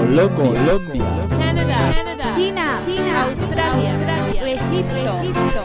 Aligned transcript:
Colombia, 0.00 1.28
Canadá, 1.28 1.94
China, 2.34 2.80
China, 2.86 3.24
Australia, 3.24 4.24
Egipto. 4.46 5.60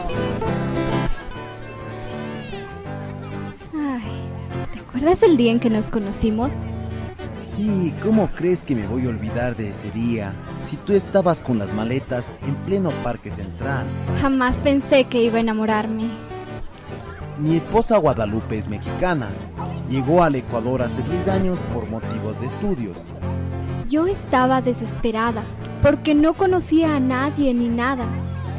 Ay, 3.74 4.02
¿te 4.74 4.80
acuerdas 4.80 5.22
el 5.22 5.38
día 5.38 5.52
en 5.52 5.58
que 5.58 5.70
nos 5.70 5.86
conocimos? 5.86 6.50
Sí, 7.40 7.94
¿cómo 8.02 8.28
crees 8.28 8.62
que 8.62 8.74
me 8.74 8.86
voy 8.86 9.06
a 9.06 9.08
olvidar 9.08 9.56
de 9.56 9.70
ese 9.70 9.90
día? 9.90 10.34
Si 10.60 10.76
tú 10.76 10.92
estabas 10.92 11.40
con 11.40 11.58
las 11.58 11.72
maletas 11.72 12.30
en 12.46 12.56
pleno 12.56 12.90
Parque 13.02 13.30
Central. 13.30 13.86
Jamás 14.20 14.56
pensé 14.56 15.04
que 15.04 15.22
iba 15.22 15.38
a 15.38 15.40
enamorarme. 15.40 16.10
Mi 17.38 17.56
esposa 17.56 17.96
Guadalupe 17.96 18.58
es 18.58 18.68
mexicana. 18.68 19.28
Llegó 19.88 20.22
al 20.22 20.34
Ecuador 20.34 20.82
hace 20.82 21.02
10 21.02 21.28
años 21.28 21.58
por 21.72 21.88
motivos 21.88 22.38
de 22.38 22.46
estudios. 22.46 22.96
Yo 23.88 24.06
estaba 24.06 24.62
desesperada 24.62 25.42
porque 25.80 26.14
no 26.14 26.34
conocía 26.34 26.96
a 26.96 27.00
nadie 27.00 27.54
ni 27.54 27.68
nada 27.68 28.04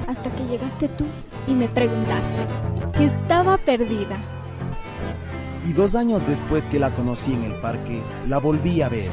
hasta 0.07 0.29
que 0.29 0.45
llegaste 0.45 0.87
tú 0.87 1.05
y 1.47 1.53
me 1.53 1.67
preguntaste 1.67 2.47
si 2.95 3.03
estaba 3.03 3.57
perdida. 3.57 4.17
Y 5.65 5.73
dos 5.73 5.95
años 5.95 6.21
después 6.27 6.63
que 6.67 6.79
la 6.79 6.91
conocí 6.91 7.33
en 7.33 7.43
el 7.43 7.53
parque, 7.55 8.01
la 8.27 8.37
volví 8.37 8.81
a 8.81 8.87
ver. 8.87 9.09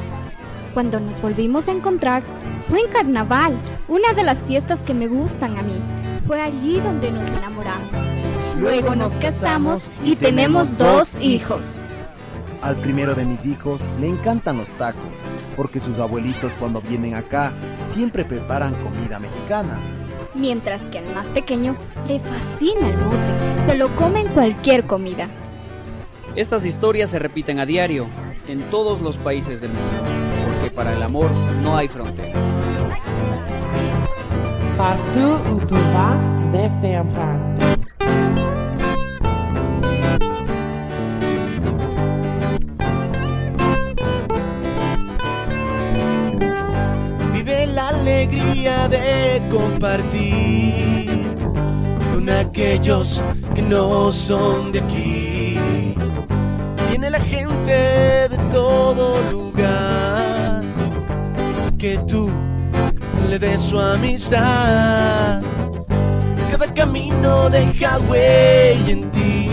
Cuando 0.73 1.01
nos 1.01 1.21
volvimos 1.21 1.67
a 1.67 1.73
encontrar 1.73 2.23
fue 2.69 2.79
en 2.79 2.87
carnaval, 2.91 3.57
una 3.89 4.13
de 4.13 4.23
las 4.23 4.41
fiestas 4.43 4.79
que 4.79 4.93
me 4.93 5.07
gustan 5.07 5.57
a 5.57 5.63
mí. 5.63 5.79
Fue 6.25 6.41
allí 6.41 6.79
donde 6.79 7.11
nos 7.11 7.23
enamoramos. 7.23 7.89
Luego 8.57 8.95
nos 8.95 9.13
casamos 9.15 9.91
y 10.03 10.15
tenemos 10.15 10.77
dos 10.77 11.09
hijos. 11.19 11.61
Al 12.61 12.77
primero 12.77 13.13
de 13.15 13.25
mis 13.25 13.45
hijos 13.45 13.81
le 13.99 14.07
encantan 14.07 14.57
los 14.57 14.69
tacos, 14.77 15.03
porque 15.55 15.79
sus 15.79 15.99
abuelitos 15.99 16.53
cuando 16.59 16.81
vienen 16.81 17.15
acá 17.15 17.53
siempre 17.83 18.25
preparan 18.25 18.73
comida 18.75 19.19
mexicana. 19.19 19.77
Mientras 20.33 20.87
que 20.89 20.99
al 20.99 21.13
más 21.13 21.25
pequeño 21.27 21.75
le 22.07 22.19
fascina 22.19 22.89
el 22.89 22.97
mote. 23.03 23.65
Se 23.65 23.75
lo 23.75 23.87
come 23.89 24.21
en 24.21 24.27
cualquier 24.27 24.83
comida. 24.85 25.27
Estas 26.35 26.65
historias 26.65 27.09
se 27.09 27.19
repiten 27.19 27.59
a 27.59 27.65
diario 27.65 28.07
en 28.47 28.61
todos 28.69 29.01
los 29.01 29.17
países 29.17 29.61
del 29.61 29.71
mundo, 29.71 30.03
porque 30.45 30.69
para 30.69 30.93
el 30.93 31.01
amor 31.01 31.31
no 31.63 31.77
hay 31.77 31.87
fronteras. 31.87 32.43
Partout 34.77 35.39
où 35.53 35.65
tu 35.65 35.75
vas, 35.75 36.51
desde 36.51 36.95
entrar. 36.95 37.54
Alegría 48.05 48.87
de 48.87 49.41
compartir 49.49 51.25
con 52.13 52.29
aquellos 52.29 53.19
que 53.55 53.63
no 53.63 54.11
son 54.11 54.71
de 54.71 54.79
aquí. 54.79 55.95
Viene 56.89 57.09
la 57.09 57.19
gente 57.19 58.29
de 58.29 58.37
todo 58.51 59.19
lugar 59.31 60.61
que 61.79 61.97
tú 62.07 62.29
le 63.27 63.39
des 63.39 63.59
su 63.59 63.79
amistad. 63.79 65.41
Cada 66.51 66.71
camino 66.75 67.49
deja 67.49 67.97
huella 68.07 68.91
en 68.91 69.09
ti. 69.09 69.49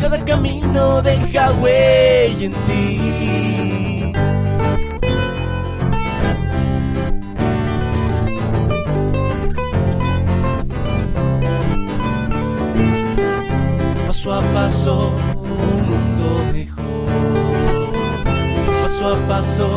Cada 0.00 0.24
camino 0.24 1.02
deja 1.02 1.50
huella 1.54 2.44
en 2.44 2.52
ti. 2.52 3.47
Paso, 14.88 15.12
un 15.36 15.86
mundo 15.88 16.28
mejor. 16.52 17.08
Paso 18.82 19.04
a 19.08 19.16
paso, 19.28 19.68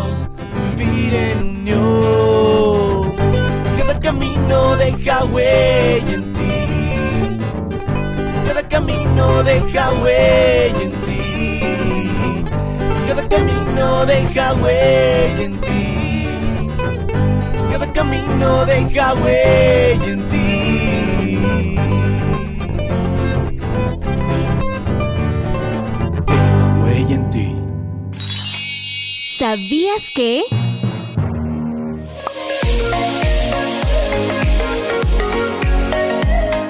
vivir 0.77 1.13
en 1.13 1.37
unión. 1.43 3.11
Cada 3.77 3.99
camino 3.99 4.75
deja 4.77 5.23
huella 5.25 6.13
en 6.13 6.33
ti. 6.33 7.37
Cada 8.47 8.63
camino 8.67 9.43
deja 9.43 9.91
huella 10.01 10.81
en 10.81 10.91
ti. 11.05 12.43
Cada 13.07 13.27
camino 13.27 14.05
deja 14.05 14.53
huella 14.53 15.43
en 15.43 15.57
ti. 15.61 16.27
Cada 17.71 17.93
camino 17.93 18.65
deja 18.65 19.13
huella 19.15 20.05
en 20.05 20.27
ti. 20.27 20.40
¿Sabías 29.51 30.03
que? 30.15 30.43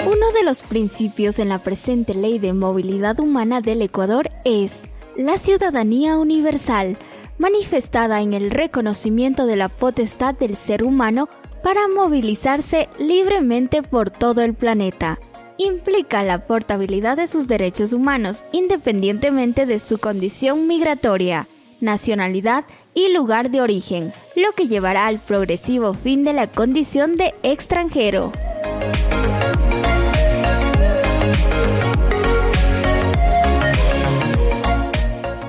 Uno 0.07 0.31
de 0.33 0.43
los 0.43 0.63
principios 0.63 1.37
en 1.37 1.49
la 1.49 1.59
presente 1.59 2.15
ley 2.15 2.39
de 2.39 2.53
movilidad 2.53 3.19
humana 3.19 3.61
del 3.61 3.83
Ecuador 3.83 4.31
es 4.45 4.89
la 5.15 5.37
ciudadanía 5.37 6.17
universal, 6.17 6.97
manifestada 7.37 8.21
en 8.21 8.33
el 8.33 8.49
reconocimiento 8.49 9.45
de 9.45 9.57
la 9.57 9.69
potestad 9.69 10.33
del 10.33 10.55
ser 10.55 10.83
humano 10.83 11.29
para 11.61 11.87
movilizarse 11.87 12.89
libremente 12.97 13.83
por 13.83 14.09
todo 14.09 14.41
el 14.41 14.55
planeta. 14.55 15.19
Implica 15.59 16.23
la 16.23 16.47
portabilidad 16.47 17.17
de 17.17 17.27
sus 17.27 17.47
derechos 17.47 17.93
humanos 17.93 18.43
independientemente 18.51 19.67
de 19.67 19.77
su 19.77 19.99
condición 19.99 20.65
migratoria, 20.65 21.47
nacionalidad 21.81 22.65
y 22.93 23.13
lugar 23.13 23.51
de 23.51 23.61
origen, 23.61 24.13
lo 24.35 24.51
que 24.53 24.67
llevará 24.67 25.07
al 25.07 25.19
progresivo 25.19 25.93
fin 25.93 26.23
de 26.23 26.33
la 26.33 26.47
condición 26.47 27.15
de 27.15 27.33
extranjero. 27.43 28.31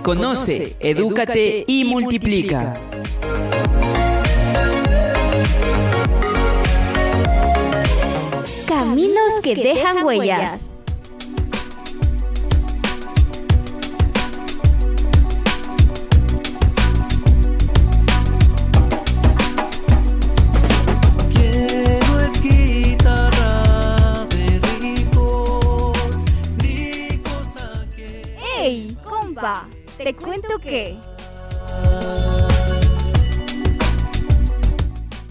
Conoce, 0.03 0.77
edúcate 0.81 1.65
y 1.67 1.85
multiplica. 1.85 2.75
Caminos 8.67 9.33
que 9.45 9.55
dejan 9.55 10.03
huellas. 10.05 10.72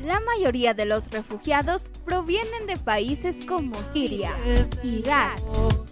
La 0.06 0.20
mayoría 0.20 0.76
de 0.76 0.86
los 0.86 1.10
refugiados 1.10 1.90
provienen 2.06 2.68
de 2.68 2.78
países 2.78 3.38
como 3.48 3.76
Siria, 3.92 4.36
Irak, 4.84 5.42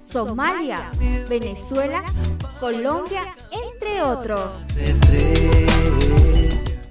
Somalia, 0.08 0.92
Venezuela, 1.28 2.04
Colombia, 2.60 3.36
entre 3.52 4.04
otros, 4.04 4.52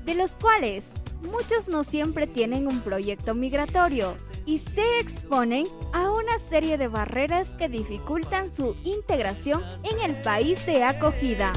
de 0.04 0.14
los 0.16 0.34
cuales 0.34 0.90
muchos 1.22 1.68
no 1.68 1.84
siempre 1.84 2.26
tienen 2.26 2.66
un 2.66 2.80
proyecto 2.80 3.36
migratorio 3.36 4.16
y 4.48 4.56
se 4.56 5.00
exponen 5.00 5.66
a 5.92 6.10
una 6.10 6.38
serie 6.38 6.78
de 6.78 6.88
barreras 6.88 7.50
que 7.58 7.68
dificultan 7.68 8.50
su 8.50 8.74
integración 8.82 9.62
en 9.82 10.00
el 10.00 10.22
país 10.22 10.64
de 10.64 10.84
acogida, 10.84 11.52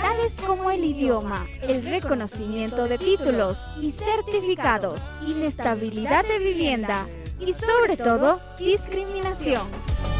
tales 0.00 0.32
como 0.46 0.70
el 0.70 0.82
idioma, 0.82 1.46
el 1.60 1.82
reconocimiento 1.82 2.88
de 2.88 2.96
títulos 2.96 3.58
y 3.82 3.90
certificados, 3.92 5.02
inestabilidad 5.26 6.24
de 6.24 6.38
vivienda 6.38 7.06
y 7.38 7.52
sobre 7.52 7.98
todo 7.98 8.40
discriminación. 8.58 9.66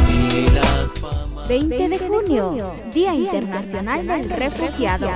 y 0.06 0.50
las 0.50 0.90
famas 1.00 1.48
20 1.48 1.88
de 1.88 1.98
junio, 1.98 2.74
Día 2.92 3.14
Internacional 3.14 4.06
del 4.06 4.28
Refugiado. 4.28 5.08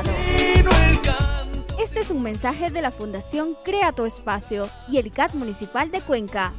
Este 1.83 2.01
es 2.01 2.11
un 2.11 2.23
mensaje 2.23 2.71
de 2.71 2.83
la 2.83 2.91
Fundación 2.91 3.57
Crea 3.65 3.93
tu 3.93 4.05
Espacio 4.05 4.69
y 4.89 4.99
el 4.99 5.13
CAT 5.13 5.35
Municipal 5.35 5.91
de 5.91 6.01
Cuenca. 6.01 6.53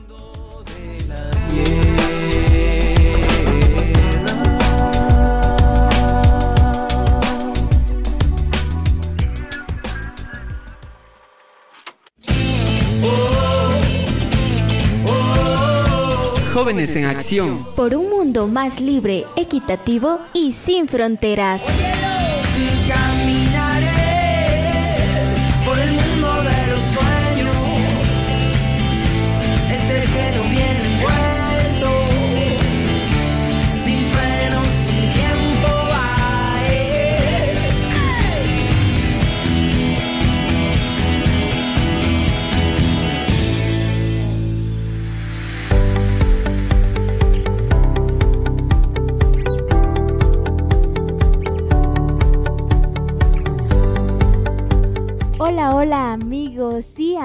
Jóvenes 16.55 16.95
en 16.95 17.05
Acción. 17.05 17.67
Por 17.75 17.93
un 17.95 18.09
mundo 18.09 18.47
más 18.47 18.79
libre, 18.79 19.25
equitativo 19.35 20.19
y 20.33 20.53
sin 20.53 20.87
fronteras. 20.87 21.61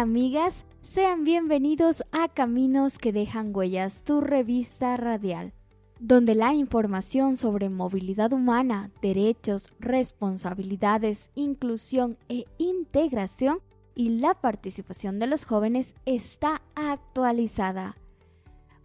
Amigas, 0.01 0.65
sean 0.83 1.25
bienvenidos 1.25 2.05
a 2.11 2.29
Caminos 2.29 2.97
que 2.97 3.13
dejan 3.13 3.55
huellas, 3.55 4.03
tu 4.03 4.23
revista 4.23 4.97
radial, 4.97 5.53
donde 5.99 6.35
la 6.35 6.55
información 6.55 7.37
sobre 7.37 7.69
movilidad 7.69 8.33
humana, 8.33 8.91
derechos, 9.03 9.75
responsabilidades, 9.79 11.31
inclusión 11.35 12.17
e 12.31 12.47
integración 12.57 13.59
y 13.95 14.21
la 14.21 14.33
participación 14.33 15.19
de 15.19 15.27
los 15.27 15.45
jóvenes 15.45 15.95
está 16.07 16.63
actualizada. 16.75 17.95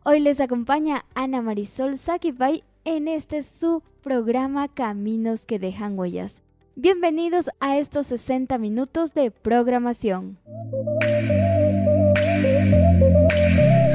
Hoy 0.04 0.20
les 0.20 0.42
acompaña 0.42 1.06
Ana 1.14 1.42
Marisol 1.42 1.98
Sakipay 1.98 2.66
en 2.84 3.08
este 3.08 3.42
su 3.44 3.84
programa 4.02 4.68
Caminos 4.68 5.46
que 5.46 5.60
dejan 5.60 5.98
huellas. 5.98 6.42
Bienvenidos 6.78 7.50
a 7.62 7.78
estos 7.78 8.08
60 8.08 8.58
minutos 8.58 9.14
de 9.14 9.32
programación. 9.32 10.38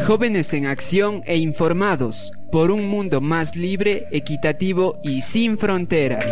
Jóvenes 0.07 0.55
en 0.55 0.67
Acción 0.67 1.23
e 1.27 1.37
informados 1.37 2.33
por 2.51 2.71
un 2.71 2.89
mundo 2.89 3.21
más 3.21 3.55
libre, 3.55 4.07
equitativo 4.13 4.99
y 5.05 5.21
sin 5.21 5.59
fronteras. 5.59 6.25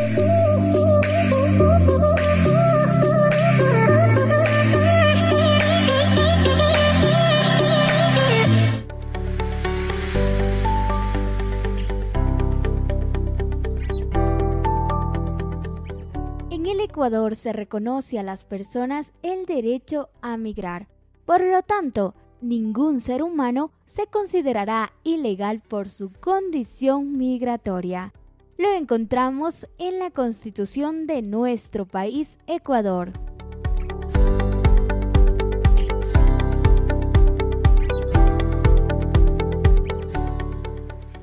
Ecuador 16.98 17.36
se 17.36 17.52
reconoce 17.52 18.18
a 18.18 18.24
las 18.24 18.44
personas 18.44 19.12
el 19.22 19.46
derecho 19.46 20.08
a 20.20 20.36
migrar. 20.36 20.88
Por 21.26 21.42
lo 21.42 21.62
tanto, 21.62 22.16
ningún 22.40 23.00
ser 23.00 23.22
humano 23.22 23.70
se 23.86 24.08
considerará 24.08 24.92
ilegal 25.04 25.60
por 25.60 25.90
su 25.90 26.10
condición 26.10 27.16
migratoria. 27.16 28.12
Lo 28.56 28.72
encontramos 28.72 29.68
en 29.78 30.00
la 30.00 30.10
constitución 30.10 31.06
de 31.06 31.22
nuestro 31.22 31.86
país, 31.86 32.36
Ecuador. 32.48 33.12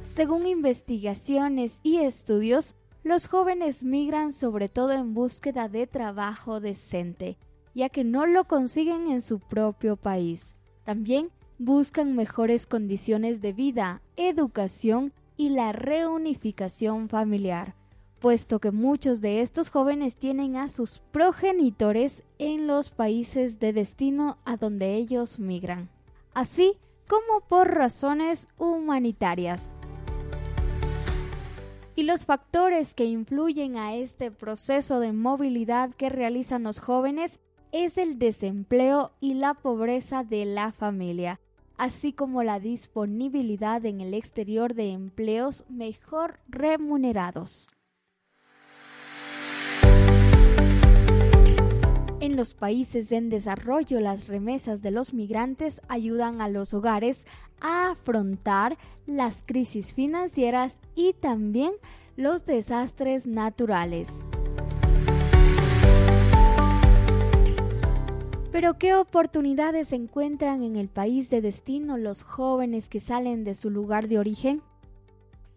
Según 0.05 0.47
investigaciones 0.47 1.81
y 1.83 1.97
estudios, 1.97 2.75
los 3.05 3.27
jóvenes 3.27 3.83
migran 3.83 4.33
sobre 4.33 4.67
todo 4.67 4.91
en 4.91 5.13
búsqueda 5.13 5.69
de 5.69 5.85
trabajo 5.85 6.59
decente, 6.59 7.37
ya 7.75 7.87
que 7.89 8.03
no 8.03 8.25
lo 8.25 8.45
consiguen 8.45 9.11
en 9.11 9.21
su 9.21 9.39
propio 9.39 9.95
país. 9.95 10.55
También 10.85 11.29
buscan 11.59 12.15
mejores 12.15 12.65
condiciones 12.65 13.41
de 13.41 13.53
vida, 13.53 14.01
educación 14.17 15.13
y 15.37 15.49
la 15.49 15.71
reunificación 15.71 17.07
familiar, 17.07 17.75
puesto 18.19 18.59
que 18.59 18.71
muchos 18.71 19.21
de 19.21 19.41
estos 19.41 19.69
jóvenes 19.69 20.15
tienen 20.15 20.55
a 20.55 20.67
sus 20.67 20.97
progenitores 21.11 22.23
en 22.39 22.65
los 22.65 22.89
países 22.89 23.59
de 23.59 23.71
destino 23.71 24.39
a 24.45 24.57
donde 24.57 24.95
ellos 24.95 25.37
migran, 25.37 25.89
así 26.33 26.79
como 27.07 27.41
por 27.47 27.71
razones 27.71 28.47
humanitarias. 28.57 29.77
Y 31.97 32.03
los 32.03 32.25
factores 32.25 32.93
que 32.93 33.05
influyen 33.05 33.77
a 33.77 33.95
este 33.95 34.29
proceso 34.29 34.99
de 34.99 35.13
movilidad 35.13 35.91
que 35.95 36.09
realizan 36.09 36.63
los 36.63 36.79
jóvenes 36.79 37.39
es 37.71 37.97
el 37.97 38.19
desempleo 38.19 39.13
y 39.21 39.35
la 39.35 39.53
pobreza 39.53 40.25
de 40.25 40.43
la 40.43 40.73
familia, 40.73 41.39
así 41.77 42.11
como 42.11 42.43
la 42.43 42.59
disponibilidad 42.59 43.85
en 43.85 44.01
el 44.01 44.13
exterior 44.13 44.73
de 44.73 44.91
empleos 44.91 45.63
mejor 45.69 46.39
remunerados. 46.49 47.69
En 52.19 52.35
los 52.35 52.55
países 52.55 53.13
en 53.13 53.29
desarrollo, 53.29 54.01
las 54.01 54.27
remesas 54.27 54.81
de 54.81 54.91
los 54.91 55.13
migrantes 55.13 55.79
ayudan 55.87 56.41
a 56.41 56.49
los 56.49 56.73
hogares 56.73 57.25
a 57.59 57.89
afrontar 57.91 58.77
las 59.05 59.43
crisis 59.45 59.93
financieras 59.93 60.77
y 60.95 61.13
también 61.13 61.73
los 62.15 62.45
desastres 62.45 63.27
naturales. 63.27 64.09
Pero 68.51 68.77
¿qué 68.77 68.95
oportunidades 68.95 69.91
encuentran 69.91 70.63
en 70.63 70.77
el 70.77 70.87
país 70.87 71.29
de 71.29 71.41
destino 71.41 71.97
los 71.97 72.23
jóvenes 72.23 72.87
que 72.87 73.01
salen 73.01 73.43
de 73.43 73.53
su 73.53 73.69
lugar 73.69 74.07
de 74.07 74.17
origen? 74.17 74.61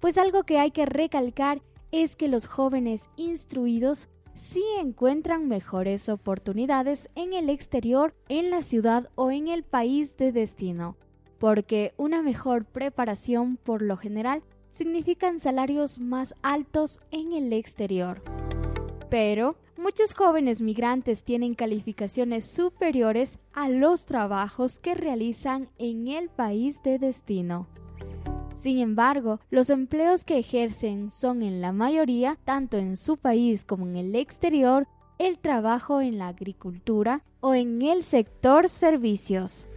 Pues 0.00 0.18
algo 0.18 0.42
que 0.42 0.58
hay 0.58 0.72
que 0.72 0.84
recalcar 0.84 1.62
es 1.92 2.16
que 2.16 2.28
los 2.28 2.46
jóvenes 2.46 3.08
instruidos 3.16 4.08
sí 4.34 4.64
encuentran 4.80 5.48
mejores 5.48 6.08
oportunidades 6.08 7.08
en 7.14 7.32
el 7.32 7.50
exterior, 7.50 8.14
en 8.28 8.50
la 8.50 8.62
ciudad 8.62 9.08
o 9.14 9.30
en 9.30 9.48
el 9.48 9.62
país 9.62 10.16
de 10.16 10.32
destino, 10.32 10.96
porque 11.38 11.94
una 11.96 12.22
mejor 12.22 12.64
preparación 12.64 13.56
por 13.56 13.82
lo 13.82 13.96
general 13.96 14.42
significan 14.72 15.40
salarios 15.40 15.98
más 15.98 16.34
altos 16.42 17.00
en 17.10 17.32
el 17.32 17.52
exterior. 17.52 18.22
Pero 19.10 19.56
muchos 19.76 20.14
jóvenes 20.14 20.60
migrantes 20.60 21.24
tienen 21.24 21.54
calificaciones 21.54 22.44
superiores 22.44 23.38
a 23.52 23.68
los 23.68 24.06
trabajos 24.06 24.78
que 24.78 24.94
realizan 24.94 25.68
en 25.78 26.08
el 26.08 26.28
país 26.28 26.82
de 26.82 26.98
destino. 26.98 27.66
Sin 28.56 28.78
embargo, 28.78 29.40
los 29.50 29.70
empleos 29.70 30.24
que 30.24 30.38
ejercen 30.38 31.10
son 31.10 31.42
en 31.42 31.60
la 31.60 31.72
mayoría, 31.72 32.38
tanto 32.44 32.76
en 32.76 32.96
su 32.96 33.16
país 33.16 33.64
como 33.64 33.86
en 33.86 33.96
el 33.96 34.16
exterior, 34.16 34.88
el 35.18 35.38
trabajo 35.38 36.00
en 36.00 36.18
la 36.18 36.28
agricultura 36.28 37.22
o 37.40 37.54
en 37.54 37.82
el 37.82 38.02
sector 38.02 38.68
servicios. 38.68 39.68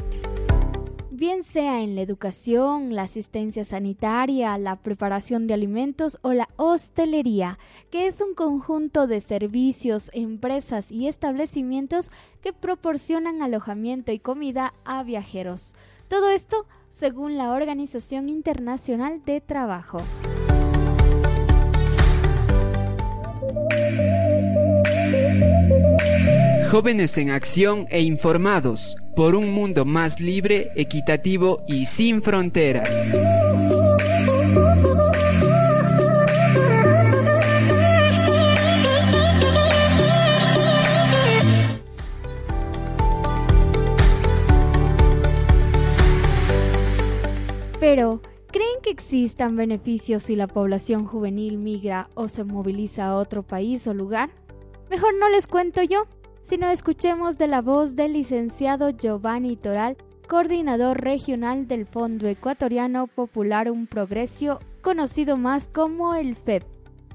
Bien 1.21 1.43
sea 1.43 1.83
en 1.83 1.93
la 1.93 2.01
educación, 2.01 2.95
la 2.95 3.03
asistencia 3.03 3.63
sanitaria, 3.63 4.57
la 4.57 4.77
preparación 4.77 5.45
de 5.45 5.53
alimentos 5.53 6.17
o 6.23 6.33
la 6.33 6.49
hostelería, 6.55 7.59
que 7.91 8.07
es 8.07 8.21
un 8.21 8.33
conjunto 8.33 9.05
de 9.05 9.21
servicios, 9.21 10.09
empresas 10.15 10.91
y 10.91 11.07
establecimientos 11.07 12.09
que 12.41 12.53
proporcionan 12.53 13.43
alojamiento 13.43 14.11
y 14.11 14.17
comida 14.17 14.73
a 14.83 15.03
viajeros. 15.03 15.75
Todo 16.07 16.31
esto 16.31 16.65
según 16.89 17.37
la 17.37 17.51
Organización 17.51 18.27
Internacional 18.27 19.23
de 19.23 19.41
Trabajo. 19.41 19.99
Jóvenes 26.71 27.17
en 27.17 27.31
Acción 27.31 27.85
e 27.89 27.99
informados 27.99 28.95
por 29.13 29.35
un 29.35 29.51
mundo 29.51 29.83
más 29.83 30.21
libre, 30.21 30.69
equitativo 30.77 31.65
y 31.67 31.85
sin 31.85 32.21
fronteras. 32.21 32.87
Pero, 47.81 48.21
¿creen 48.47 48.69
que 48.81 48.91
existan 48.91 49.57
beneficios 49.57 50.23
si 50.23 50.37
la 50.37 50.47
población 50.47 51.03
juvenil 51.03 51.57
migra 51.57 52.09
o 52.13 52.29
se 52.29 52.45
moviliza 52.45 53.07
a 53.07 53.17
otro 53.17 53.43
país 53.43 53.85
o 53.87 53.93
lugar? 53.93 54.29
Mejor 54.89 55.13
no 55.15 55.27
les 55.27 55.47
cuento 55.47 55.83
yo, 55.83 56.07
sino 56.43 56.69
escuchemos 56.69 57.37
de 57.37 57.47
la 57.47 57.61
voz 57.61 57.95
del 57.95 58.13
licenciado 58.13 58.89
Giovanni 58.89 59.55
Toral, 59.55 59.97
coordinador 60.27 61.01
regional 61.01 61.67
del 61.67 61.85
Fondo 61.85 62.27
Ecuatoriano 62.27 63.07
Popular 63.07 63.69
Un 63.69 63.87
Progresio, 63.87 64.59
conocido 64.81 65.37
más 65.37 65.67
como 65.67 66.15
el 66.15 66.35
FEP, 66.35 66.63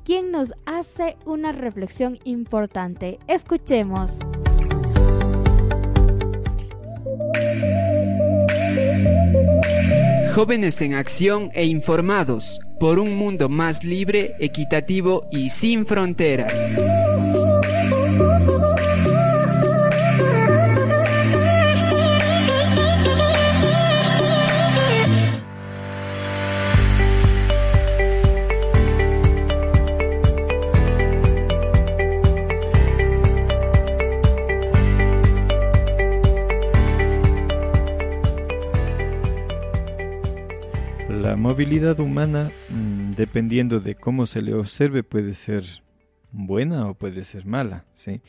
quien 0.05 0.31
nos 0.31 0.55
hace 0.67 1.17
una 1.25 1.53
reflexión 1.53 2.19
importante. 2.25 3.19
Escuchemos. 3.27 4.21
Jóvenes 10.35 10.83
en 10.83 10.93
acción 10.93 11.51
e 11.55 11.65
informados 11.65 12.61
por 12.79 12.99
un 12.99 13.17
mundo 13.17 13.49
más 13.49 13.85
libre, 13.85 14.35
equitativo 14.39 15.27
y 15.31 15.49
sin 15.49 15.87
fronteras. 15.87 16.53
Movilidad 41.37 42.01
humana, 42.01 42.51
mm, 42.71 43.13
dependiendo 43.13 43.79
de 43.79 43.95
cómo 43.95 44.25
se 44.25 44.41
le 44.41 44.55
observe, 44.55 45.03
puede 45.03 45.35
ser 45.35 45.65
buena 46.33 46.89
o 46.89 46.95
puede 46.95 47.25
ser 47.25 47.45
mala. 47.45 47.85
¿sí? 47.95 48.23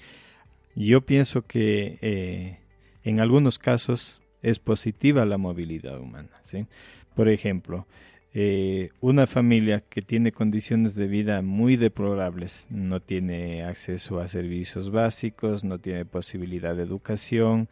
Yo 0.75 1.01
pienso 1.01 1.43
que 1.43 1.97
eh, 2.01 2.59
en 3.03 3.21
algunos 3.21 3.59
casos 3.59 4.21
es 4.41 4.59
positiva 4.59 5.25
la 5.25 5.37
movilidad 5.37 5.99
humana. 5.99 6.41
¿sí? 6.43 6.67
Por 7.15 7.29
ejemplo, 7.29 7.87
eh, 8.33 8.89
una 8.99 9.25
familia 9.25 9.83
que 9.89 10.01
tiene 10.01 10.33
condiciones 10.33 10.93
de 10.95 11.07
vida 11.07 11.41
muy 11.41 11.77
deplorables, 11.77 12.67
no 12.69 12.99
tiene 12.99 13.63
acceso 13.63 14.19
a 14.19 14.27
servicios 14.27 14.91
básicos, 14.91 15.63
no 15.63 15.79
tiene 15.79 16.03
posibilidad 16.03 16.75
de 16.75 16.83
educación, 16.83 17.69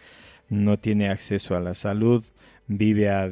no 0.50 0.80
tiene 0.80 1.10
acceso 1.10 1.56
a 1.56 1.60
la 1.60 1.74
salud, 1.74 2.24
vive 2.68 3.10
a 3.10 3.32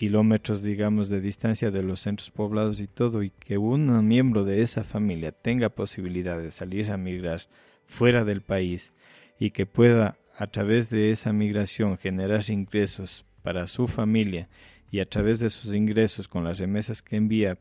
kilómetros, 0.00 0.62
digamos, 0.62 1.10
de 1.10 1.20
distancia 1.20 1.70
de 1.70 1.82
los 1.82 2.00
centros 2.00 2.30
poblados 2.30 2.80
y 2.80 2.86
todo, 2.86 3.22
y 3.22 3.28
que 3.28 3.58
un 3.58 4.08
miembro 4.08 4.46
de 4.46 4.62
esa 4.62 4.82
familia 4.82 5.30
tenga 5.30 5.68
posibilidad 5.68 6.38
de 6.38 6.50
salir 6.50 6.90
a 6.90 6.96
migrar 6.96 7.42
fuera 7.86 8.24
del 8.24 8.40
país 8.40 8.94
y 9.38 9.50
que 9.50 9.66
pueda 9.66 10.16
a 10.38 10.46
través 10.46 10.88
de 10.88 11.10
esa 11.10 11.34
migración 11.34 11.98
generar 11.98 12.42
ingresos 12.48 13.26
para 13.42 13.66
su 13.66 13.88
familia 13.88 14.48
y 14.90 15.00
a 15.00 15.04
través 15.04 15.38
de 15.38 15.50
sus 15.50 15.74
ingresos 15.74 16.28
con 16.28 16.44
las 16.44 16.58
remesas 16.58 17.02
que 17.02 17.16
envía 17.16 17.58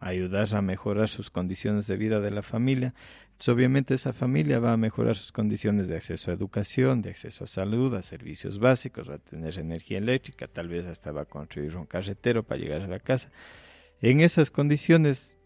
ayudar 0.00 0.54
a 0.54 0.62
mejorar 0.62 1.08
sus 1.08 1.30
condiciones 1.30 1.86
de 1.86 1.96
vida 1.96 2.20
de 2.20 2.30
la 2.30 2.42
familia, 2.42 2.94
obviamente 3.48 3.94
esa 3.94 4.12
familia 4.12 4.58
va 4.58 4.72
a 4.72 4.76
mejorar 4.76 5.16
sus 5.16 5.32
condiciones 5.32 5.88
de 5.88 5.96
acceso 5.96 6.30
a 6.30 6.34
educación, 6.34 7.02
de 7.02 7.10
acceso 7.10 7.44
a 7.44 7.46
salud, 7.46 7.94
a 7.94 8.02
servicios 8.02 8.58
básicos, 8.58 9.08
va 9.08 9.14
a 9.14 9.18
tener 9.18 9.58
energía 9.58 9.98
eléctrica, 9.98 10.48
tal 10.48 10.68
vez 10.68 10.86
hasta 10.86 11.12
va 11.12 11.22
a 11.22 11.26
construir 11.26 11.76
un 11.76 11.86
carretero 11.86 12.42
para 12.42 12.60
llegar 12.60 12.82
a 12.82 12.88
la 12.88 12.98
casa. 12.98 13.30
En 14.00 14.20
esas 14.20 14.50
condiciones, 14.50 15.36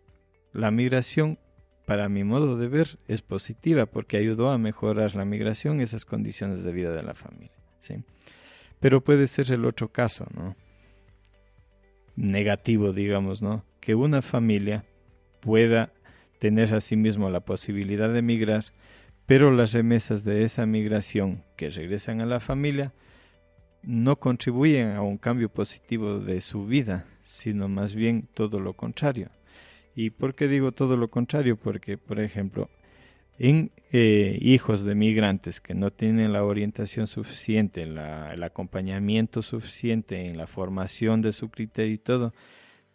la 0.53 0.71
migración, 0.71 1.39
para 1.87 2.09
mi 2.09 2.25
modo 2.25 2.57
de 2.57 2.69
ver, 2.69 2.99
es 3.09 3.23
positiva 3.23 3.87
porque 3.87 4.17
ayudó 4.17 4.51
a 4.51 4.59
mejorar 4.59 5.15
la 5.15 5.25
migración, 5.25 5.81
esas 5.81 6.05
condiciones 6.05 6.65
de 6.65 6.73
vida 6.73 6.93
de 6.93 7.03
la 7.03 7.15
familia. 7.15 7.57
¿sí? 7.81 8.05
Pero 8.79 9.03
puede 9.03 9.27
ser 9.27 9.53
el 9.53 9.65
otro 9.65 9.89
caso, 9.89 10.27
¿no? 10.35 10.57
negativo, 12.17 12.93
digamos, 12.93 13.43
¿no? 13.43 13.65
Que 13.81 13.95
una 13.95 14.23
familia 14.23 14.85
pueda 15.41 15.93
tener 16.39 16.75
a 16.75 16.81
sí 16.81 16.97
la 16.97 17.41
posibilidad 17.41 18.13
de 18.13 18.23
migrar, 18.23 18.65
pero 19.27 19.53
las 19.53 19.73
remesas 19.73 20.25
de 20.25 20.45
esa 20.45 20.67
migración 20.67 21.45
que 21.57 21.71
regresan 21.71 22.21
a 22.21 22.27
la 22.27 22.41
familia 22.41 22.93
no 23.83 24.17
contribuyen 24.17 24.91
a 24.93 25.03
un 25.03 25.19
cambio 25.19 25.49
positivo 25.49 26.19
de 26.19 26.41
su 26.41 26.67
vida, 26.67 27.07
sino 27.25 27.69
más 27.69 27.95
bien 27.95 28.29
todo 28.35 28.61
lo 28.61 28.75
contrario. 28.75 29.31
¿Y 29.95 30.11
por 30.11 30.35
qué 30.35 30.49
digo 30.49 30.73
todo 30.73 30.97
lo 30.97 31.09
contrario? 31.09 31.57
Porque, 31.57 31.99
por 31.99 32.21
ejemplo, 32.21 32.69
en 33.39 33.71
eh, 33.93 34.39
hijos 34.41 34.85
de 34.85 34.95
migrantes 34.95 35.61
que 35.61 35.75
no 35.75 35.91
tienen 35.91 36.33
la 36.33 36.45
orientación 36.45 37.07
suficiente, 37.07 37.83
el 37.83 38.43
acompañamiento 38.43 39.43
suficiente 39.43 40.27
en 40.27 40.37
la 40.37 40.47
formación 40.47 41.23
de 41.23 41.33
su 41.33 41.51
criterio 41.51 41.95
y 41.95 41.99
todo, 41.99 42.35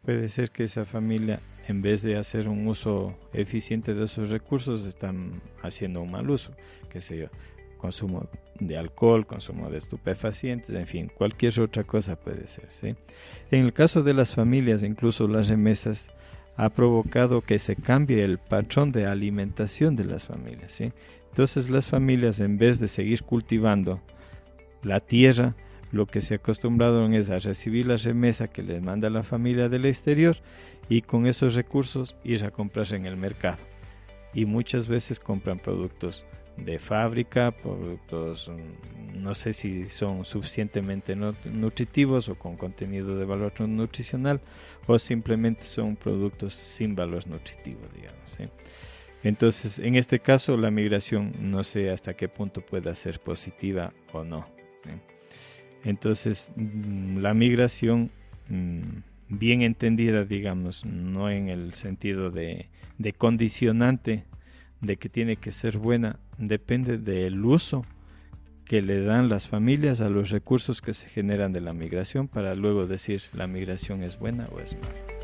puede 0.06 0.30
ser 0.30 0.52
que 0.52 0.66
esa 0.66 0.86
familia, 0.86 1.40
en 1.68 1.82
vez 1.82 2.04
de 2.04 2.16
hacer 2.18 2.48
un 2.48 2.68
uso 2.68 3.18
eficiente 3.34 3.94
de 3.94 4.08
sus 4.08 4.30
recursos, 4.30 4.86
están 4.86 5.42
haciendo 5.64 6.02
un 6.02 6.12
mal 6.12 6.30
uso, 6.30 6.52
qué 6.90 7.02
sé 7.02 7.18
yo, 7.18 7.28
consumo 7.80 8.28
de 8.60 8.78
alcohol, 8.78 9.26
consumo 9.26 9.70
de 9.70 9.80
estupefacientes, 9.80 10.70
en 10.76 10.88
fin, 10.88 11.12
cualquier 11.14 11.60
otra 11.60 11.84
cosa 11.84 12.16
puede 12.16 12.48
ser. 12.48 12.70
En 13.52 13.66
el 13.66 13.74
caso 13.74 14.04
de 14.04 14.14
las 14.14 14.34
familias, 14.34 14.84
incluso 14.84 15.28
las 15.28 15.50
remesas, 15.50 16.10
ha 16.58 16.70
provocado 16.70 17.42
que 17.42 17.60
se 17.60 17.76
cambie 17.76 18.24
el 18.24 18.38
patrón 18.38 18.92
de 18.92 19.06
alimentación 19.06 19.96
de 19.96 20.06
las 20.06 20.26
familias. 20.26 20.72
¿sí? 20.72 20.94
Entonces 21.30 21.70
las 21.70 21.90
familias, 21.90 22.40
en 22.40 22.58
vez 22.58 22.80
de 22.80 22.88
seguir 22.88 23.24
cultivando 23.24 24.02
la 24.84 25.00
tierra, 25.00 25.56
lo 25.96 26.08
que 26.08 26.20
se 26.20 26.36
acostumbraron 26.36 27.14
es 27.14 27.30
a 27.30 27.40
recibir 27.40 27.88
la 27.88 27.96
remesa 27.96 28.50
que 28.50 28.62
les 28.62 28.82
manda 28.82 29.10
la 29.10 29.24
familia 29.24 29.70
del 29.70 29.86
exterior 29.86 30.36
y 30.90 31.02
con 31.02 31.26
esos 31.26 31.56
recursos 31.56 32.18
ir 32.26 32.44
a 32.44 32.52
comprar 32.52 32.94
en 32.94 33.06
el 33.06 33.16
mercado. 33.16 33.60
Y 34.34 34.44
muchas 34.44 34.90
veces 34.90 35.22
compran 35.22 35.58
productos 35.58 36.26
de 36.58 36.80
fábrica, 36.80 37.52
productos 37.52 38.50
mm, 38.50 39.24
no 39.24 39.34
sé 39.36 39.54
si 39.54 39.88
son 39.88 40.26
suficientemente 40.26 41.16
nutritivos 41.16 42.28
o 42.28 42.36
con 42.36 42.58
contenido 42.58 43.18
de 43.18 43.24
valor 43.24 43.54
nutricional 43.62 44.42
o 44.88 45.00
simplemente 45.00 45.64
son 45.64 45.96
productos 45.96 46.56
sin 46.56 46.94
valor 46.94 47.26
nutritivo, 47.26 47.80
digamos. 47.96 48.52
Entonces, 49.24 49.80
en 49.80 49.96
este 49.96 50.20
caso, 50.20 50.58
la 50.58 50.72
migración 50.72 51.34
no 51.40 51.64
sé 51.64 51.90
hasta 51.90 52.16
qué 52.16 52.28
punto 52.28 52.60
pueda 52.60 52.94
ser 52.96 53.22
positiva 53.22 53.94
o 54.12 54.26
no. 54.26 54.46
Entonces, 55.86 56.52
mm, 56.56 57.20
la 57.20 57.34
migración, 57.34 58.10
mm, 58.50 58.80
bien 59.30 59.62
entendida, 59.62 60.26
digamos, 60.26 60.84
no 60.84 61.30
en 61.30 61.48
el 61.48 61.74
sentido 61.74 62.32
de, 62.32 62.70
de 62.98 63.14
condicionante 63.14 64.26
de 64.82 64.98
que 64.98 65.10
tiene 65.10 65.38
que 65.38 65.52
ser 65.52 65.78
buena, 65.78 66.20
depende 66.38 66.98
del 66.98 67.44
uso 67.46 67.86
que 68.66 68.82
le 68.82 69.04
dan 69.04 69.30
las 69.30 69.48
familias 69.48 70.02
a 70.02 70.10
los 70.10 70.32
recursos 70.32 70.82
que 70.82 70.94
se 70.94 71.08
generan 71.08 71.54
de 71.54 71.62
la 71.62 71.74
migración 71.74 72.28
para 72.28 72.56
luego 72.56 72.88
decir 72.88 73.22
la 73.34 73.46
migración 73.46 74.02
es 74.02 74.18
buena 74.18 74.48
o 74.52 74.60
es 74.60 74.74
mala. 74.74 75.15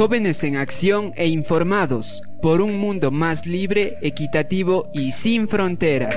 Jóvenes 0.00 0.42
en 0.44 0.56
acción 0.56 1.12
e 1.14 1.26
informados 1.26 2.22
por 2.40 2.62
un 2.62 2.78
mundo 2.78 3.10
más 3.10 3.44
libre, 3.44 3.98
equitativo 4.00 4.88
y 4.94 5.12
sin 5.12 5.46
fronteras. 5.46 6.16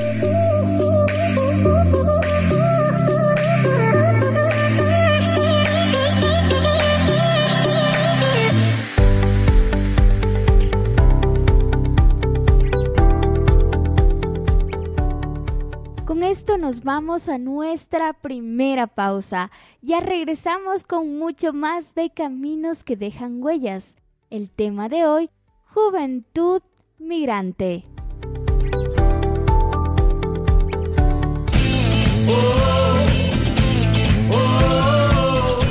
Esto 16.43 16.57
nos 16.57 16.83
vamos 16.83 17.29
a 17.29 17.37
nuestra 17.37 18.11
primera 18.11 18.85
pausa. 18.87 19.49
Ya 19.81 20.01
regresamos 20.01 20.83
con 20.83 21.17
mucho 21.17 21.53
más 21.53 21.95
de 21.95 22.09
caminos 22.09 22.83
que 22.83 22.97
dejan 22.97 23.41
huellas. 23.41 23.95
El 24.29 24.49
tema 24.49 24.89
de 24.89 25.05
hoy, 25.05 25.29
juventud 25.73 26.61
migrante. 26.99 27.85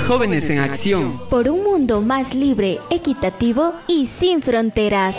Jóvenes 0.08 0.48
en 0.48 0.58
acción. 0.58 1.20
Por 1.28 1.50
un 1.50 1.64
mundo 1.64 2.00
más 2.00 2.34
libre, 2.34 2.78
equitativo 2.88 3.74
y 3.88 4.06
sin 4.06 4.40
fronteras. 4.40 5.16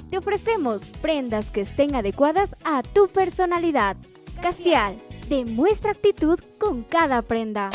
Te 0.10 0.18
ofrecemos 0.18 0.86
prendas 1.02 1.52
que 1.52 1.62
estén 1.62 1.96
adecuadas 1.96 2.56
a 2.64 2.82
tu 2.82 3.10
personalidad. 3.10 3.98
Casial, 4.42 4.96
demuestra 5.28 5.92
actitud 5.92 6.40
con 6.58 6.84
cada 6.84 7.22
prenda. 7.22 7.70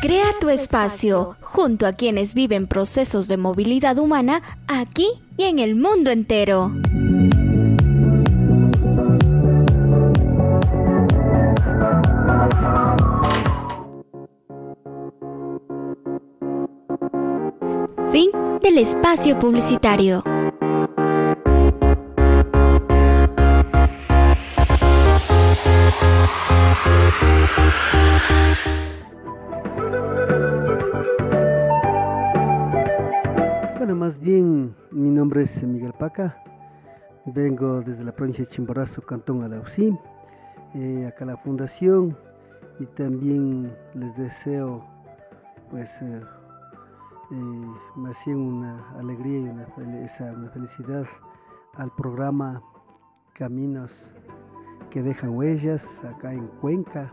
Crea 0.00 0.26
tu 0.40 0.48
espacio 0.48 1.36
junto 1.40 1.86
a 1.86 1.92
quienes 1.92 2.34
viven 2.34 2.66
procesos 2.66 3.28
de 3.28 3.36
movilidad 3.36 3.98
humana 3.98 4.42
aquí 4.66 5.06
y 5.36 5.44
en 5.44 5.60
el 5.60 5.76
mundo 5.76 6.10
entero. 6.10 6.72
Del 18.62 18.78
espacio 18.78 19.36
publicitario. 19.40 20.22
Bueno, 33.78 33.96
más 33.96 34.18
bien 34.20 34.74
mi 34.92 35.10
nombre 35.10 35.42
es 35.42 35.62
Miguel 35.64 35.92
Paca, 35.98 36.40
vengo 37.26 37.80
desde 37.80 38.04
la 38.04 38.12
provincia 38.12 38.44
de 38.44 38.50
Chimborazo, 38.52 39.02
Cantón 39.02 39.42
Alausí, 39.42 39.92
eh, 40.74 41.06
acá 41.08 41.24
la 41.24 41.36
fundación 41.38 42.16
y 42.78 42.86
también 42.86 43.74
les 43.94 44.16
deseo 44.16 44.84
pues 45.70 45.88
eh, 46.00 46.20
eh, 47.32 47.66
más 47.96 48.14
bien 48.26 48.38
una 48.38 48.90
alegría 48.98 49.38
y 49.38 49.48
una, 49.48 49.66
felicidad 50.52 51.06
al 51.76 51.90
programa 51.92 52.62
Caminos 53.32 53.90
que 54.90 55.02
dejan 55.02 55.30
huellas 55.30 55.82
acá 56.04 56.34
en 56.34 56.46
Cuenca 56.60 57.10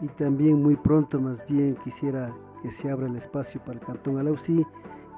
y 0.00 0.08
también 0.08 0.60
muy 0.60 0.74
pronto 0.74 1.20
más 1.20 1.38
bien 1.46 1.76
quisiera 1.84 2.34
que 2.60 2.72
se 2.72 2.90
abra 2.90 3.06
el 3.06 3.14
espacio 3.14 3.60
para 3.60 3.74
el 3.74 3.86
Cantón 3.86 4.18
Alausí 4.18 4.66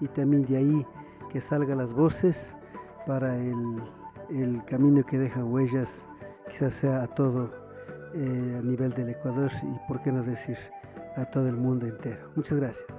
y 0.02 0.08
también 0.08 0.44
de 0.44 0.58
ahí 0.58 0.86
que 1.32 1.40
salgan 1.42 1.78
las 1.78 1.90
voces 1.94 2.36
para 3.06 3.34
el, 3.34 3.82
el 4.28 4.62
camino 4.66 5.06
que 5.06 5.16
deja 5.18 5.42
huellas, 5.42 5.88
quizás 6.50 6.74
sea 6.82 7.02
a 7.02 7.06
todo 7.14 7.50
eh, 8.14 8.56
a 8.58 8.62
nivel 8.62 8.92
del 8.92 9.08
Ecuador 9.08 9.50
y 9.62 9.88
por 9.88 10.02
qué 10.02 10.12
no 10.12 10.22
decir 10.22 10.58
a 11.16 11.24
todo 11.30 11.48
el 11.48 11.56
mundo 11.56 11.86
entero. 11.86 12.28
Muchas 12.34 12.58
gracias. 12.58 12.95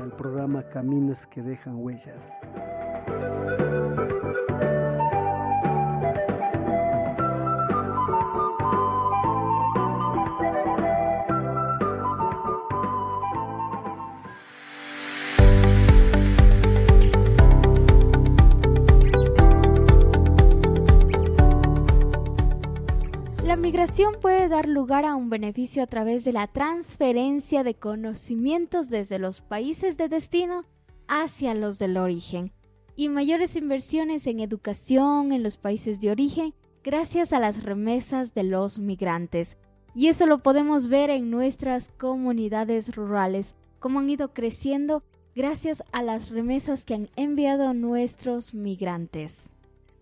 Al 0.00 0.12
programa 0.16 0.62
Caminos 0.70 1.18
que 1.32 1.42
dejan 1.42 1.76
huellas. 1.76 2.20
Migración 23.64 24.16
puede 24.20 24.48
dar 24.48 24.68
lugar 24.68 25.06
a 25.06 25.16
un 25.16 25.30
beneficio 25.30 25.82
a 25.82 25.86
través 25.86 26.22
de 26.24 26.34
la 26.34 26.46
transferencia 26.48 27.64
de 27.64 27.72
conocimientos 27.72 28.90
desde 28.90 29.18
los 29.18 29.40
países 29.40 29.96
de 29.96 30.10
destino 30.10 30.66
hacia 31.08 31.54
los 31.54 31.78
del 31.78 31.96
origen 31.96 32.52
y 32.94 33.08
mayores 33.08 33.56
inversiones 33.56 34.26
en 34.26 34.40
educación 34.40 35.32
en 35.32 35.42
los 35.42 35.56
países 35.56 35.98
de 35.98 36.10
origen 36.10 36.52
gracias 36.82 37.32
a 37.32 37.38
las 37.38 37.62
remesas 37.62 38.34
de 38.34 38.42
los 38.42 38.78
migrantes. 38.78 39.56
Y 39.94 40.08
eso 40.08 40.26
lo 40.26 40.42
podemos 40.42 40.88
ver 40.88 41.08
en 41.08 41.30
nuestras 41.30 41.88
comunidades 41.88 42.94
rurales, 42.94 43.54
cómo 43.78 44.00
han 44.00 44.10
ido 44.10 44.34
creciendo 44.34 45.04
gracias 45.34 45.82
a 45.90 46.02
las 46.02 46.28
remesas 46.28 46.84
que 46.84 46.92
han 46.92 47.08
enviado 47.16 47.72
nuestros 47.72 48.52
migrantes. 48.52 49.53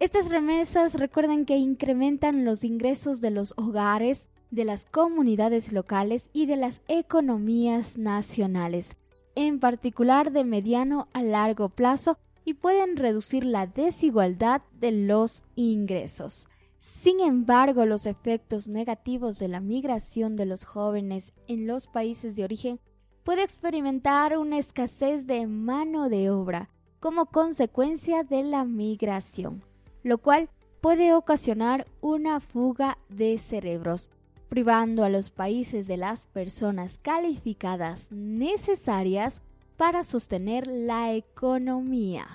Estas 0.03 0.31
remesas 0.31 0.95
recuerden 0.95 1.47
que 1.47 1.59
incrementan 1.59 2.45
los 2.45 2.65
ingresos 2.65 3.21
de 3.21 3.31
los 3.31 3.55
hogares, 3.57 4.29
de 4.51 4.65
las 4.65 4.85
comunidades 4.85 5.71
locales 5.73 6.29
y 6.33 6.47
de 6.47 6.57
las 6.57 6.83
economías 6.89 7.97
nacionales, 7.97 8.97
en 9.37 9.61
particular 9.61 10.33
de 10.33 10.43
mediano 10.43 11.07
a 11.13 11.23
largo 11.23 11.69
plazo, 11.69 12.19
y 12.45 12.55
pueden 12.55 12.97
reducir 12.97 13.45
la 13.45 13.69
desigualdad 13.69 14.63
de 14.81 14.91
los 14.91 15.45
ingresos. 15.55 16.49
Sin 16.81 17.21
embargo, 17.21 17.87
los 17.87 18.07
efectos 18.07 18.67
negativos 18.67 19.39
de 19.39 19.47
la 19.47 19.61
migración 19.61 20.35
de 20.35 20.47
los 20.47 20.65
jóvenes 20.65 21.33
en 21.47 21.69
los 21.69 21.87
países 21.87 22.35
de 22.35 22.43
origen 22.43 22.81
puede 23.23 23.45
experimentar 23.45 24.37
una 24.37 24.59
escasez 24.59 25.29
de 25.29 25.47
mano 25.47 26.09
de 26.09 26.31
obra 26.31 26.71
como 26.99 27.27
consecuencia 27.27 28.25
de 28.25 28.43
la 28.43 28.65
migración, 28.65 29.63
lo 30.03 30.19
cual 30.19 30.49
puede 30.81 31.15
ocasionar 31.15 31.87
una 32.01 32.41
fuga 32.41 32.99
de 33.09 33.39
cerebros, 33.39 34.11
privando 34.49 35.05
a 35.05 35.09
los 35.09 35.31
países 35.31 35.87
de 35.87 35.97
las 35.97 36.25
personas 36.27 36.99
calificadas 37.01 38.09
necesarias 38.11 39.41
para 39.77 40.05
sostener 40.05 40.67
la 40.67 41.15
economía. 41.15 42.27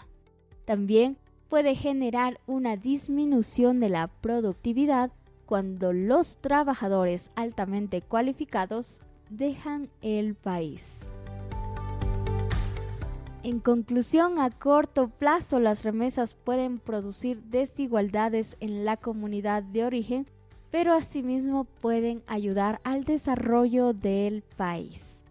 También 0.66 1.18
puede 1.50 1.76
generar 1.76 2.40
una 2.48 2.76
disminución 2.76 3.80
de 3.80 3.90
la 3.90 4.08
productividad 4.08 5.12
cuando 5.46 5.94
los 5.94 6.38
trabajadores 6.38 7.32
altamente 7.36 8.02
cualificados 8.02 9.00
dejan 9.30 9.90
el 10.02 10.36
país. 10.36 11.08
En 13.48 13.62
conclusión, 13.62 14.40
a 14.40 14.50
corto 14.50 15.08
plazo 15.08 15.62
las 15.62 15.86
remesas 15.86 16.34
pueden 16.34 16.80
producir 16.80 17.42
desigualdades 17.44 18.58
en 18.60 18.84
la 18.84 18.98
comunidad 18.98 19.64
de 19.64 19.86
origen, 19.86 20.28
pero 20.70 20.92
asimismo 20.92 21.64
pueden 21.64 22.24
ayudar 22.28 22.82
al 22.84 23.06
desarrollo 23.06 23.94
del 23.94 24.42
país. 24.42 25.24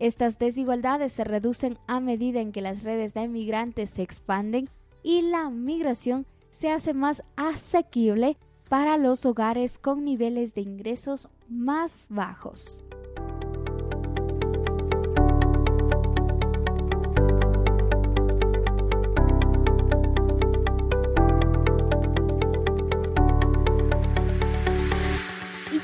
Estas 0.00 0.40
desigualdades 0.40 1.12
se 1.12 1.22
reducen 1.22 1.78
a 1.86 2.00
medida 2.00 2.40
en 2.40 2.50
que 2.50 2.62
las 2.62 2.82
redes 2.82 3.14
de 3.14 3.28
migrantes 3.28 3.90
se 3.90 4.02
expanden 4.02 4.68
y 5.04 5.22
la 5.22 5.48
migración 5.48 6.26
se 6.50 6.72
hace 6.72 6.94
más 6.94 7.22
asequible 7.36 8.38
para 8.68 8.96
los 8.96 9.24
hogares 9.24 9.78
con 9.78 10.04
niveles 10.04 10.52
de 10.54 10.62
ingresos 10.62 11.28
más 11.48 12.06
bajos. 12.08 12.82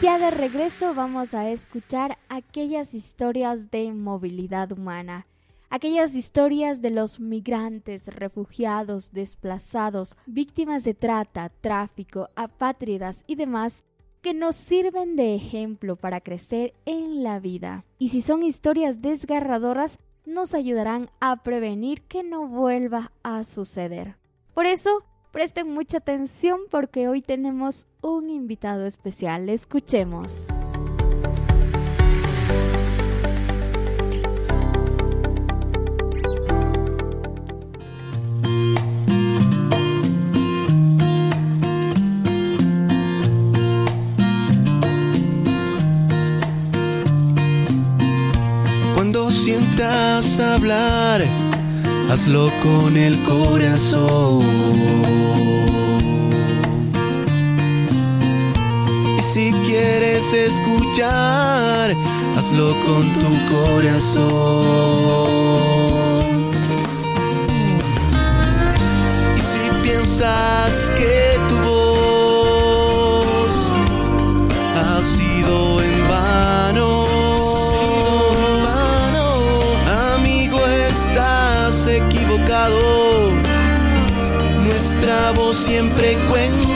Ya 0.08 0.18
de 0.18 0.30
regreso 0.30 0.94
vamos 0.94 1.34
a 1.34 1.50
escuchar 1.50 2.16
aquellas 2.30 2.94
historias 2.94 3.70
de 3.70 3.92
movilidad 3.92 4.72
humana 4.72 5.26
aquellas 5.68 6.14
historias 6.14 6.80
de 6.80 6.90
los 6.90 7.20
migrantes, 7.20 8.06
refugiados, 8.06 9.12
desplazados, 9.12 10.16
víctimas 10.24 10.82
de 10.84 10.94
trata, 10.94 11.50
tráfico, 11.60 12.30
apátridas 12.36 13.22
y 13.26 13.34
demás 13.34 13.84
que 14.22 14.32
nos 14.32 14.56
sirven 14.56 15.14
de 15.14 15.34
ejemplo 15.34 15.96
para 15.96 16.22
crecer 16.22 16.72
en 16.86 17.22
la 17.22 17.38
vida. 17.38 17.84
Y 17.98 18.08
si 18.08 18.22
son 18.22 18.42
historias 18.42 19.02
desgarradoras, 19.02 19.98
nos 20.24 20.54
ayudarán 20.54 21.10
a 21.20 21.42
prevenir 21.42 22.00
que 22.04 22.22
no 22.22 22.48
vuelva 22.48 23.12
a 23.22 23.44
suceder. 23.44 24.16
Por 24.54 24.64
eso, 24.64 25.04
presten 25.30 25.68
mucha 25.72 25.98
atención 25.98 26.60
porque 26.70 27.08
hoy 27.08 27.22
tenemos 27.22 27.86
un 28.00 28.30
invitado 28.30 28.86
especial. 28.86 29.48
Escuchemos. 29.48 30.46
Cuando 48.94 49.30
sientas 49.30 50.40
hablar, 50.40 51.24
hazlo 52.10 52.50
con 52.62 52.96
el 52.96 53.22
corazón. 53.24 54.42
Y 59.18 59.22
si 59.22 59.52
quieres 59.66 60.32
escuchar, 60.32 61.94
hazlo 62.36 62.74
con 62.86 63.02
tu 63.14 63.30
corazón. 63.54 65.28
Y 69.36 69.40
si 69.40 69.70
piensas 69.82 70.90
que 70.98 71.37
siempre 85.78 86.18
cuenta. 86.28 86.67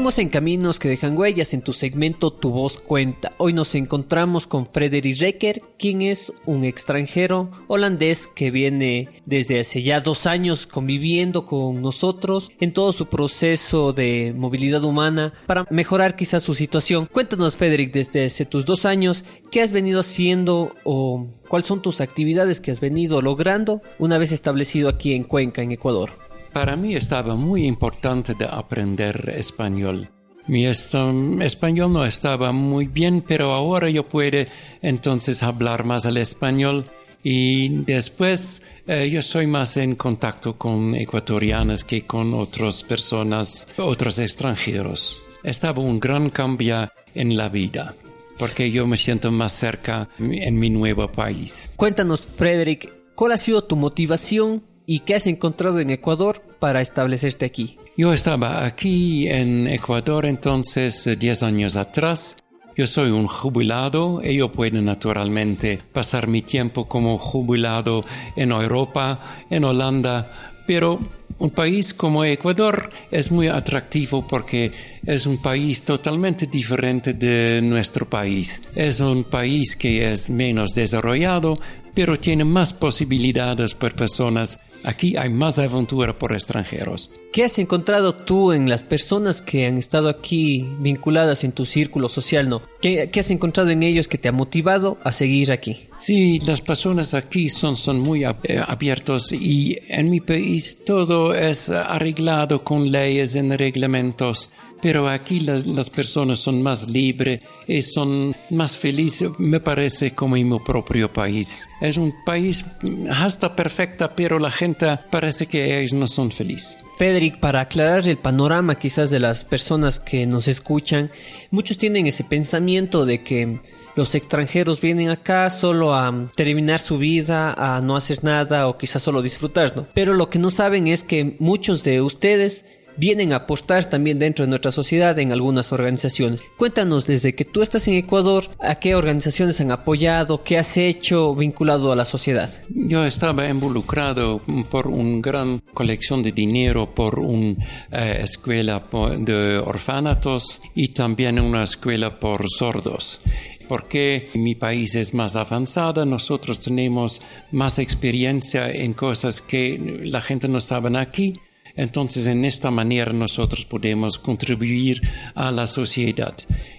Seguimos 0.00 0.18
en 0.18 0.30
Caminos 0.30 0.78
que 0.78 0.88
dejan 0.88 1.14
huellas 1.14 1.52
en 1.52 1.60
tu 1.60 1.74
segmento 1.74 2.32
Tu 2.32 2.48
voz 2.48 2.78
cuenta. 2.78 3.32
Hoy 3.36 3.52
nos 3.52 3.74
encontramos 3.74 4.46
con 4.46 4.66
Frederik 4.66 5.20
Recker, 5.20 5.60
quien 5.78 6.00
es 6.00 6.32
un 6.46 6.64
extranjero 6.64 7.50
holandés 7.68 8.26
que 8.26 8.50
viene 8.50 9.10
desde 9.26 9.60
hace 9.60 9.82
ya 9.82 10.00
dos 10.00 10.24
años 10.24 10.66
conviviendo 10.66 11.44
con 11.44 11.82
nosotros 11.82 12.50
en 12.60 12.72
todo 12.72 12.94
su 12.94 13.10
proceso 13.10 13.92
de 13.92 14.32
movilidad 14.34 14.84
humana 14.84 15.34
para 15.44 15.66
mejorar 15.68 16.16
quizás 16.16 16.44
su 16.44 16.54
situación. 16.54 17.04
Cuéntanos, 17.04 17.58
Frederik, 17.58 17.92
desde 17.92 18.24
hace 18.24 18.46
tus 18.46 18.64
dos 18.64 18.86
años, 18.86 19.26
¿qué 19.50 19.60
has 19.60 19.70
venido 19.70 20.00
haciendo 20.00 20.74
o 20.82 21.28
cuáles 21.46 21.66
son 21.66 21.82
tus 21.82 22.00
actividades 22.00 22.62
que 22.62 22.70
has 22.70 22.80
venido 22.80 23.20
logrando 23.20 23.82
una 23.98 24.16
vez 24.16 24.32
establecido 24.32 24.88
aquí 24.88 25.12
en 25.12 25.24
Cuenca, 25.24 25.60
en 25.60 25.72
Ecuador? 25.72 26.29
Para 26.52 26.76
mí 26.76 26.96
estaba 26.96 27.36
muy 27.36 27.64
importante 27.66 28.34
de 28.34 28.44
aprender 28.44 29.32
español. 29.36 30.08
Mi 30.46 30.64
estam- 30.66 31.40
español 31.42 31.92
no 31.92 32.04
estaba 32.04 32.50
muy 32.50 32.86
bien, 32.86 33.22
pero 33.26 33.52
ahora 33.54 33.88
yo 33.88 34.08
puedo 34.08 34.44
entonces 34.82 35.42
hablar 35.42 35.84
más 35.84 36.04
el 36.06 36.16
español 36.16 36.86
y 37.22 37.68
después 37.84 38.62
eh, 38.86 39.08
yo 39.12 39.22
soy 39.22 39.46
más 39.46 39.76
en 39.76 39.94
contacto 39.94 40.56
con 40.56 40.94
ecuatorianos 40.96 41.84
que 41.84 42.04
con 42.06 42.34
otras 42.34 42.82
personas, 42.82 43.68
otros 43.76 44.18
extranjeros. 44.18 45.22
Estaba 45.44 45.80
un 45.82 46.00
gran 46.00 46.30
cambio 46.30 46.88
en 47.14 47.36
la 47.36 47.48
vida 47.48 47.94
porque 48.38 48.70
yo 48.70 48.86
me 48.86 48.96
siento 48.96 49.30
más 49.30 49.52
cerca 49.52 50.08
en 50.18 50.58
mi 50.58 50.70
nuevo 50.70 51.12
país. 51.12 51.70
Cuéntanos, 51.76 52.26
Frederick, 52.26 52.90
¿cuál 53.14 53.32
ha 53.32 53.36
sido 53.36 53.62
tu 53.62 53.76
motivación 53.76 54.62
y 54.90 54.98
qué 54.98 55.14
has 55.14 55.28
encontrado 55.28 55.78
en 55.78 55.90
Ecuador 55.90 56.42
para 56.58 56.80
establecerte 56.80 57.46
aquí? 57.46 57.78
Yo 57.96 58.12
estaba 58.12 58.64
aquí 58.64 59.28
en 59.28 59.68
Ecuador 59.68 60.26
entonces 60.26 61.06
eh, 61.06 61.14
10 61.14 61.44
años 61.44 61.76
atrás. 61.76 62.38
Yo 62.76 62.88
soy 62.88 63.12
un 63.12 63.28
jubilado 63.28 64.20
y 64.20 64.38
yo 64.38 64.50
puedo 64.50 64.82
naturalmente 64.82 65.80
pasar 65.92 66.26
mi 66.26 66.42
tiempo 66.42 66.88
como 66.88 67.18
jubilado 67.18 68.00
en 68.34 68.50
Europa, 68.50 69.44
en 69.48 69.62
Holanda, 69.62 70.28
pero 70.66 70.98
un 71.38 71.50
país 71.50 71.94
como 71.94 72.24
Ecuador 72.24 72.90
es 73.12 73.30
muy 73.30 73.46
atractivo 73.46 74.26
porque 74.26 74.72
es 75.06 75.24
un 75.24 75.40
país 75.40 75.82
totalmente 75.82 76.46
diferente 76.46 77.14
de 77.14 77.60
nuestro 77.62 78.10
país. 78.10 78.60
Es 78.74 78.98
un 78.98 79.22
país 79.22 79.76
que 79.76 80.10
es 80.10 80.28
menos 80.30 80.74
desarrollado, 80.74 81.54
pero 81.94 82.16
tiene 82.16 82.44
más 82.44 82.72
posibilidades 82.72 83.74
para 83.74 83.94
personas. 83.94 84.58
Aquí 84.84 85.16
hay 85.16 85.30
más 85.30 85.58
aventura 85.58 86.12
por 86.18 86.32
extranjeros. 86.32 87.10
¿Qué 87.32 87.44
has 87.44 87.58
encontrado 87.58 88.14
tú 88.14 88.52
en 88.52 88.68
las 88.68 88.82
personas 88.82 89.40
que 89.40 89.66
han 89.66 89.78
estado 89.78 90.08
aquí 90.08 90.66
vinculadas 90.80 91.44
en 91.44 91.52
tu 91.52 91.64
círculo 91.64 92.08
social? 92.08 92.48
¿no? 92.48 92.60
¿Qué, 92.80 93.08
qué 93.12 93.20
has 93.20 93.30
encontrado 93.30 93.70
en 93.70 93.84
ellos 93.84 94.08
que 94.08 94.18
te 94.18 94.28
ha 94.28 94.32
motivado 94.32 94.98
a 95.04 95.12
seguir 95.12 95.52
aquí? 95.52 95.86
Sí, 95.96 96.40
las 96.40 96.60
personas 96.60 97.14
aquí 97.14 97.48
son, 97.48 97.76
son 97.76 98.00
muy 98.00 98.24
eh, 98.24 98.62
abiertos 98.66 99.32
y 99.32 99.78
en 99.88 100.10
mi 100.10 100.20
país 100.20 100.84
todo 100.84 101.34
es 101.34 101.70
arreglado 101.70 102.64
con 102.64 102.90
leyes 102.90 103.34
y 103.34 103.42
reglamentos. 103.42 104.50
Pero 104.82 105.08
aquí 105.08 105.40
las, 105.40 105.66
las 105.66 105.90
personas 105.90 106.38
son 106.38 106.62
más 106.62 106.88
libres 106.88 107.40
y 107.66 107.82
son 107.82 108.34
más 108.50 108.76
felices, 108.76 109.30
me 109.38 109.60
parece, 109.60 110.14
como 110.14 110.36
en 110.36 110.48
mi 110.48 110.58
propio 110.58 111.12
país. 111.12 111.68
Es 111.80 111.96
un 111.96 112.14
país 112.24 112.64
mm, 112.82 113.06
hasta 113.10 113.54
perfecta, 113.54 114.14
pero 114.14 114.38
la 114.38 114.50
gente 114.50 114.98
parece 115.10 115.46
que 115.46 115.78
ellos 115.80 115.92
no 115.92 116.06
son 116.06 116.30
felices. 116.30 116.78
Frederick, 116.96 117.40
para 117.40 117.62
aclarar 117.62 118.06
el 118.08 118.18
panorama 118.18 118.74
quizás 118.74 119.10
de 119.10 119.20
las 119.20 119.44
personas 119.44 120.00
que 120.00 120.26
nos 120.26 120.48
escuchan, 120.48 121.10
muchos 121.50 121.78
tienen 121.78 122.06
ese 122.06 122.24
pensamiento 122.24 123.06
de 123.06 123.22
que 123.22 123.58
los 123.96 124.14
extranjeros 124.14 124.80
vienen 124.80 125.10
acá 125.10 125.50
solo 125.50 125.94
a 125.94 126.10
mm, 126.10 126.32
terminar 126.34 126.80
su 126.80 126.98
vida, 126.98 127.52
a 127.52 127.80
no 127.80 127.96
hacer 127.96 128.22
nada 128.24 128.68
o 128.68 128.78
quizás 128.78 129.02
solo 129.02 129.22
disfrutar, 129.22 129.76
¿no? 129.76 129.86
Pero 129.94 130.14
lo 130.14 130.30
que 130.30 130.38
no 130.38 130.50
saben 130.50 130.86
es 130.88 131.04
que 131.04 131.36
muchos 131.38 131.82
de 131.82 132.00
ustedes 132.00 132.64
vienen 133.00 133.32
a 133.32 133.36
apostar 133.36 133.86
también 133.86 134.18
dentro 134.18 134.44
de 134.44 134.50
nuestra 134.50 134.70
sociedad 134.70 135.18
en 135.18 135.32
algunas 135.32 135.72
organizaciones. 135.72 136.44
Cuéntanos 136.58 137.06
desde 137.06 137.34
que 137.34 137.46
tú 137.46 137.62
estás 137.62 137.88
en 137.88 137.94
Ecuador, 137.94 138.44
¿a 138.60 138.74
qué 138.74 138.94
organizaciones 138.94 139.60
han 139.60 139.70
apoyado? 139.70 140.42
¿Qué 140.44 140.58
has 140.58 140.76
hecho 140.76 141.34
vinculado 141.34 141.92
a 141.92 141.96
la 141.96 142.04
sociedad? 142.04 142.50
Yo 142.68 143.06
estaba 143.06 143.48
involucrado 143.48 144.42
por 144.70 144.86
una 144.86 145.20
gran 145.22 145.60
colección 145.72 146.22
de 146.22 146.32
dinero 146.32 146.94
por 146.94 147.18
una 147.18 147.56
eh, 147.90 148.20
escuela 148.22 148.84
de 149.18 149.58
orfanatos 149.58 150.60
y 150.74 150.88
también 150.88 151.40
una 151.40 151.64
escuela 151.64 152.20
por 152.20 152.44
sordos 152.50 153.20
porque 153.66 154.28
mi 154.34 154.56
país 154.56 154.96
es 154.96 155.14
más 155.14 155.36
avanzado, 155.36 156.04
nosotros 156.04 156.58
tenemos 156.58 157.22
más 157.52 157.78
experiencia 157.78 158.68
en 158.68 158.94
cosas 158.94 159.40
que 159.40 160.00
la 160.02 160.20
gente 160.20 160.48
no 160.48 160.58
sabe 160.58 160.98
aquí 160.98 161.34
entonces, 161.76 162.26
en 162.26 162.44
esta 162.44 162.70
manera 162.70 163.12
nosotros 163.12 163.64
podemos 163.64 164.18
contribuir 164.18 165.00
a 165.34 165.50
la 165.50 165.66
sociedad. 165.66 166.34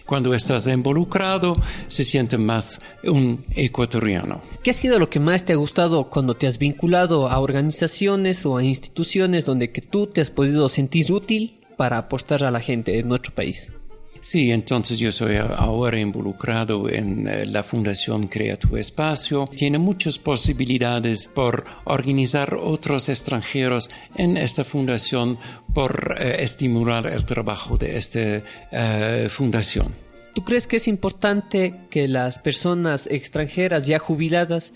Cuando 0.05 0.33
estás 0.33 0.67
involucrado, 0.67 1.55
se 1.87 2.03
siente 2.03 2.37
más 2.37 2.79
un 3.03 3.45
ecuatoriano. 3.55 4.41
¿Qué 4.63 4.71
ha 4.71 4.73
sido 4.73 4.99
lo 4.99 5.09
que 5.09 5.19
más 5.19 5.45
te 5.45 5.53
ha 5.53 5.55
gustado 5.55 6.09
cuando 6.09 6.35
te 6.35 6.47
has 6.47 6.57
vinculado 6.57 7.29
a 7.29 7.39
organizaciones 7.39 8.45
o 8.45 8.57
a 8.57 8.63
instituciones 8.63 9.45
donde 9.45 9.71
que 9.71 9.81
tú 9.81 10.07
te 10.07 10.21
has 10.21 10.29
podido 10.29 10.67
sentir 10.69 11.11
útil 11.11 11.61
para 11.77 11.97
apostar 11.97 12.43
a 12.43 12.51
la 12.51 12.59
gente 12.59 12.99
en 12.99 13.07
nuestro 13.07 13.33
país? 13.33 13.71
Sí, 14.21 14.51
entonces 14.51 14.99
yo 14.99 15.11
soy 15.11 15.37
ahora 15.37 15.99
involucrado 15.99 16.87
en 16.87 17.27
eh, 17.27 17.45
la 17.47 17.63
Fundación 17.63 18.27
Crea 18.27 18.55
tu 18.57 18.77
Espacio. 18.77 19.49
Tiene 19.55 19.79
muchas 19.79 20.19
posibilidades 20.19 21.27
por 21.27 21.65
organizar 21.85 22.53
otros 22.53 23.09
extranjeros 23.09 23.89
en 24.15 24.37
esta 24.37 24.63
fundación 24.63 25.39
por 25.73 26.15
eh, 26.19 26.43
estimular 26.43 27.07
el 27.07 27.25
trabajo 27.25 27.77
de 27.77 27.97
esta 27.97 28.43
eh, 28.71 29.27
fundación. 29.27 29.95
¿Tú 30.35 30.45
crees 30.45 30.67
que 30.67 30.77
es 30.77 30.87
importante 30.87 31.73
que 31.89 32.07
las 32.07 32.37
personas 32.37 33.07
extranjeras 33.07 33.87
ya 33.87 33.97
jubiladas 33.97 34.71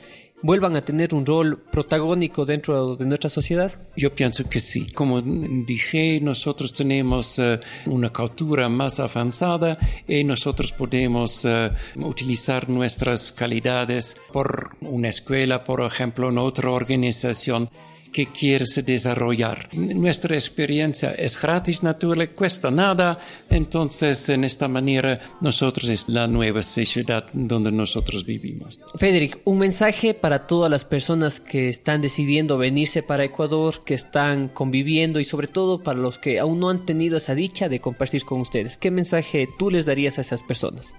vuelvan 0.45 0.75
a 0.75 0.86
tener 0.86 1.15
un 1.15 1.25
rol 1.25 1.58
protagónico 1.58 2.45
dentro 2.45 2.95
de 2.95 3.05
nuestra 3.05 3.29
sociedad? 3.29 3.71
Yo 3.97 4.13
pienso 4.13 4.47
que 4.47 4.60
sí. 4.60 4.86
Como 4.91 5.19
dije, 5.21 6.19
nosotros 6.21 6.71
tenemos 6.71 7.39
uh, 7.39 7.58
una 7.88 8.10
cultura 8.12 8.69
más 8.69 8.99
avanzada 8.99 9.79
y 10.08 10.23
nosotros 10.23 10.71
podemos 10.71 11.45
uh, 11.45 11.71
utilizar 11.95 12.69
nuestras 12.69 13.31
calidades 13.31 14.21
por 14.31 14.75
una 14.81 15.10
escuela, 15.10 15.63
por 15.63 15.81
ejemplo, 15.81 16.29
en 16.29 16.38
otra 16.38 16.69
organización 16.69 17.69
que 18.15 18.28
quieres 18.28 18.82
desarrollar. 18.86 19.67
Nuestra 19.73 20.36
experiencia 20.36 21.12
es 21.12 21.41
gratis, 21.41 21.82
le 21.84 22.30
cuesta 22.30 22.71
nada, 22.71 23.19
entonces 23.49 24.30
en 24.30 24.45
esta 24.45 24.69
manera 24.69 25.19
nosotros 25.41 25.89
es 25.89 26.08
la 26.08 26.25
nueva 26.25 26.62
sociedad 26.62 27.25
donde 27.34 27.73
nosotros 27.73 28.25
vivimos. 28.25 28.80
Federic, 28.95 29.41
un 29.43 29.58
mensaje 29.58 30.13
para 30.13 30.47
todas 30.47 30.71
las 30.71 30.86
personas 30.86 31.41
que 31.41 31.67
están 31.67 31.99
decidiendo 31.99 32.58
venirse 32.58 33.04
para 33.04 33.25
Ecuador, 33.25 33.84
que 33.84 33.95
están 33.95 34.47
conviviendo 34.47 35.19
y 35.19 35.25
sobre 35.25 35.49
todo 35.49 35.84
para 35.84 35.99
los 35.99 36.17
que 36.17 36.39
aún 36.39 36.62
no 36.62 36.69
han 36.69 36.86
tenido 36.86 37.17
esa 37.17 37.36
dicha 37.36 37.67
de 37.67 37.82
compartir 37.82 38.23
con 38.23 38.39
ustedes. 38.39 38.78
¿Qué 38.78 38.91
mensaje 38.91 39.49
tú 39.60 39.69
les 39.69 39.86
darías 39.86 40.19
a 40.19 40.21
esas 40.21 40.41
personas? 40.41 40.93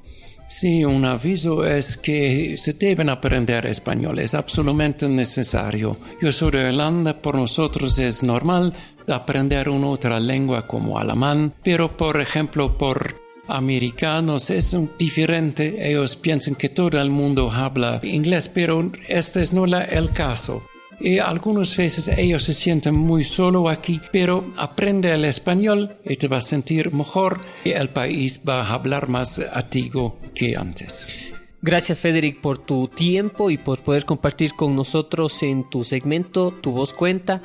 Sí, 0.48 0.85
un 0.85 1.04
aviso 1.04 1.66
es 1.66 1.96
que 1.96 2.56
se 2.56 2.74
deben 2.74 3.09
aprender 3.09 3.66
español, 3.66 4.20
es 4.20 4.35
absolutamente 4.35 5.09
necesario. 5.09 5.96
Yo 6.20 6.30
soy 6.30 6.52
de 6.52 6.68
Irlanda, 6.68 7.20
por 7.20 7.35
nosotros 7.35 7.98
es 7.98 8.22
normal 8.22 8.72
aprender 9.09 9.68
una 9.68 9.88
otra 9.88 10.20
lengua 10.20 10.66
como 10.66 10.98
alemán, 10.98 11.52
pero 11.64 11.96
por 11.96 12.20
ejemplo 12.20 12.78
por 12.78 13.16
americanos 13.48 14.50
es 14.50 14.76
diferente, 14.98 15.88
ellos 15.88 16.16
piensan 16.16 16.54
que 16.54 16.68
todo 16.68 17.00
el 17.00 17.11
mundo 17.11 17.50
habla 17.50 18.00
inglés, 18.02 18.48
pero 18.48 18.90
este 19.09 19.42
es 19.42 19.52
no 19.52 19.64
el 19.64 20.11
caso. 20.11 20.62
Y 20.98 21.18
algunas 21.18 21.76
veces 21.76 22.09
ellos 22.09 22.42
se 22.42 22.54
sienten 22.54 22.96
muy 22.96 23.22
solo 23.22 23.68
aquí, 23.68 24.00
pero 24.12 24.52
aprende 24.56 25.12
el 25.12 25.24
español 25.24 25.96
y 26.04 26.16
te 26.16 26.28
va 26.28 26.38
a 26.38 26.40
sentir 26.40 26.92
mejor 26.92 27.40
y 27.64 27.70
el 27.70 27.90
país 27.90 28.40
va 28.48 28.62
a 28.62 28.74
hablar 28.74 29.09
más 29.09 29.38
a 29.38 29.62
ti 29.62 29.90
que 30.35 30.56
antes. 30.56 31.32
Gracias 31.61 32.00
Federic 32.00 32.40
por 32.40 32.59
tu 32.59 32.88
tiempo 32.88 33.50
y 33.50 33.59
por 33.59 33.80
poder 33.80 34.04
compartir 34.04 34.54
con 34.54 34.76
nosotros 34.76 35.42
en 35.42 35.68
tu 35.68 35.85
segmento 35.85 36.52
Tu 36.52 36.70
voz 36.70 36.92
cuenta 36.92 37.42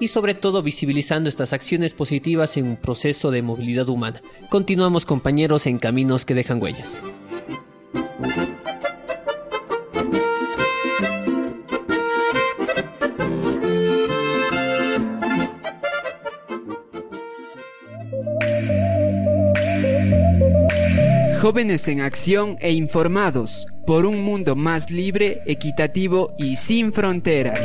y 0.00 0.08
sobre 0.08 0.34
todo 0.34 0.62
visibilizando 0.62 1.28
estas 1.28 1.52
acciones 1.52 1.94
positivas 1.94 2.56
en 2.56 2.66
un 2.66 2.76
proceso 2.76 3.30
de 3.30 3.42
movilidad 3.42 3.88
humana. 3.88 4.22
Continuamos 4.48 5.04
compañeros 5.04 5.66
en 5.66 5.78
Caminos 5.78 6.24
que 6.24 6.34
dejan 6.34 6.60
huellas. 6.60 7.02
Jóvenes 21.50 21.88
en 21.88 22.00
acción 22.00 22.58
e 22.60 22.70
informados 22.70 23.66
por 23.84 24.06
un 24.06 24.22
mundo 24.22 24.54
más 24.54 24.88
libre, 24.92 25.42
equitativo 25.46 26.32
y 26.38 26.54
sin 26.54 26.92
fronteras. 26.92 27.58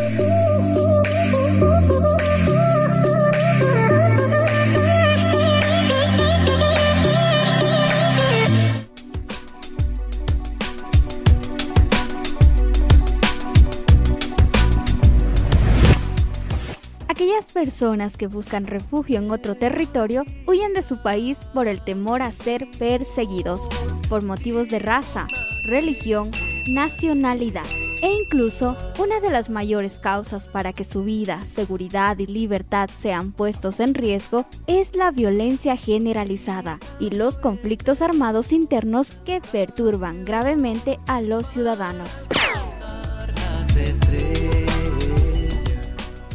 Personas 17.75 18.15
que 18.15 18.27
buscan 18.27 18.67
refugio 18.67 19.19
en 19.19 19.31
otro 19.31 19.55
territorio 19.55 20.23
huyen 20.47 20.71
de 20.71 20.81
su 20.81 21.01
país 21.01 21.37
por 21.53 21.67
el 21.67 21.83
temor 21.83 22.21
a 22.21 22.31
ser 22.31 22.69
perseguidos 22.79 23.67
por 24.07 24.23
motivos 24.23 24.69
de 24.69 24.79
raza, 24.79 25.27
religión, 25.67 26.31
nacionalidad 26.69 27.65
e 28.01 28.13
incluso 28.13 28.77
una 28.97 29.19
de 29.19 29.29
las 29.29 29.49
mayores 29.49 29.99
causas 29.99 30.47
para 30.47 30.71
que 30.71 30.85
su 30.85 31.03
vida, 31.03 31.43
seguridad 31.47 32.17
y 32.17 32.27
libertad 32.27 32.89
sean 32.97 33.33
puestos 33.33 33.81
en 33.81 33.93
riesgo 33.93 34.45
es 34.67 34.95
la 34.95 35.11
violencia 35.11 35.75
generalizada 35.75 36.79
y 37.01 37.09
los 37.09 37.37
conflictos 37.37 38.01
armados 38.01 38.53
internos 38.53 39.11
que 39.25 39.41
perturban 39.51 40.23
gravemente 40.23 40.97
a 41.07 41.19
los 41.19 41.47
ciudadanos. 41.47 42.29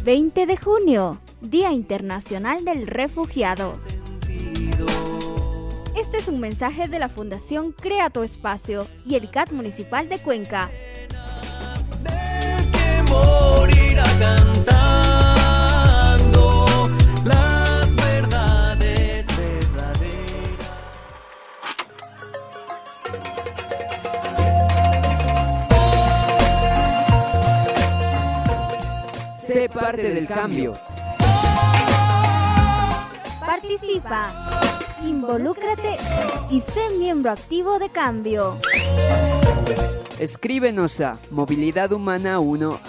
20 0.05 0.47
de 0.47 0.57
junio, 0.57 1.19
Día 1.41 1.73
Internacional 1.73 2.65
del 2.67 2.87
Refugiado. 2.87 3.75
Este 5.99 6.19
es 6.19 6.29
un 6.29 6.39
mensaje 6.39 6.87
de 6.87 6.99
la 6.99 7.09
Fundación 7.09 7.73
Crea 7.73 8.11
tu 8.11 8.23
Espacio 8.23 8.87
y 9.07 9.15
el 9.15 9.31
CAT 9.31 9.53
Municipal 9.53 10.09
de 10.09 10.19
Cuenca. 10.19 10.71
Sé 29.41 29.69
parte 29.69 30.15
del 30.15 30.29
cambio. 30.29 30.90
Participa, 33.71 34.33
involúcrate 35.05 35.97
y 36.51 36.61
sé 36.61 36.91
miembro 36.99 37.31
activo 37.31 37.79
de 37.79 37.89
cambio. 37.89 38.57
Escríbenos 40.19 41.01
a 41.01 41.13
movilidadhumana1 41.31 42.81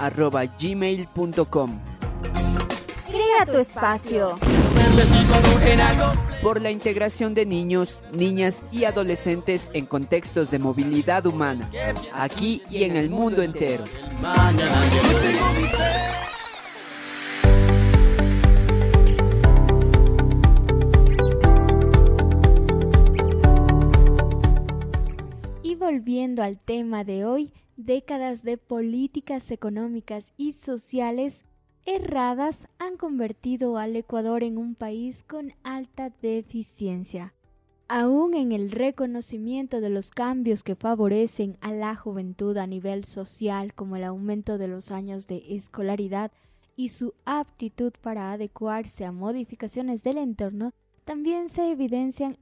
Crea 3.06 3.46
tu 3.46 3.60
espacio. 3.60 4.40
Por 6.42 6.60
la 6.60 6.72
integración 6.72 7.36
de 7.36 7.46
niños, 7.46 8.02
niñas 8.14 8.64
y 8.72 8.86
adolescentes 8.86 9.70
en 9.74 9.86
contextos 9.86 10.50
de 10.50 10.58
movilidad 10.58 11.28
humana, 11.28 11.70
aquí 12.12 12.64
y 12.72 12.86
en 12.86 12.98
el 12.98 13.12
mundo 13.12 13.44
entero. 13.44 13.84
Volviendo 26.22 26.44
al 26.44 26.60
tema 26.60 27.04
de 27.04 27.26
hoy, 27.26 27.52
décadas 27.78 28.44
de 28.44 28.60
políticas 28.60 29.50
económicas 29.50 30.34
y 30.38 30.52
sociales 30.52 31.46
erradas 31.88 32.68
han 32.78 32.96
convertido 32.96 33.80
al 33.80 33.96
Ecuador 33.96 34.44
en 34.44 34.60
un 34.60 34.76
país 34.76 35.24
con 35.24 35.54
alta 35.64 36.12
deficiencia. 36.22 37.34
Aún 37.88 38.36
en 38.36 38.52
el 38.52 38.70
reconocimiento 38.70 39.82
de 39.82 39.90
los 39.90 40.12
cambios 40.12 40.62
que 40.62 40.76
favorecen 40.76 41.58
a 41.60 41.72
la 41.72 41.96
juventud 41.96 42.56
a 42.58 42.68
nivel 42.68 43.04
social, 43.04 43.74
como 43.74 43.96
el 43.96 44.04
aumento 44.04 44.60
de 44.60 44.68
los 44.68 44.92
años 44.92 45.26
de 45.26 45.56
escolaridad 45.56 46.32
y 46.76 46.90
su 46.90 47.16
aptitud 47.26 47.94
para 48.00 48.32
adecuarse 48.32 49.06
a 49.06 49.12
modificaciones 49.12 50.04
del 50.04 50.20
entorno, 50.20 50.70
también 51.04 51.50
se 51.50 51.72
evidencian 51.72 52.38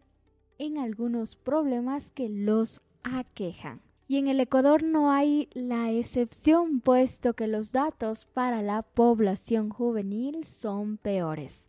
en 0.58 0.78
algunos 0.80 1.38
problemas 1.38 2.12
que 2.12 2.28
los 2.28 2.82
aquejan. 3.04 3.82
Y 4.08 4.18
en 4.18 4.28
el 4.28 4.40
Ecuador 4.40 4.84
no 4.84 5.12
hay 5.12 5.50
la 5.54 5.92
excepción, 5.92 6.82
puesto 6.82 7.34
que 7.36 7.48
los 7.48 7.72
datos 7.72 8.26
para 8.26 8.62
la 8.64 8.82
población 8.82 9.70
juvenil 9.70 10.46
son 10.46 10.98
peores. 10.98 11.68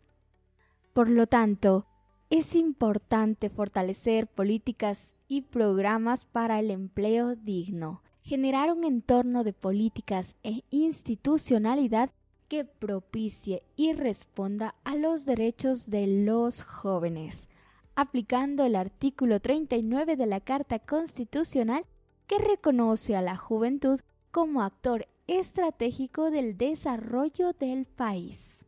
Por 0.93 1.09
lo 1.09 1.27
tanto, 1.27 1.85
es 2.31 2.55
importante 2.55 3.49
fortalecer 3.49 4.25
políticas 4.25 5.15
y 5.27 5.41
programas 5.41 6.25
para 6.25 6.59
el 6.59 6.71
empleo 6.71 7.35
digno, 7.35 8.01
generar 8.23 8.71
un 8.71 8.85
entorno 8.85 9.43
de 9.43 9.53
políticas 9.53 10.35
e 10.43 10.63
institucionalidad 10.69 12.09
que 12.47 12.65
propicie 12.65 13.63
y 13.75 13.93
responda 13.93 14.75
a 14.83 14.95
los 14.95 15.25
derechos 15.25 15.89
de 15.89 16.07
los 16.07 16.63
jóvenes, 16.63 17.47
aplicando 17.95 18.63
el 18.63 18.75
artículo 18.75 19.39
39 19.39 20.15
de 20.15 20.25
la 20.25 20.39
Carta 20.39 20.79
Constitucional 20.79 21.85
que 22.27 22.37
reconoce 22.37 23.15
a 23.15 23.21
la 23.21 23.35
juventud 23.35 23.99
como 24.31 24.61
actor 24.61 25.07
estratégico 25.27 26.31
del 26.31 26.57
desarrollo 26.57 27.53
del 27.53 27.85
país. 27.85 28.65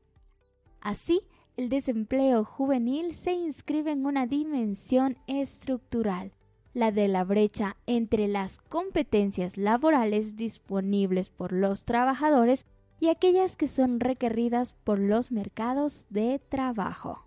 Así, 0.81 1.21
el 1.55 1.69
desempleo 1.69 2.43
juvenil 2.43 3.13
se 3.13 3.33
inscribe 3.33 3.91
en 3.91 4.05
una 4.05 4.27
dimensión 4.27 5.17
estructural, 5.27 6.33
la 6.73 6.91
de 6.91 7.07
la 7.07 7.23
brecha 7.23 7.77
entre 7.85 8.27
las 8.27 8.57
competencias 8.57 9.57
laborales 9.57 10.35
disponibles 10.35 11.29
por 11.29 11.53
los 11.53 11.85
trabajadores 11.85 12.65
y 12.99 13.09
aquellas 13.09 13.55
que 13.55 13.67
son 13.67 13.99
requeridas 13.99 14.73
por 14.83 14.97
los 14.97 15.31
mercados 15.31 16.05
de 16.09 16.39
trabajo. 16.39 17.25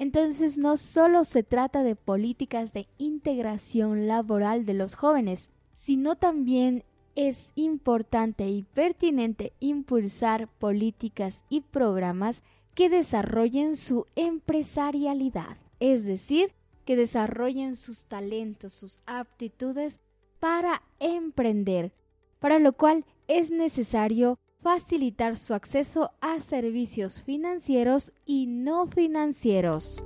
Entonces 0.00 0.56
no 0.56 0.78
solo 0.78 1.24
se 1.26 1.42
trata 1.42 1.82
de 1.82 1.94
políticas 1.94 2.72
de 2.72 2.86
integración 2.96 4.08
laboral 4.08 4.64
de 4.64 4.72
los 4.72 4.94
jóvenes, 4.94 5.50
sino 5.74 6.16
también 6.16 6.84
es 7.16 7.52
importante 7.54 8.48
y 8.48 8.62
pertinente 8.62 9.52
impulsar 9.60 10.48
políticas 10.48 11.44
y 11.50 11.60
programas 11.60 12.42
que 12.74 12.88
desarrollen 12.88 13.76
su 13.76 14.06
empresarialidad, 14.16 15.58
es 15.80 16.06
decir, 16.06 16.54
que 16.86 16.96
desarrollen 16.96 17.76
sus 17.76 18.06
talentos, 18.06 18.72
sus 18.72 19.02
aptitudes 19.04 20.00
para 20.38 20.82
emprender, 20.98 21.92
para 22.38 22.58
lo 22.58 22.72
cual 22.72 23.04
es 23.28 23.50
necesario 23.50 24.38
facilitar 24.62 25.36
su 25.36 25.54
acceso 25.54 26.12
a 26.20 26.40
servicios 26.40 27.22
financieros 27.22 28.12
y 28.24 28.46
no 28.46 28.86
financieros. 28.86 30.02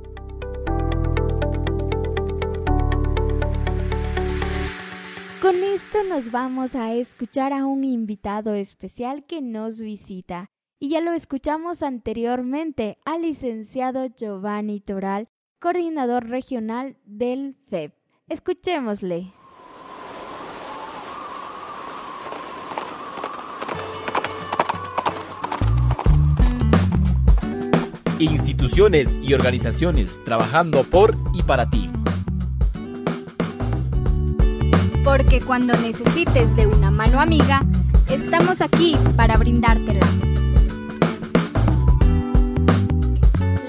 Con 5.42 5.62
esto 5.62 6.02
nos 6.08 6.30
vamos 6.30 6.74
a 6.74 6.94
escuchar 6.94 7.52
a 7.52 7.66
un 7.66 7.84
invitado 7.84 8.54
especial 8.54 9.26
que 9.26 9.42
nos 9.42 9.78
visita 9.78 10.50
y 10.78 10.88
ya 10.88 11.00
lo 11.00 11.12
escuchamos 11.12 11.82
anteriormente 11.82 12.98
al 13.04 13.22
licenciado 13.22 14.06
Giovanni 14.06 14.80
Toral, 14.80 15.28
coordinador 15.60 16.28
regional 16.28 16.96
del 17.04 17.56
FEB. 17.68 17.92
Escuchémosle. 18.28 19.32
Instituciones 28.24 29.18
y 29.22 29.34
organizaciones 29.34 30.22
trabajando 30.24 30.84
por 30.84 31.16
y 31.34 31.42
para 31.42 31.68
ti. 31.68 31.90
Porque 35.04 35.40
cuando 35.40 35.76
necesites 35.76 36.54
de 36.56 36.66
una 36.66 36.90
mano 36.90 37.20
amiga, 37.20 37.62
estamos 38.08 38.62
aquí 38.62 38.96
para 39.16 39.36
brindártela. 39.36 40.06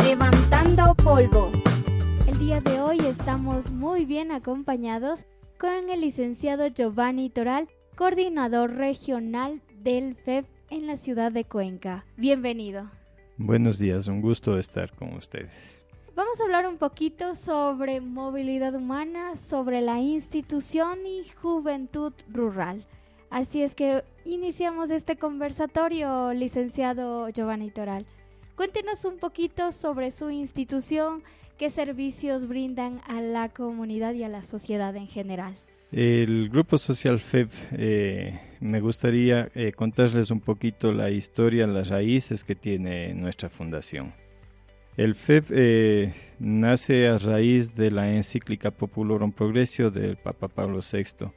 Levantando 0.03 0.95
polvo. 0.95 1.51
El 2.25 2.39
día 2.39 2.61
de 2.61 2.79
hoy 2.79 2.99
estamos 3.01 3.71
muy 3.71 4.05
bien 4.05 4.31
acompañados 4.31 5.25
con 5.59 5.89
el 5.89 5.99
licenciado 5.99 6.67
Giovanni 6.67 7.29
Toral, 7.29 7.67
coordinador 7.97 8.75
regional 8.75 9.61
del 9.83 10.15
FEB 10.15 10.45
en 10.69 10.87
la 10.87 10.95
ciudad 10.95 11.33
de 11.33 11.43
Cuenca. 11.43 12.05
Bienvenido. 12.15 12.89
Buenos 13.37 13.77
días, 13.79 14.07
un 14.07 14.21
gusto 14.21 14.57
estar 14.57 14.91
con 14.93 15.13
ustedes. 15.13 15.83
Vamos 16.15 16.39
a 16.39 16.43
hablar 16.45 16.65
un 16.67 16.77
poquito 16.77 17.35
sobre 17.35 17.99
movilidad 17.99 18.73
humana, 18.73 19.35
sobre 19.35 19.81
la 19.81 19.99
institución 19.99 20.99
y 21.05 21.27
juventud 21.41 22.13
rural. 22.29 22.85
Así 23.29 23.61
es 23.61 23.75
que 23.75 24.05
iniciamos 24.23 24.89
este 24.89 25.17
conversatorio, 25.17 26.31
licenciado 26.31 27.27
Giovanni 27.27 27.71
Toral. 27.71 28.05
Cuéntenos 28.55 29.03
un 29.03 29.17
poquito 29.17 29.73
sobre 29.73 30.11
su 30.11 30.29
institución, 30.29 31.21
qué 31.57 31.69
servicios 31.69 32.47
brindan 32.47 33.01
a 33.05 33.19
la 33.19 33.49
comunidad 33.49 34.13
y 34.13 34.23
a 34.23 34.29
la 34.29 34.43
sociedad 34.43 34.95
en 34.95 35.07
general. 35.07 35.57
El 35.91 36.47
Grupo 36.49 36.77
Social 36.77 37.19
FEB, 37.19 37.49
eh, 37.73 38.39
me 38.65 38.81
gustaría 38.81 39.49
eh, 39.53 39.71
contarles 39.73 40.31
un 40.31 40.39
poquito 40.39 40.91
la 40.91 41.11
historia, 41.11 41.67
las 41.67 41.89
raíces 41.89 42.43
que 42.43 42.55
tiene 42.55 43.13
nuestra 43.13 43.49
fundación. 43.49 44.13
El 44.97 45.15
FEB 45.15 45.45
eh, 45.51 46.13
nace 46.39 47.07
a 47.07 47.17
raíz 47.17 47.75
de 47.75 47.91
la 47.91 48.11
encíclica 48.11 48.71
Populorum 48.71 49.31
Progressio 49.31 49.91
del 49.91 50.17
Papa 50.17 50.47
Pablo 50.47 50.79
VI. 50.79 51.27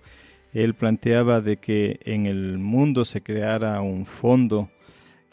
Él 0.55 0.75
planteaba 0.75 1.41
de 1.41 1.59
que 1.59 2.01
en 2.05 2.27
el 2.27 2.59
mundo 2.59 3.05
se 3.05 3.21
creara 3.21 3.81
un 3.83 4.07
fondo 4.07 4.71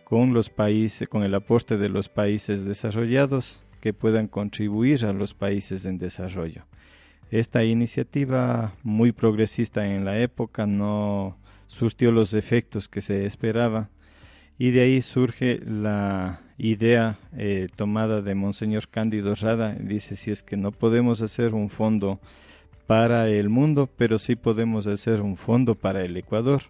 con 0.03 0.34
los 0.34 0.49
países, 0.49 1.08
con 1.08 1.23
el 1.23 1.34
aporte 1.34 1.77
de 1.77 1.89
los 1.89 2.10
países 2.10 2.65
desarrollados 2.65 3.62
que 3.79 3.93
puedan 3.93 4.27
contribuir 4.27 5.05
a 5.05 5.13
los 5.13 5.34
países 5.34 5.86
en 5.86 5.97
desarrollo. 5.97 6.65
Esta 7.31 7.63
iniciativa 7.63 8.73
muy 8.84 9.12
progresista 9.12 9.86
en 9.88 10.03
la 10.03 10.19
época 10.19 10.65
no 10.65 11.38
surtió 11.67 12.12
los 12.12 12.34
efectos 12.34 12.89
que 12.89 13.01
se 13.01 13.25
esperaba 13.25 13.89
y 14.58 14.71
de 14.71 14.81
ahí 14.81 15.02
surge 15.02 15.60
la 15.65 16.42
idea 16.58 17.17
eh, 17.37 17.67
tomada 17.75 18.21
de 18.21 18.35
Monseñor 18.35 18.87
Cándido 18.87 19.35
Rada. 19.35 19.75
Dice, 19.79 20.15
si 20.15 20.31
es 20.31 20.44
que 20.44 20.56
no 20.56 20.71
podemos 20.71 21.21
hacer 21.21 21.54
un 21.54 21.69
fondo 21.69 22.19
para 22.87 23.27
el 23.29 23.50
mundo, 23.50 23.89
pero 23.98 24.19
sí 24.19 24.35
podemos 24.35 24.87
hacer 24.87 25.21
un 25.21 25.37
fondo 25.37 25.75
para 25.75 26.04
el 26.06 26.15
Ecuador. 26.15 26.62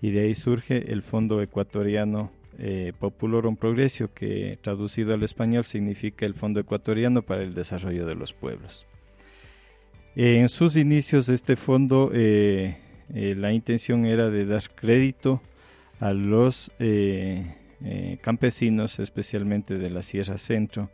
Y 0.00 0.10
de 0.10 0.20
ahí 0.20 0.34
surge 0.34 0.92
el 0.92 1.02
Fondo 1.02 1.40
Ecuatoriano 1.40 2.30
eh, 2.58 2.92
Populorum 2.98 3.56
Progresio, 3.56 4.12
que 4.12 4.58
traducido 4.62 5.14
al 5.14 5.22
español 5.22 5.64
significa 5.64 6.26
el 6.26 6.34
Fondo 6.34 6.60
Ecuatoriano 6.60 7.22
para 7.22 7.42
el 7.42 7.54
Desarrollo 7.54 8.06
de 8.06 8.14
los 8.14 8.32
Pueblos. 8.32 8.86
En 10.14 10.48
sus 10.48 10.76
inicios 10.76 11.28
este 11.28 11.56
fondo, 11.56 12.10
eh, 12.14 12.78
eh, 13.14 13.34
la 13.36 13.52
intención 13.52 14.04
era 14.04 14.30
de 14.30 14.46
dar 14.46 14.62
crédito 14.74 15.40
a 16.00 16.12
los 16.12 16.70
eh, 16.78 18.18
campesinos, 18.20 18.98
especialmente 18.98 19.78
de 19.78 19.90
la 19.90 20.02
Sierra 20.02 20.38
Centro, 20.38 20.90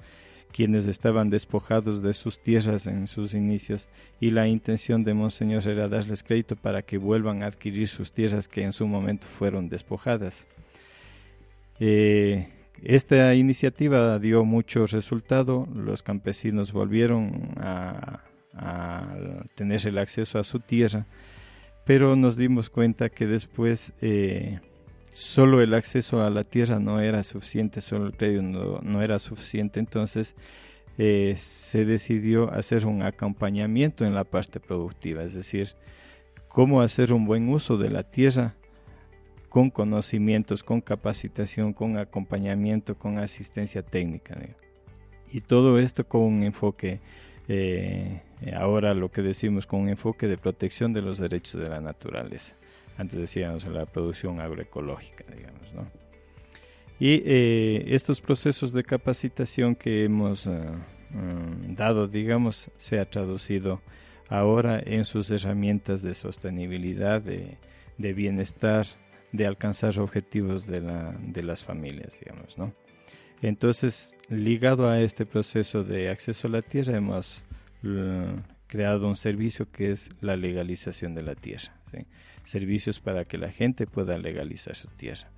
quienes 0.53 0.87
estaban 0.87 1.31
despojados 1.31 2.03
de 2.03 2.13
sus 2.13 2.41
tierras 2.41 2.87
en 2.87 3.07
sus 3.07 3.33
inicios, 3.33 3.89
y 4.21 4.31
la 4.31 4.47
intención 4.47 5.03
de 5.03 5.15
Monseñor 5.15 5.67
era 5.67 5.89
darles 5.89 6.23
crédito 6.23 6.57
para 6.57 6.83
que 6.83 6.99
vuelvan 6.99 7.43
a 7.43 7.47
adquirir 7.47 7.89
sus 7.89 8.13
tierras 8.13 8.49
que 8.49 8.63
en 8.63 8.73
su 8.73 8.87
momento 8.87 9.27
fueron 9.39 9.69
despojadas. 9.69 10.47
esta 11.79 13.35
iniciativa 13.35 14.19
dio 14.19 14.45
mucho 14.45 14.87
resultado, 14.87 15.67
los 15.75 16.03
campesinos 16.03 16.73
volvieron 16.73 17.55
a 17.57 18.21
tener 19.55 19.87
el 19.87 19.99
acceso 19.99 20.39
a 20.39 20.45
su 20.45 20.61
tierra, 20.61 21.07
pero 21.85 22.16
nos 22.16 22.37
dimos 22.37 22.70
cuenta 22.70 23.09
que 23.09 23.26
después 23.26 23.93
eh, 24.01 24.61
solo 25.12 25.61
el 25.61 25.74
acceso 25.74 26.22
a 26.22 26.30
la 26.30 26.45
tierra 26.45 26.78
no 26.78 27.01
era 27.01 27.22
suficiente, 27.22 27.80
solo 27.80 28.07
el 28.07 28.16
crédito 28.16 28.80
no, 28.83 29.03
era 29.03 29.18
suficiente, 29.18 29.80
entonces 29.80 30.35
eh, 30.99 31.35
se 31.37 31.85
decidió 31.85 32.53
hacer 32.53 32.87
un 32.87 33.03
acompañamiento 33.03 34.05
en 34.05 34.14
la 34.14 34.24
parte 34.24 34.61
productiva, 34.61 35.22
es 35.22 35.35
decir, 35.35 35.74
cómo 36.49 36.83
hacer 36.83 37.12
un 37.12 37.24
buen 37.24 37.49
uso 37.49 37.76
de 37.78 37.91
la 37.91 38.03
tierra 38.03 38.55
con 39.49 39.70
conocimientos, 39.70 40.62
con 40.62 40.80
capacitación, 40.80 41.74
con 41.74 41.99
acompañamiento, 41.99 42.97
con 42.97 43.18
asistencia 43.18 43.83
técnica. 43.83 44.39
Y 45.30 45.43
todo 45.43 45.78
esto 45.78 46.07
con 46.07 46.22
un 46.22 46.43
enfoque, 46.43 47.01
eh, 47.49 48.20
ahora 48.57 48.95
lo 48.95 49.11
que 49.11 49.22
decimos, 49.22 49.66
con 49.66 49.80
un 49.80 49.88
enfoque 49.88 50.26
de 50.26 50.38
protección 50.38 50.93
de 50.93 51.03
los 51.03 51.18
derechos 51.18 51.61
de 51.61 51.68
la 51.68 51.80
naturaleza. 51.80 52.55
Antes 52.97 53.18
decíamos 53.18 53.64
la 53.66 53.86
producción 53.86 54.40
agroecológica, 54.40 55.24
digamos, 55.34 55.72
¿no? 55.74 55.86
Y 57.01 57.22
eh, 57.24 57.84
estos 57.88 58.20
procesos 58.20 58.72
de 58.72 58.84
capacitación 58.84 59.74
que 59.74 60.05
hemos 60.05 60.47
eh, 60.47 60.53
dado, 61.68 62.07
digamos, 62.07 62.70
se 62.78 63.01
ha 63.01 63.11
traducido 63.11 63.80
ahora 64.28 64.80
en 64.84 65.05
sus 65.05 65.30
herramientas 65.30 66.03
de 66.03 66.14
sostenibilidad, 66.14 67.20
de, 67.20 67.59
de 67.99 68.12
bienestar, 68.12 68.86
de 69.32 69.47
alcanzar 69.47 69.99
objetivos 69.99 70.66
de, 70.66 70.80
la, 70.80 71.12
de 71.20 71.43
las 71.43 71.64
familias, 71.64 72.16
digamos, 72.20 72.57
¿no? 72.57 72.72
Entonces, 73.40 74.14
ligado 74.33 74.89
a 74.89 75.01
este 75.01 75.26
proceso 75.26 75.85
de 75.85 76.09
acceso 76.09 76.49
a 76.49 76.51
la 76.51 76.62
tierra, 76.62 76.97
hemos 76.97 77.45
creado 78.66 79.07
un 79.07 79.16
servicio 79.16 79.70
que 79.70 79.93
es 79.93 80.09
la 80.20 80.37
legalización 80.37 81.14
de 81.14 81.22
la 81.22 81.35
tierra, 81.35 81.74
servicios 82.45 83.01
para 83.01 83.24
que 83.24 83.37
la 83.39 83.51
gente 83.51 83.87
pueda 83.87 84.16
legalizar 84.18 84.74
su 84.74 84.89
tierra. 84.89 85.28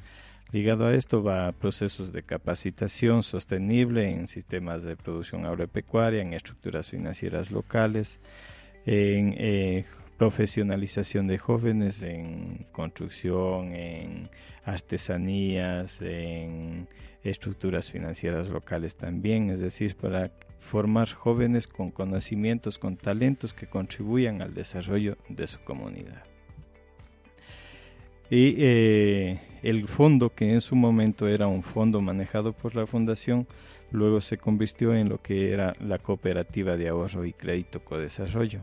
Ligado 0.53 0.87
a 0.87 0.95
esto 0.95 1.23
va 1.23 1.49
a 1.49 1.53
procesos 1.53 2.13
de 2.13 2.23
capacitación 2.23 3.25
sostenible 3.25 4.09
en 4.09 4.29
sistemas 4.29 4.85
de 4.85 4.95
producción 4.95 5.47
agropecuaria, 5.47 6.23
en 6.23 6.33
estructuras 6.33 6.91
financieras 6.91 7.51
locales, 7.51 8.19
en 8.87 9.35
eh, 9.37 9.85
profesionalización 10.17 11.27
de 11.27 11.39
jóvenes 11.39 12.03
en 12.03 12.67
construcción, 12.71 13.73
en 13.73 14.31
artesanías, 14.65 16.01
en 16.03 16.87
estructuras 17.25 17.91
financieras 17.91 18.49
locales 18.49 18.97
también, 18.97 19.51
es 19.51 19.59
decir, 19.59 19.97
para 19.97 20.31
formar 20.61 21.11
jóvenes 21.13 21.67
con 21.67 21.91
conocimientos, 21.91 22.79
con 22.79 22.97
talentos 22.97 23.55
que 23.55 23.67
contribuyan 23.67 24.43
al 24.43 24.55
desarrollo 24.55 25.17
de 25.29 25.47
su 25.47 25.61
comunidad. 25.61 26.25
Y 28.31 28.55
eh, 28.59 29.41
el 29.63 29.87
fondo, 29.89 30.31
que 30.31 30.53
en 30.53 30.61
su 30.61 30.77
momento 30.77 31.29
era 31.29 31.47
un 31.47 31.63
fondo 31.63 32.01
manejado 32.01 32.53
por 32.53 32.75
la 32.75 32.87
fundación, 32.87 33.47
luego 33.91 34.21
se 34.21 34.39
convirtió 34.39 34.95
en 34.95 35.09
lo 35.09 35.21
que 35.21 35.53
era 35.53 35.75
la 35.81 35.99
cooperativa 35.99 36.77
de 36.77 36.89
ahorro 36.89 37.25
y 37.25 37.33
crédito 37.33 37.85
co-desarrollo 37.85 38.61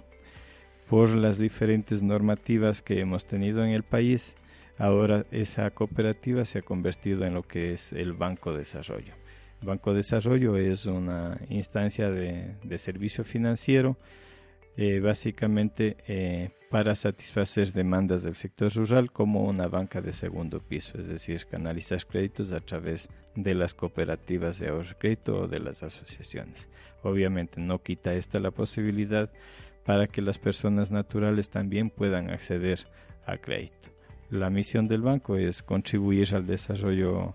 por 0.92 1.08
las 1.16 1.38
diferentes 1.38 2.04
normativas 2.04 2.82
que 2.82 3.00
hemos 3.00 3.24
tenido 3.24 3.64
en 3.64 3.70
el 3.70 3.84
país, 3.84 4.36
ahora 4.82 5.28
esa 5.30 5.70
cooperativa 5.70 6.44
se 6.44 6.60
ha 6.60 6.62
convertido 6.64 7.24
en 7.24 7.36
lo 7.36 7.44
que 7.44 7.74
es 7.74 7.94
el 7.94 8.14
Banco 8.14 8.52
Desarrollo. 8.52 9.14
El 9.62 9.68
Banco 9.68 9.94
Desarrollo 9.94 10.58
es 10.58 10.88
una 10.88 11.40
instancia 11.50 12.10
de, 12.10 12.56
servicio 12.80 13.24
financiero 13.24 13.96
eh, 14.78 15.00
básicamente 15.00 15.98
eh, 16.08 16.50
para 16.72 16.96
satisfacer 16.96 17.74
demandas 17.74 18.24
del 18.24 18.36
sector 18.36 18.74
rural 18.74 19.12
como 19.12 19.44
una 19.44 19.68
banca 19.68 20.02
de 20.02 20.14
segundo 20.14 20.60
piso, 20.62 20.98
es 20.98 21.08
decir, 21.08 21.46
canalizar 21.46 22.04
créditos 22.08 22.52
a 22.52 22.62
través 22.62 23.08
de 23.36 23.54
las 23.54 23.76
cooperativas 23.76 24.58
de 24.58 24.70
ahorro 24.70 24.98
crédito 24.98 25.42
o 25.42 25.48
de 25.48 25.60
las 25.60 25.84
asociaciones. 25.84 26.68
Obviamente 27.04 27.62
no 27.62 27.84
quita 27.84 28.16
esta 28.16 28.40
la 28.40 28.50
posibilidad 28.50 29.30
para 29.86 30.08
que 30.08 30.24
las 30.24 30.40
personas 30.40 30.90
naturales 30.90 31.52
también 31.52 31.92
puedan 31.92 32.32
acceder 32.32 32.88
a 33.28 33.38
crédito. 33.38 33.91
La 34.32 34.50
misión 34.50 34.88
del 34.88 35.02
banco 35.02 35.36
es 35.36 35.62
contribuir 35.62 36.34
al 36.34 36.48
desarrollo 36.48 37.34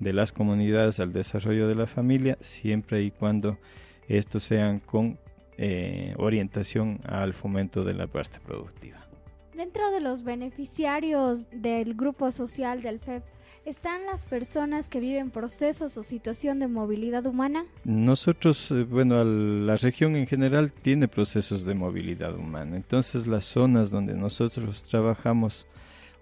de 0.00 0.12
las 0.12 0.32
comunidades, 0.32 0.98
al 0.98 1.12
desarrollo 1.12 1.68
de 1.68 1.74
la 1.74 1.86
familia, 1.86 2.38
siempre 2.40 3.02
y 3.02 3.10
cuando 3.10 3.58
estos 4.08 4.42
sean 4.42 4.80
con 4.80 5.18
eh, 5.58 6.14
orientación 6.16 7.00
al 7.04 7.34
fomento 7.34 7.84
de 7.84 7.94
la 7.94 8.06
parte 8.06 8.40
productiva. 8.40 8.98
Dentro 9.54 9.90
de 9.90 10.00
los 10.00 10.24
beneficiarios 10.24 11.46
del 11.50 11.94
grupo 11.94 12.32
social 12.32 12.80
del 12.80 12.98
FEP, 12.98 13.22
¿Están 13.68 14.06
las 14.06 14.24
personas 14.24 14.88
que 14.88 14.98
viven 14.98 15.30
procesos 15.30 15.98
o 15.98 16.02
situación 16.02 16.58
de 16.58 16.68
movilidad 16.68 17.26
humana? 17.26 17.66
Nosotros, 17.84 18.70
eh, 18.70 18.84
bueno, 18.84 19.22
la 19.22 19.76
región 19.76 20.16
en 20.16 20.26
general 20.26 20.72
tiene 20.72 21.06
procesos 21.06 21.66
de 21.66 21.74
movilidad 21.74 22.34
humana. 22.34 22.76
Entonces 22.76 23.26
las 23.26 23.44
zonas 23.44 23.90
donde 23.90 24.14
nosotros 24.14 24.84
trabajamos, 24.84 25.66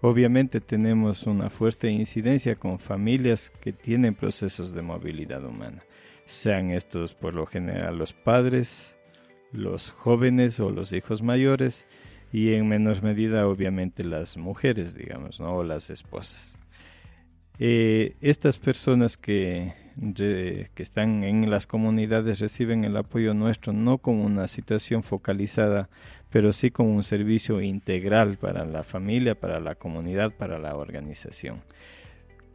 obviamente 0.07 0.61
tenemos 0.61 1.25
una 1.25 1.51
fuerte 1.51 1.91
incidencia 1.91 2.55
con 2.55 2.79
familias 2.79 3.51
que 3.51 3.73
tienen 3.73 4.15
procesos 4.15 4.73
de 4.73 4.83
movilidad 4.83 5.45
humana. 5.45 5.83
Sean 6.27 6.71
estos 6.71 7.15
por 7.15 7.35
lo 7.35 7.47
general 7.47 7.99
los 7.99 8.13
padres, 8.13 8.97
los 9.53 9.91
jóvenes 9.91 10.61
o 10.61 10.71
los 10.71 10.93
hijos 10.93 11.23
mayores 11.23 11.87
y 12.33 12.55
en 12.55 12.69
menor 12.69 13.03
medida 13.03 13.49
obviamente 13.49 14.05
las 14.05 14.37
mujeres, 14.37 14.95
digamos, 14.95 15.41
¿no? 15.41 15.57
o 15.57 15.65
las 15.65 15.91
esposas. 15.91 16.57
Eh, 17.59 18.15
estas 18.21 18.59
personas 18.59 19.17
que, 19.17 19.75
que 19.99 20.69
están 20.77 21.25
en 21.25 21.51
las 21.51 21.67
comunidades 21.67 22.39
reciben 22.39 22.85
el 22.85 22.97
apoyo 22.97 23.33
nuestro 23.33 23.73
no 23.73 23.99
como 23.99 24.25
una 24.25 24.47
situación 24.47 25.03
focalizada, 25.03 25.89
pero 26.31 26.53
sí 26.53 26.71
como 26.71 26.95
un 26.95 27.03
servicio 27.03 27.63
integral 27.63 28.37
para 28.37 28.67
la 28.67 28.83
familia, 28.83 29.35
para 29.35 29.59
la 29.59 29.75
comunidad, 29.75 30.33
para 30.33 30.59
la 30.59 30.77
organización. 30.77 31.63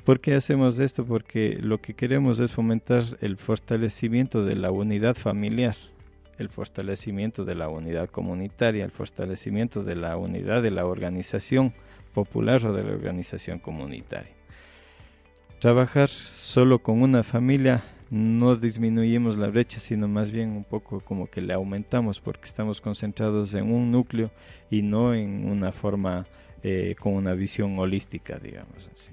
¿Por 0.04 0.20
qué 0.20 0.36
hacemos 0.36 0.80
esto? 0.80 1.06
Porque 1.06 1.58
lo 1.60 1.80
que 1.80 1.94
queremos 1.94 2.40
es 2.40 2.52
fomentar 2.52 3.04
el 3.22 3.38
fortalecimiento 3.38 4.46
de 4.46 4.56
la 4.56 4.72
unidad 4.72 5.16
familiar, 5.16 5.76
el 6.38 6.50
fortalecimiento 6.50 7.46
de 7.46 7.56
la 7.56 7.70
unidad 7.70 8.10
comunitaria, 8.10 8.84
el 8.84 8.92
fortalecimiento 8.92 9.84
de 9.84 9.96
la 9.96 10.18
unidad 10.18 10.62
de 10.62 10.72
la 10.72 10.86
organización 10.86 11.74
popular 12.14 12.66
o 12.66 12.74
de 12.74 12.84
la 12.84 12.92
organización 12.92 13.60
comunitaria. 13.60 14.41
Trabajar 15.62 16.10
solo 16.10 16.80
con 16.80 17.04
una 17.04 17.22
familia 17.22 17.84
no 18.10 18.56
disminuimos 18.56 19.38
la 19.38 19.46
brecha, 19.46 19.80
sino 19.80 20.08
más 20.08 20.32
bien 20.32 20.50
un 20.50 20.64
poco 20.64 21.02
como 21.02 21.28
que 21.28 21.40
le 21.40 21.54
aumentamos 21.54 22.20
porque 22.20 22.46
estamos 22.46 22.82
concentrados 22.82 23.54
en 23.54 23.72
un 23.72 23.92
núcleo 23.92 24.32
y 24.72 24.82
no 24.82 25.14
en 25.14 25.48
una 25.48 25.72
forma 25.72 26.26
eh, 26.64 26.96
con 27.00 27.14
una 27.14 27.36
visión 27.36 27.78
holística, 27.78 28.40
digamos 28.40 28.90
así. 28.92 29.12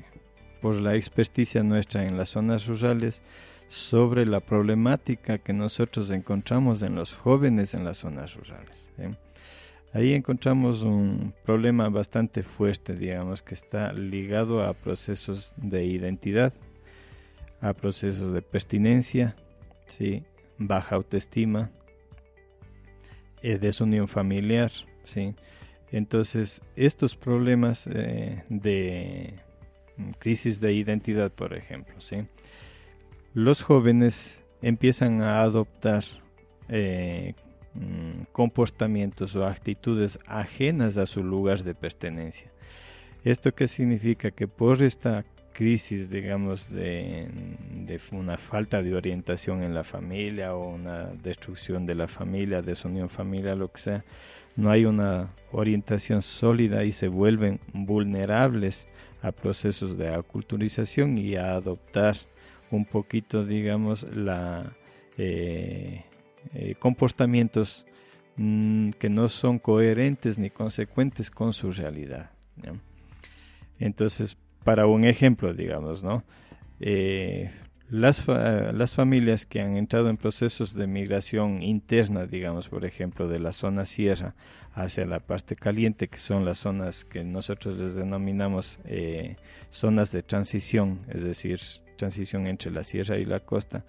Por 0.62 0.76
la 0.76 0.94
experticia 0.94 1.62
nuestra 1.62 2.06
en 2.06 2.16
las 2.16 2.30
zonas 2.30 2.66
rurales 2.66 3.20
sobre 3.68 4.24
la 4.24 4.40
problemática 4.40 5.36
que 5.36 5.52
nosotros 5.52 6.08
encontramos 6.08 6.80
en 6.80 6.94
los 6.94 7.12
jóvenes 7.12 7.74
en 7.74 7.84
las 7.84 7.98
zonas 7.98 8.34
rurales. 8.34 8.88
Ahí 9.92 10.12
encontramos 10.12 10.82
un 10.82 11.32
problema 11.44 11.88
bastante 11.88 12.42
fuerte, 12.42 12.94
digamos, 12.94 13.42
que 13.42 13.54
está 13.54 13.92
ligado 13.92 14.62
a 14.62 14.74
procesos 14.74 15.54
de 15.56 15.84
identidad, 15.86 16.52
a 17.60 17.72
procesos 17.72 18.32
de 18.32 18.42
pertinencia, 18.42 19.34
¿sí? 19.86 20.24
baja 20.58 20.96
autoestima, 20.96 21.70
eh, 23.42 23.58
desunión 23.58 24.08
familiar. 24.08 24.70
¿sí? 25.04 25.34
Entonces, 25.90 26.60
estos 26.76 27.16
problemas 27.16 27.88
eh, 27.90 28.44
de 28.50 29.34
crisis 30.18 30.60
de 30.60 30.74
identidad, 30.74 31.32
por 31.32 31.54
ejemplo, 31.54 31.98
¿sí? 32.00 32.26
los 33.32 33.62
jóvenes 33.62 34.40
empiezan 34.60 35.22
a 35.22 35.42
adoptar 35.42 36.04
eh, 36.68 37.34
Mm, 37.74 38.24
comportamientos 38.32 39.36
o 39.36 39.46
actitudes 39.46 40.18
ajenas 40.26 40.96
a 40.96 41.06
su 41.06 41.22
lugar 41.22 41.62
de 41.62 41.74
pertenencia. 41.74 42.50
¿Esto 43.24 43.54
qué 43.54 43.68
significa? 43.68 44.30
Que 44.30 44.48
por 44.48 44.82
esta 44.82 45.24
crisis, 45.52 46.08
digamos, 46.08 46.70
de, 46.70 47.28
una 48.12 48.38
falta 48.38 48.82
de 48.82 48.94
orientación 48.94 49.62
en 49.62 49.74
la 49.74 49.84
familia 49.84 50.54
o 50.54 50.68
una 50.74 51.06
destrucción 51.22 51.84
de 51.84 51.94
la 51.94 52.08
familia, 52.08 52.62
desunión 52.62 53.10
familiar, 53.10 53.56
lo 53.56 53.70
que 53.70 53.80
sea, 53.80 54.04
no 54.56 54.70
hay 54.70 54.84
una 54.84 55.30
orientación 55.52 56.22
sólida 56.22 56.84
y 56.84 56.92
se 56.92 57.08
vuelven 57.08 57.60
vulnerables 57.72 58.86
a 59.20 59.32
procesos 59.32 59.98
de 59.98 60.14
aculturización 60.14 61.18
y 61.18 61.36
a 61.36 61.52
adoptar 61.52 62.16
un 62.70 62.84
poquito, 62.84 63.44
digamos, 63.44 64.04
la... 64.14 64.72
Eh, 65.16 66.04
eh, 66.54 66.74
comportamientos 66.78 67.86
mm, 68.36 68.90
que 68.90 69.08
no 69.08 69.28
son 69.28 69.58
coherentes 69.58 70.38
ni 70.38 70.50
consecuentes 70.50 71.30
con 71.30 71.52
su 71.52 71.72
realidad. 71.72 72.30
Entonces, 73.78 74.36
para 74.64 74.86
un 74.86 75.04
ejemplo, 75.04 75.54
digamos, 75.54 76.02
¿no? 76.02 76.24
Eh, 76.80 77.50
las, 77.90 78.26
las 78.28 78.94
familias 78.94 79.46
que 79.46 79.62
han 79.62 79.76
entrado 79.76 80.10
en 80.10 80.18
procesos 80.18 80.74
de 80.74 80.86
migración 80.86 81.62
interna, 81.62 82.26
digamos, 82.26 82.68
por 82.68 82.84
ejemplo, 82.84 83.28
de 83.28 83.40
la 83.40 83.52
zona 83.52 83.86
sierra 83.86 84.34
hacia 84.74 85.06
la 85.06 85.20
parte 85.20 85.56
caliente, 85.56 86.08
que 86.08 86.18
son 86.18 86.44
las 86.44 86.58
zonas 86.58 87.04
que 87.06 87.24
nosotros 87.24 87.78
les 87.78 87.94
denominamos 87.94 88.78
eh, 88.84 89.36
zonas 89.70 90.12
de 90.12 90.22
transición, 90.22 91.00
es 91.08 91.22
decir, 91.22 91.60
transición 91.96 92.46
entre 92.46 92.70
la 92.70 92.84
sierra 92.84 93.18
y 93.18 93.24
la 93.24 93.40
costa. 93.40 93.84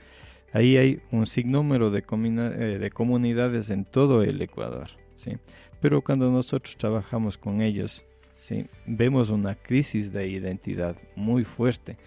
Ahí 0.54 0.78
hay 0.78 1.02
un 1.12 1.28
sinnúmero 1.28 1.91
de, 1.91 2.00
eh, 2.00 2.78
de 2.80 2.91
comunidades 2.91 3.70
en 3.70 3.86
todo 3.86 4.24
el 4.24 4.41
Ecuador, 4.41 4.89
¿sí? 5.16 5.38
Pero 5.82 6.02
cuando 6.02 6.30
nosotros 6.32 6.76
trabajamos 6.78 7.38
con 7.38 7.62
ellos, 7.62 8.04
¿sí? 8.38 8.66
vemos 8.86 9.30
una 9.30 9.56
crisis 9.56 10.12
de 10.12 10.28
identidad 10.28 10.95
muy 11.16 11.43
fuerte 11.43 11.97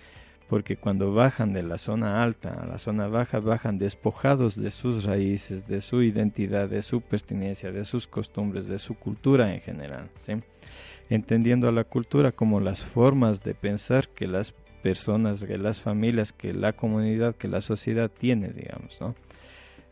porque 0.52 0.76
cuando 0.76 1.14
bajan 1.14 1.54
de 1.54 1.62
la 1.62 1.78
zona 1.78 2.22
alta 2.22 2.52
a 2.52 2.66
la 2.66 2.76
zona 2.76 3.06
baja, 3.06 3.40
bajan 3.40 3.78
despojados 3.78 4.54
de 4.54 4.70
sus 4.70 5.04
raíces, 5.04 5.66
de 5.66 5.80
su 5.80 6.02
identidad, 6.02 6.68
de 6.68 6.82
su 6.82 7.00
pertinencia, 7.00 7.72
de 7.72 7.86
sus 7.86 8.06
costumbres, 8.06 8.68
de 8.68 8.78
su 8.78 8.92
cultura 8.94 9.54
en 9.54 9.62
general, 9.62 10.10
¿sí? 10.26 10.34
entendiendo 11.08 11.68
a 11.68 11.72
la 11.72 11.84
cultura 11.84 12.32
como 12.32 12.60
las 12.60 12.84
formas 12.84 13.42
de 13.42 13.54
pensar 13.54 14.08
que 14.08 14.26
las 14.26 14.52
personas, 14.82 15.44
que 15.44 15.58
las 15.58 15.80
familias, 15.80 16.32
que 16.32 16.52
la 16.52 16.72
comunidad, 16.72 17.34
que 17.36 17.48
la 17.48 17.60
sociedad 17.60 18.10
tiene, 18.10 18.48
digamos, 18.48 19.00
¿no? 19.00 19.14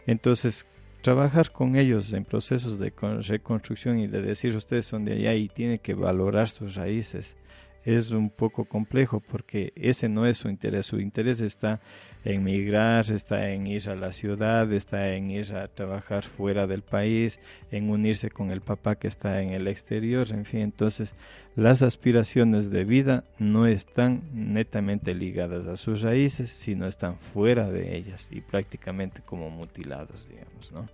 Entonces, 0.06 0.66
trabajar 1.02 1.52
con 1.52 1.76
ellos 1.76 2.12
en 2.12 2.24
procesos 2.24 2.78
de 2.78 2.90
con- 2.90 3.22
reconstrucción 3.22 3.98
y 3.98 4.06
de 4.06 4.20
decir 4.22 4.56
ustedes 4.56 4.86
son 4.86 5.04
de 5.04 5.12
allá 5.14 5.34
y 5.34 5.48
tienen 5.48 5.78
que 5.78 5.94
valorar 5.94 6.48
sus 6.48 6.74
raíces 6.74 7.36
es 7.84 8.10
un 8.10 8.30
poco 8.30 8.64
complejo 8.66 9.20
porque 9.20 9.72
ese 9.76 10.08
no 10.08 10.26
es 10.26 10.38
su 10.38 10.48
interés. 10.48 10.86
Su 10.86 11.00
interés 11.00 11.40
está 11.40 11.80
en 12.24 12.44
migrar, 12.44 13.10
está 13.10 13.50
en 13.50 13.66
ir 13.66 13.88
a 13.88 13.94
la 13.96 14.12
ciudad, 14.12 14.70
está 14.72 15.14
en 15.14 15.30
ir 15.30 15.54
a 15.54 15.68
trabajar 15.68 16.24
fuera 16.24 16.66
del 16.66 16.82
país, 16.82 17.40
en 17.70 17.88
unirse 17.90 18.30
con 18.30 18.50
el 18.50 18.60
papá 18.60 18.96
que 18.96 19.08
está 19.08 19.40
en 19.42 19.50
el 19.50 19.66
exterior, 19.68 20.30
en 20.30 20.44
fin. 20.44 20.60
Entonces, 20.60 21.14
las 21.56 21.82
aspiraciones 21.82 22.70
de 22.70 22.84
vida 22.84 23.24
no 23.38 23.66
están 23.66 24.22
netamente 24.32 25.14
ligadas 25.14 25.66
a 25.66 25.76
sus 25.76 26.02
raíces, 26.02 26.50
sino 26.50 26.86
están 26.86 27.16
fuera 27.16 27.70
de 27.70 27.96
ellas 27.96 28.28
y 28.30 28.40
prácticamente 28.40 29.22
como 29.24 29.48
mutilados, 29.50 30.28
digamos, 30.28 30.70
¿no? 30.72 30.86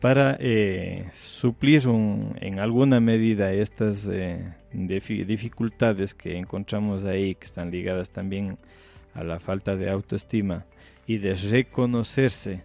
para 0.00 0.36
eh, 0.38 1.06
suplir 1.14 1.88
un- 1.88 2.36
en 2.40 2.58
alguna 2.58 3.00
medida 3.00 3.52
estas 3.52 4.06
eh, 4.06 4.52
difi- 4.74 5.24
dificultades 5.24 6.14
que 6.14 6.36
encontramos 6.36 7.04
ahí, 7.04 7.34
que 7.34 7.46
están 7.46 7.70
ligadas 7.70 8.10
también 8.10 8.58
a 9.14 9.24
la 9.24 9.40
falta 9.40 9.76
de 9.76 9.90
autoestima 9.90 10.66
y 11.06 11.18
de 11.18 11.34
reconocerse 11.34 12.62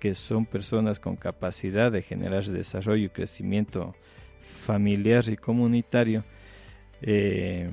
que 0.00 0.14
son 0.14 0.44
personas 0.46 1.00
con 1.00 1.16
capacidad 1.16 1.90
de 1.90 2.02
generar 2.02 2.44
desarrollo 2.44 3.06
y 3.06 3.08
crecimiento 3.08 3.94
familiar 4.66 5.24
y 5.28 5.36
comunitario, 5.36 6.24
eh, 7.02 7.70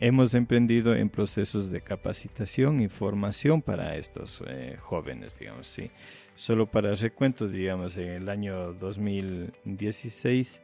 hemos 0.00 0.34
emprendido 0.34 0.94
en 0.94 1.08
procesos 1.08 1.70
de 1.70 1.80
capacitación 1.80 2.80
y 2.80 2.88
formación 2.88 3.62
para 3.62 3.96
estos 3.96 4.42
eh, 4.46 4.76
jóvenes, 4.80 5.38
digamos, 5.38 5.68
sí. 5.68 5.90
Solo 6.34 6.66
para 6.66 6.94
recuento, 6.94 7.48
digamos, 7.48 7.96
en 7.96 8.08
el 8.08 8.28
año 8.28 8.74
2016, 8.74 10.60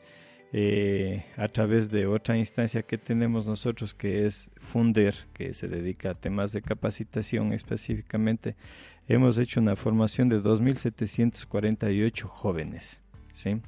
eh, 0.55 1.25
a 1.39 1.49
través 1.49 1.91
de 1.91 2.07
otra 2.07 2.37
instancia 2.37 2.83
que 2.83 2.99
tenemos 2.99 3.47
nosotros, 3.47 3.95
que 3.95 4.27
es 4.27 4.51
Funder, 4.61 5.15
que 5.33 5.55
se 5.55 5.67
dedica 5.67 6.11
a 6.11 6.15
temas 6.15 6.53
de 6.53 6.61
capacitación 6.61 7.55
específicamente, 7.55 8.55
hemos 9.09 9.39
hecho 9.39 9.61
una 9.61 9.77
formación 9.77 10.29
de 10.29 10.43
2.748 10.43 12.25
jóvenes, 12.25 13.01
¿sí? 13.33 13.63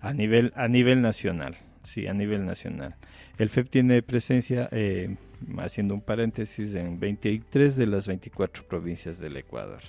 A 0.00 0.12
nivel, 0.12 0.52
a 0.54 0.68
nivel 0.68 1.02
nacional, 1.02 1.56
sí, 1.82 2.06
a 2.06 2.14
nivel 2.14 2.46
nacional. 2.46 2.94
El 3.36 3.48
FEP 3.48 3.68
tiene 3.68 4.00
presencia, 4.02 4.68
eh, 4.70 5.16
haciendo 5.58 5.94
un 5.94 6.02
paréntesis, 6.02 6.72
en 6.76 7.00
23 7.00 7.74
de 7.74 7.86
las 7.88 8.06
24 8.06 8.68
provincias 8.68 9.18
del 9.18 9.38
Ecuador. 9.38 9.80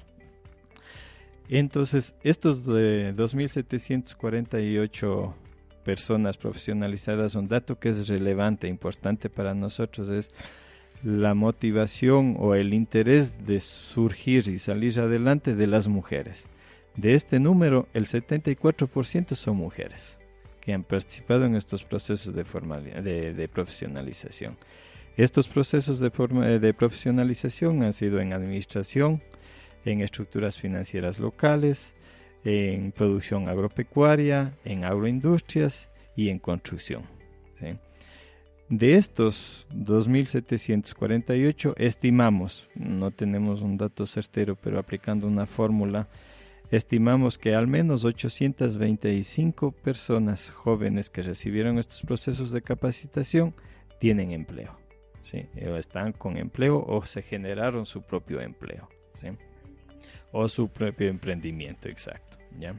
Entonces, 1.48 2.16
estos 2.24 2.66
de 2.66 3.14
2.748 3.16 5.36
personas 5.84 6.38
profesionalizadas, 6.38 7.36
un 7.36 7.48
dato 7.48 7.80
que 7.80 7.90
es 7.90 8.08
relevante, 8.08 8.68
importante 8.68 9.30
para 9.30 9.54
nosotros 9.54 10.10
es 10.10 10.30
la 11.04 11.34
motivación 11.34 12.38
o 12.40 12.56
el 12.56 12.74
interés 12.74 13.46
de 13.46 13.60
surgir 13.60 14.48
y 14.48 14.60
salir 14.60 15.00
adelante 15.00 15.54
de 15.54 15.68
las 15.68 15.88
mujeres. 15.88 16.46
De 16.96 17.14
este 17.16 17.40
número, 17.40 17.88
el 17.94 18.06
74% 18.06 19.36
son 19.36 19.58
mujeres 19.58 20.18
que 20.62 20.74
han 20.74 20.84
participado 20.84 21.46
en 21.46 21.56
estos 21.56 21.84
procesos 21.84 22.34
de, 22.34 22.44
de, 23.02 23.34
de 23.34 23.48
profesionalización. 23.50 24.56
Estos 25.18 25.48
procesos 25.48 26.00
de, 26.00 26.10
de 26.60 26.74
profesionalización 26.74 27.84
han 27.84 27.92
sido 27.92 28.22
en 28.22 28.32
administración, 28.32 29.22
en 29.84 30.00
estructuras 30.00 30.58
financieras 30.58 31.20
locales, 31.20 31.94
en 32.44 32.92
producción 32.92 33.48
agropecuaria, 33.48 34.54
en 34.66 34.84
agroindustrias 34.84 35.90
y 36.16 36.30
en 36.30 36.40
construcción. 36.40 37.04
¿sí? 37.60 37.78
De 38.70 38.96
estos 38.96 39.68
2.748 39.72 41.74
estimamos, 41.78 42.70
no 42.76 43.12
tenemos 43.12 43.62
un 43.62 43.78
dato 43.78 44.08
certero, 44.08 44.56
pero 44.56 44.80
aplicando 44.80 45.28
una 45.28 45.46
fórmula, 45.46 46.08
estimamos 46.72 47.38
que 47.38 47.56
al 47.56 47.68
menos 47.68 48.04
825 48.04 49.72
personas 49.72 50.50
jóvenes 50.50 51.10
que 51.10 51.22
recibieron 51.22 51.78
estos 51.78 52.02
procesos 52.02 52.52
de 52.52 52.62
capacitación 52.62 53.54
tienen 54.00 54.32
empleo. 54.32 54.78
¿sí? 55.22 55.46
O 55.68 55.76
están 55.76 56.14
con 56.14 56.38
empleo 56.38 56.84
o 56.86 57.06
se 57.06 57.22
generaron 57.22 57.86
su 57.86 58.02
propio 58.02 58.42
empleo. 58.42 58.90
¿sí? 59.22 59.28
O 60.34 60.50
su 60.50 60.68
propio 60.68 61.08
emprendimiento, 61.08 61.88
exacto. 61.88 62.38
¿ya? 62.60 62.76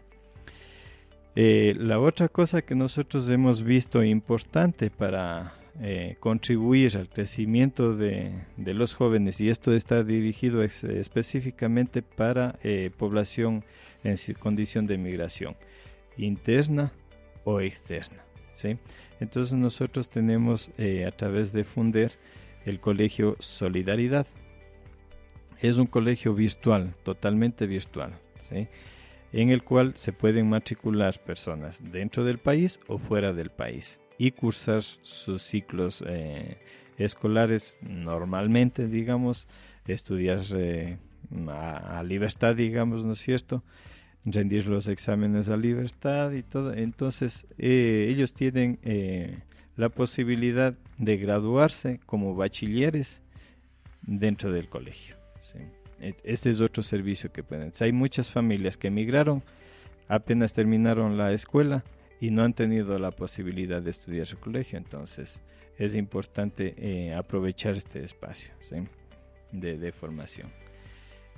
Eh, 1.34 1.74
la 1.78 1.98
otra 1.98 2.28
cosa 2.28 2.60
que 2.62 2.74
nosotros 2.74 3.30
hemos 3.30 3.62
visto 3.62 4.04
importante 4.04 4.90
para 4.90 5.54
eh, 5.80 6.16
contribuir 6.20 6.96
al 6.96 7.08
crecimiento 7.08 7.96
de, 7.96 8.32
de, 8.56 8.74
los 8.74 8.94
jóvenes, 8.94 9.40
y 9.40 9.48
esto 9.48 9.72
está 9.72 10.04
dirigido 10.04 10.62
específicamente 10.62 12.00
para 12.02 12.60
eh, 12.62 12.92
población 12.96 13.64
en 14.04 14.16
condición 14.34 14.86
de 14.86 14.98
migración, 14.98 15.56
interna 16.16 16.92
o 17.42 17.60
externa. 17.60 18.24
¿sí? 18.54 18.78
Entonces 19.18 19.58
nosotros 19.58 20.08
tenemos 20.08 20.70
eh, 20.78 21.06
a 21.06 21.10
través 21.10 21.52
de 21.52 21.64
Funder 21.64 22.12
el 22.64 22.78
colegio 22.78 23.36
Solidaridad. 23.40 24.28
Es 25.60 25.78
un 25.78 25.86
colegio 25.86 26.34
virtual, 26.34 26.94
totalmente 27.04 27.66
virtual. 27.66 28.14
¿sí? 28.40 28.68
en 29.34 29.50
el 29.50 29.64
cual 29.64 29.94
se 29.96 30.12
pueden 30.12 30.48
matricular 30.48 31.18
personas 31.18 31.82
dentro 31.90 32.24
del 32.24 32.38
país 32.38 32.78
o 32.86 32.98
fuera 32.98 33.32
del 33.32 33.50
país 33.50 34.00
y 34.16 34.30
cursar 34.30 34.82
sus 34.82 35.42
ciclos 35.42 36.04
eh, 36.06 36.58
escolares 36.98 37.76
normalmente, 37.80 38.86
digamos, 38.86 39.48
estudiar 39.88 40.38
eh, 40.54 40.98
a, 41.48 42.00
libertad, 42.04 42.54
digamos, 42.54 43.04
¿no 43.04 43.14
es 43.14 43.18
cierto? 43.18 43.64
Rendir 44.24 44.68
los 44.68 44.86
exámenes 44.86 45.48
a 45.48 45.56
libertad 45.56 46.30
y 46.30 46.44
todo. 46.44 46.72
Entonces, 46.72 47.44
eh, 47.58 48.06
ellos 48.10 48.34
tienen 48.34 48.78
la 49.76 49.88
posibilidad 49.88 50.74
de 50.98 51.16
graduarse 51.16 51.98
como 52.06 52.36
bachilleres 52.36 53.20
dentro 54.02 54.52
del 54.52 54.68
colegio. 54.68 55.23
¿Sí? 56.00 56.14
Este 56.24 56.50
es 56.50 56.60
otro 56.60 56.82
servicio 56.82 57.32
que 57.32 57.42
pueden. 57.42 57.72
Hay 57.80 57.92
muchas 57.92 58.30
familias 58.30 58.76
que 58.76 58.88
emigraron, 58.88 59.42
apenas 60.08 60.52
terminaron 60.52 61.16
la 61.16 61.32
escuela 61.32 61.84
y 62.20 62.30
no 62.30 62.42
han 62.42 62.54
tenido 62.54 62.98
la 62.98 63.10
posibilidad 63.10 63.82
de 63.82 63.90
estudiar 63.90 64.26
su 64.26 64.38
colegio. 64.38 64.78
Entonces 64.78 65.42
es 65.78 65.94
importante 65.94 66.74
eh, 66.78 67.14
aprovechar 67.14 67.74
este 67.74 68.04
espacio 68.04 68.52
¿sí? 68.60 68.76
de, 69.52 69.78
de, 69.78 69.92
formación. 69.92 70.48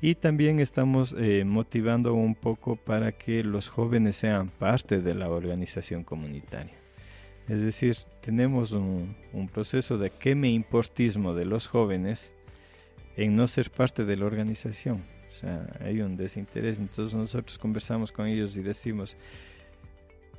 Y 0.00 0.14
también 0.14 0.58
estamos 0.58 1.14
eh, 1.18 1.44
motivando 1.44 2.12
un 2.12 2.34
poco 2.34 2.76
para 2.76 3.12
que 3.12 3.42
los 3.42 3.68
jóvenes 3.68 4.16
sean 4.16 4.50
parte 4.50 5.00
de 5.00 5.14
la 5.14 5.30
organización 5.30 6.04
comunitaria. 6.04 6.74
Es 7.48 7.60
decir, 7.60 7.96
tenemos 8.20 8.72
un, 8.72 9.16
un 9.32 9.48
proceso 9.48 9.98
de 9.98 10.10
que 10.10 10.34
me 10.34 10.50
importismo 10.50 11.32
de 11.32 11.44
los 11.44 11.66
jóvenes 11.66 12.32
en 13.16 13.34
no 13.34 13.46
ser 13.46 13.70
parte 13.70 14.04
de 14.04 14.16
la 14.16 14.26
organización. 14.26 15.02
O 15.28 15.32
sea, 15.32 15.66
hay 15.80 16.00
un 16.00 16.16
desinterés. 16.16 16.78
Entonces 16.78 17.14
nosotros 17.14 17.58
conversamos 17.58 18.12
con 18.12 18.26
ellos 18.26 18.56
y 18.56 18.62
decimos 18.62 19.16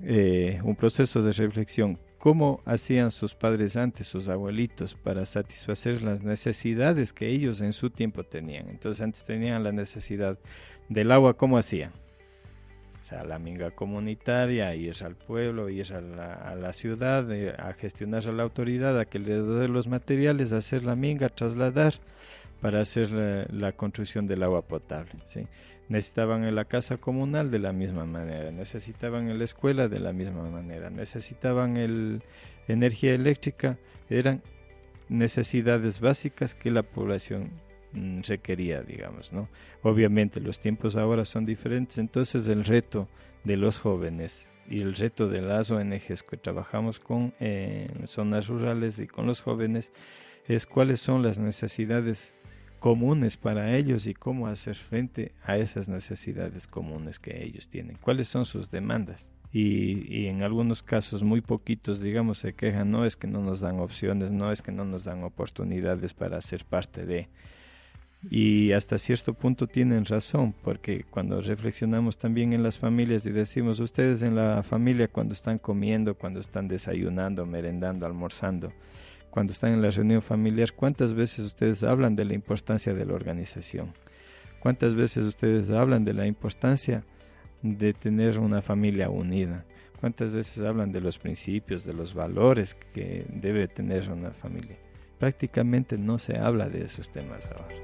eh, 0.04 0.60
un 0.64 0.76
proceso 0.76 1.22
de 1.22 1.32
reflexión. 1.32 1.98
cómo 2.20 2.62
hacían 2.66 3.12
sus 3.12 3.34
padres 3.36 3.78
antes, 3.78 4.08
sus 4.08 4.28
abuelitos, 4.28 4.96
para 4.96 5.24
satisfacer 5.26 6.02
las 6.02 6.24
necesidades 6.24 7.14
que 7.14 7.30
ellos 7.30 7.62
en 7.62 7.74
su 7.74 7.90
tiempo 7.90 8.24
tenían. 8.24 8.70
Entonces 8.70 9.02
antes 9.02 9.24
tenían 9.24 9.64
la 9.64 9.72
necesidad 9.72 10.38
del 10.90 11.12
agua, 11.12 11.36
¿cómo 11.36 11.58
hacían? 11.58 11.92
O 13.02 13.04
sea, 13.04 13.24
la 13.24 13.40
minga 13.40 13.72
comunitaria, 13.72 14.76
ir 14.76 14.96
al 15.04 15.16
pueblo, 15.16 15.70
ir 15.70 15.94
a 15.94 16.02
la, 16.02 16.34
a 16.34 16.56
la 16.56 16.74
ciudad, 16.74 17.32
eh, 17.32 17.56
a 17.58 17.72
gestionar 17.74 18.28
a 18.28 18.34
la 18.34 18.44
autoridad, 18.44 19.00
a 19.00 19.06
que 19.06 19.20
le 19.20 19.42
dé 19.42 19.68
los 19.70 19.88
materiales, 19.88 20.52
hacer 20.52 20.84
la 20.84 20.96
minga, 20.96 21.30
trasladar 21.30 21.94
para 22.62 22.82
hacer 22.82 23.12
la, 23.12 23.46
la 23.52 23.72
construcción 23.72 24.28
del 24.28 24.44
agua 24.44 24.62
potable. 24.64 25.14
¿sí? 25.30 25.48
necesitaban 25.90 26.44
en 26.44 26.56
la 26.56 26.66
casa 26.66 26.98
comunal 26.98 27.50
de 27.50 27.60
la 27.60 27.72
misma 27.72 28.06
manera, 28.06 28.52
necesitaban 28.52 29.38
la 29.38 29.44
escuela 29.44 29.88
de 29.88 30.00
la 30.00 30.14
misma 30.14 30.44
manera, 30.50 30.90
necesitaban 30.90 31.78
el 31.78 32.22
energía 32.68 33.14
eléctrica, 33.14 33.78
eran 34.10 34.42
necesidades 35.10 36.00
básicas 36.02 36.54
que 36.54 36.72
la 36.72 36.84
población 36.84 37.52
mm, 37.94 38.22
requería, 38.28 38.82
digamos, 38.82 39.32
¿no? 39.32 39.48
Obviamente 39.84 40.42
los 40.42 40.60
tiempos 40.60 40.98
ahora 40.98 41.24
son 41.24 41.46
diferentes, 41.46 41.98
entonces 41.98 42.48
el 42.48 42.66
reto 42.66 43.08
de 43.46 43.56
los 43.56 43.80
jóvenes 43.80 44.50
y 44.70 44.82
el 44.82 44.96
reto 44.96 45.30
de 45.30 45.42
las 45.42 45.72
ONGs 45.72 46.24
que 46.24 46.36
trabajamos 46.36 47.00
con 47.00 47.34
eh, 47.40 47.88
zonas 48.06 48.48
rurales 48.48 49.00
y 49.00 49.08
con 49.08 49.26
los 49.26 49.40
jóvenes 49.40 49.94
es 50.46 50.66
cuáles 50.66 51.00
son 51.00 51.24
las 51.24 51.40
necesidades 51.40 52.34
comunes 52.88 53.36
para 53.36 53.76
ellos 53.76 54.08
y 54.08 54.14
cómo 54.14 54.48
hacer 54.48 54.76
frente 54.76 55.34
a 55.44 55.58
esas 55.58 55.90
necesidades 55.90 56.68
comunes 56.68 57.20
que 57.20 57.44
ellos 57.44 57.68
tienen. 57.68 57.98
¿Cuáles 58.00 58.30
son 58.30 58.46
sus 58.46 58.72
demandas? 58.72 59.30
Y, 59.52 60.28
en 60.28 60.42
algunos 60.42 60.84
casos 60.84 61.22
muy 61.22 61.42
poquitos, 61.42 62.00
digamos, 62.00 62.38
se 62.38 62.54
quejan, 62.54 62.90
no 62.90 63.04
es 63.04 63.18
que 63.18 63.28
no 63.28 63.42
nos 63.42 63.60
dan 63.60 63.82
opciones, 63.82 64.32
no 64.32 64.54
es 64.54 64.62
que 64.62 64.72
no 64.72 64.86
nos 64.86 65.04
dan 65.04 65.26
oportunidades 65.26 66.14
para 66.14 66.40
ser 66.40 66.64
parte 66.64 67.06
de. 67.06 67.28
Y 68.32 68.72
hasta 68.72 68.98
cierto 68.98 69.34
punto 69.34 69.68
tienen 69.68 70.06
razón, 70.06 70.56
porque 70.64 71.04
cuando 71.04 71.42
reflexionamos 71.42 72.18
también 72.18 72.54
en 72.54 72.64
las 72.64 72.78
familias 72.78 73.26
y 73.26 73.32
decimos, 73.32 73.82
ustedes 73.82 74.22
en 74.22 74.34
la 74.34 74.64
familia 74.64 75.10
cuando 75.10 75.34
están 75.34 75.58
comiendo, 75.58 76.16
cuando 76.16 76.40
están 76.40 76.70
desayunando, 76.70 77.46
merendando, 77.46 78.06
almorzando, 78.06 78.72
cuando 79.30 79.54
están 79.54 79.74
en 79.74 79.82
la 79.82 79.92
reunión 79.92 80.22
familiar, 80.22 80.74
¿cuántas 80.74 81.14
veces 81.14 81.46
ustedes 81.46 81.84
hablan 81.84 82.16
de 82.16 82.26
la 82.26 82.34
importancia 82.34 82.94
de 82.94 83.06
la 83.06 83.14
organización? 83.14 83.94
¿Cuántas 84.60 84.96
veces 84.96 85.24
ustedes 85.26 85.70
hablan 85.70 86.06
de 86.06 86.14
la 86.14 86.26
importancia 86.26 87.04
de 87.62 87.94
tener 87.94 88.40
una 88.40 88.62
familia 88.62 89.10
unida? 89.10 89.66
¿Cuántas 90.00 90.32
veces 90.32 90.64
hablan 90.64 90.92
de 90.92 91.02
los 91.02 91.18
principios, 91.18 91.84
de 91.84 91.94
los 91.94 92.14
valores 92.14 92.76
que 92.94 93.26
debe 93.30 93.68
tener 93.68 94.10
una 94.10 94.32
familia? 94.32 94.78
Prácticamente 95.20 95.98
no 95.98 96.18
se 96.18 96.38
habla 96.38 96.70
de 96.70 96.86
esos 96.86 97.10
temas 97.12 97.48
ahora. 97.48 97.76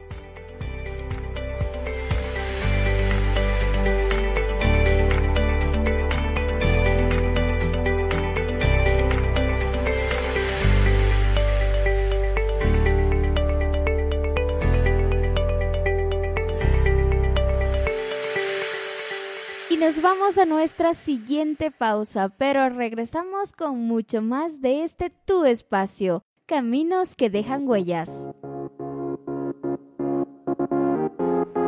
Vamos 20.14 20.38
a 20.38 20.46
nuestra 20.46 20.94
siguiente 20.94 21.72
pausa, 21.72 22.30
pero 22.30 22.70
regresamos 22.70 23.52
con 23.52 23.80
mucho 23.80 24.22
más 24.22 24.62
de 24.62 24.84
este 24.84 25.10
tu 25.10 25.44
espacio, 25.44 26.24
Caminos 26.46 27.16
que 27.16 27.32
dejan 27.32 27.68
huellas. 27.68 28.12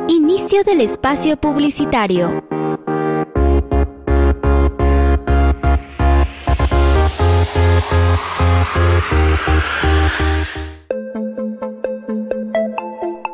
Inicio 0.08 0.64
del 0.64 0.82
espacio 0.82 1.38
publicitario. 1.38 2.44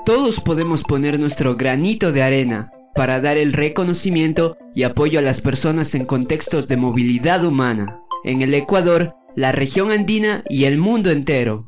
Todos 0.05 0.39
podemos 0.39 0.83
poner 0.83 1.19
nuestro 1.19 1.55
granito 1.57 2.13
de 2.13 2.23
arena 2.23 2.71
para 2.95 3.21
dar 3.21 3.37
el 3.37 3.53
reconocimiento 3.53 4.57
y 4.75 4.83
apoyo 4.83 5.19
a 5.19 5.21
las 5.21 5.41
personas 5.41 5.95
en 5.95 6.05
contextos 6.05 6.67
de 6.67 6.77
movilidad 6.77 7.43
humana, 7.45 8.01
en 8.23 8.41
el 8.41 8.53
Ecuador, 8.53 9.15
la 9.35 9.51
región 9.51 9.91
andina 9.91 10.43
y 10.49 10.65
el 10.65 10.77
mundo 10.77 11.09
entero. 11.09 11.65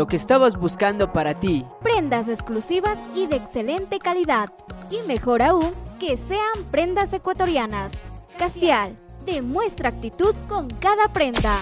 lo 0.00 0.06
que 0.06 0.16
estabas 0.16 0.56
buscando 0.56 1.12
para 1.12 1.38
ti. 1.38 1.66
Prendas 1.82 2.26
exclusivas 2.26 2.98
y 3.14 3.26
de 3.26 3.36
excelente 3.36 3.98
calidad. 3.98 4.48
Y 4.90 5.06
mejor 5.06 5.42
aún, 5.42 5.72
que 6.00 6.16
sean 6.16 6.64
prendas 6.70 7.12
ecuatorianas. 7.12 7.92
Casial, 8.38 8.96
demuestra 9.26 9.90
actitud 9.90 10.34
con 10.48 10.70
cada 10.70 11.08
prenda. 11.08 11.54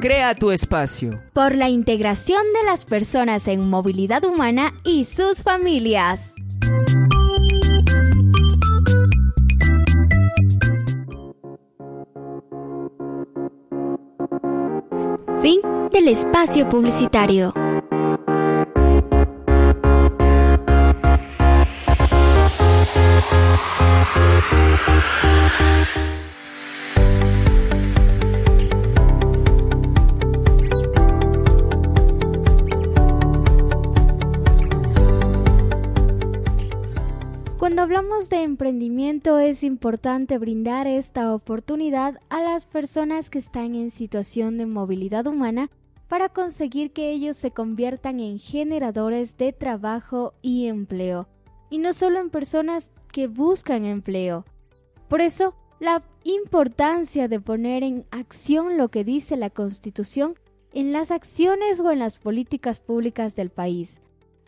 Crea 0.00 0.36
tu 0.36 0.52
espacio. 0.52 1.20
Por 1.32 1.56
la 1.56 1.68
integración 1.68 2.44
de 2.54 2.62
las 2.64 2.84
personas 2.84 3.48
en 3.48 3.68
movilidad 3.68 4.24
humana 4.24 4.72
y 4.84 5.06
sus 5.06 5.42
familias. 5.42 6.32
Fin 15.42 15.60
del 15.90 16.08
espacio 16.08 16.68
publicitario. 16.68 17.54
Hablamos 37.78 38.28
de 38.28 38.42
emprendimiento 38.42 39.38
es 39.38 39.62
importante 39.62 40.38
brindar 40.38 40.86
esta 40.86 41.34
oportunidad 41.34 42.20
a 42.28 42.42
las 42.42 42.66
personas 42.66 43.30
que 43.30 43.38
están 43.38 43.74
en 43.74 43.90
situación 43.90 44.58
de 44.58 44.66
movilidad 44.66 45.26
humana 45.26 45.70
para 46.08 46.28
conseguir 46.28 46.92
que 46.92 47.10
ellos 47.10 47.36
se 47.36 47.52
conviertan 47.52 48.18
en 48.18 48.38
generadores 48.38 49.36
de 49.36 49.52
trabajo 49.52 50.34
y 50.42 50.66
empleo, 50.66 51.28
y 51.70 51.78
no 51.78 51.92
solo 51.92 52.18
en 52.18 52.30
personas 52.30 52.90
que 53.12 53.28
buscan 53.28 53.84
empleo. 53.84 54.44
Por 55.08 55.20
eso, 55.20 55.54
la 55.78 56.02
importancia 56.24 57.28
de 57.28 57.40
poner 57.40 57.82
en 57.82 58.04
acción 58.10 58.76
lo 58.76 58.88
que 58.88 59.04
dice 59.04 59.36
la 59.36 59.50
Constitución 59.50 60.34
en 60.72 60.92
las 60.92 61.10
acciones 61.10 61.80
o 61.80 61.90
en 61.90 61.98
las 61.98 62.16
políticas 62.16 62.80
públicas 62.80 63.34
del 63.34 63.50
país. 63.50 64.00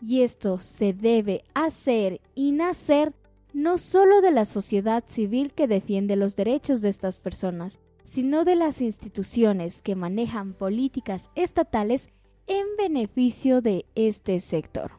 Y 0.05 0.23
esto 0.23 0.59
se 0.59 0.91
debe 0.91 1.45
hacer 1.53 2.19
y 2.35 2.51
nacer 2.51 3.13
no 3.53 3.77
solo 3.77 4.19
de 4.19 4.31
la 4.31 4.43
sociedad 4.43 5.01
civil 5.07 5.53
que 5.53 5.65
defiende 5.65 6.17
los 6.17 6.35
derechos 6.35 6.81
de 6.81 6.89
estas 6.89 7.19
personas, 7.19 7.79
sino 8.03 8.43
de 8.43 8.57
las 8.57 8.81
instituciones 8.81 9.81
que 9.81 9.95
manejan 9.95 10.55
políticas 10.55 11.29
estatales 11.35 12.09
en 12.47 12.65
beneficio 12.77 13.61
de 13.61 13.85
este 13.95 14.41
sector. 14.41 14.91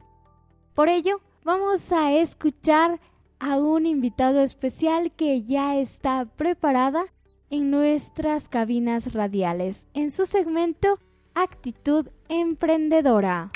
Por 0.73 0.89
ello, 0.89 1.21
vamos 1.45 1.93
a 1.93 2.15
escuchar 2.15 2.99
a 3.39 3.59
un 3.59 3.85
invitado 3.85 4.41
especial 4.41 5.13
que 5.13 5.43
ya 5.43 5.77
está 5.77 6.25
preparada 6.25 7.05
en 7.51 7.71
nuestras 7.71 8.49
cabinas 8.49 9.13
radiales 9.13 9.87
en 9.93 10.11
su 10.11 10.25
segmento 10.25 10.99
Actitud 11.35 12.09
Emprendedora. 12.31 13.51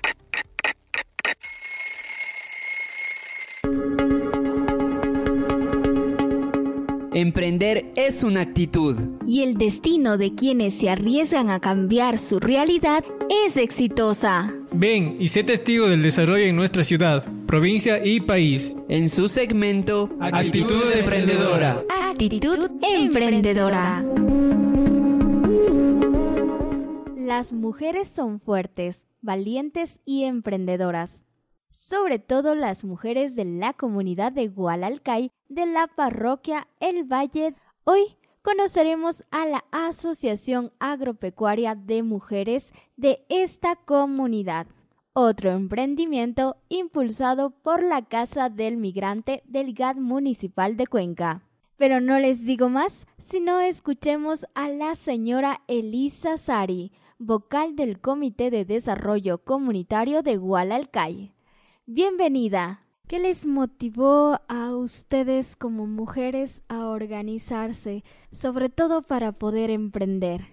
Emprender 7.20 7.90
es 7.96 8.22
una 8.22 8.42
actitud. 8.42 8.96
Y 9.26 9.42
el 9.42 9.54
destino 9.58 10.18
de 10.18 10.36
quienes 10.36 10.74
se 10.74 10.88
arriesgan 10.88 11.50
a 11.50 11.58
cambiar 11.58 12.16
su 12.16 12.38
realidad 12.38 13.04
es 13.44 13.56
exitosa. 13.56 14.54
Ven 14.70 15.16
y 15.18 15.26
sé 15.26 15.42
testigo 15.42 15.88
del 15.88 16.00
desarrollo 16.00 16.44
en 16.44 16.54
nuestra 16.54 16.84
ciudad, 16.84 17.28
provincia 17.48 18.06
y 18.06 18.20
país. 18.20 18.76
En 18.88 19.08
su 19.08 19.26
segmento 19.26 20.08
Actitud, 20.20 20.92
Emprendedora. 20.94 21.82
Actitud 22.08 22.70
Emprendedora. 22.82 24.04
Las 27.16 27.52
mujeres 27.52 28.06
son 28.06 28.38
fuertes, 28.38 29.06
valientes 29.22 29.98
y 30.04 30.22
emprendedoras 30.22 31.24
sobre 31.78 32.18
todo 32.18 32.56
las 32.56 32.84
mujeres 32.84 33.36
de 33.36 33.44
la 33.44 33.72
comunidad 33.72 34.32
de 34.32 34.48
Gualalcay 34.48 35.30
de 35.48 35.64
la 35.64 35.86
parroquia 35.86 36.66
El 36.80 37.04
Valle. 37.04 37.54
Hoy 37.84 38.16
conoceremos 38.42 39.24
a 39.30 39.46
la 39.46 39.64
Asociación 39.70 40.72
Agropecuaria 40.80 41.76
de 41.76 42.02
Mujeres 42.02 42.72
de 42.96 43.24
esta 43.28 43.76
comunidad, 43.76 44.66
otro 45.12 45.52
emprendimiento 45.52 46.56
impulsado 46.68 47.50
por 47.50 47.80
la 47.84 48.04
Casa 48.04 48.50
del 48.50 48.76
Migrante 48.76 49.44
del 49.46 49.72
GAD 49.72 49.98
Municipal 49.98 50.76
de 50.76 50.88
Cuenca. 50.88 51.42
Pero 51.76 52.00
no 52.00 52.18
les 52.18 52.44
digo 52.44 52.68
más, 52.68 53.06
sino 53.18 53.60
escuchemos 53.60 54.48
a 54.56 54.68
la 54.68 54.96
señora 54.96 55.60
Elisa 55.68 56.38
Sari, 56.38 56.90
vocal 57.20 57.76
del 57.76 58.00
Comité 58.00 58.50
de 58.50 58.64
Desarrollo 58.64 59.38
Comunitario 59.44 60.22
de 60.22 60.38
Gualalcay. 60.38 61.37
Bienvenida. 61.90 62.82
¿Qué 63.06 63.18
les 63.18 63.46
motivó 63.46 64.38
a 64.46 64.76
ustedes 64.76 65.56
como 65.56 65.86
mujeres 65.86 66.60
a 66.68 66.84
organizarse, 66.84 68.04
sobre 68.30 68.68
todo 68.68 69.00
para 69.00 69.32
poder 69.32 69.70
emprender? 69.70 70.48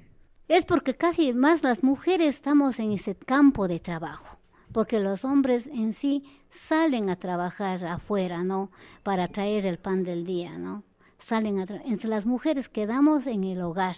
Es 0.48 0.64
porque 0.64 0.96
casi 0.96 1.34
más 1.34 1.62
las 1.62 1.84
mujeres 1.84 2.36
estamos 2.36 2.80
en 2.80 2.94
ese 2.94 3.16
campo 3.16 3.68
de 3.68 3.82
trabajo, 3.82 4.38
porque 4.72 5.02
los 5.02 5.26
hombres 5.26 5.68
en 5.68 5.92
sí 5.92 6.24
salen 6.52 7.10
a 7.10 7.18
trabajar 7.18 7.84
afuera, 7.84 8.46
¿no? 8.46 8.72
Para 9.04 9.28
traer 9.28 9.66
el 9.66 9.78
pan 9.78 10.06
del 10.06 10.26
día, 10.26 10.58
¿no? 10.58 10.84
Salen 11.20 11.60
a 11.60 11.64
entre 11.84 12.08
las 12.08 12.26
mujeres 12.26 12.70
quedamos 12.70 13.28
en 13.28 13.44
el 13.44 13.62
hogar 13.62 13.98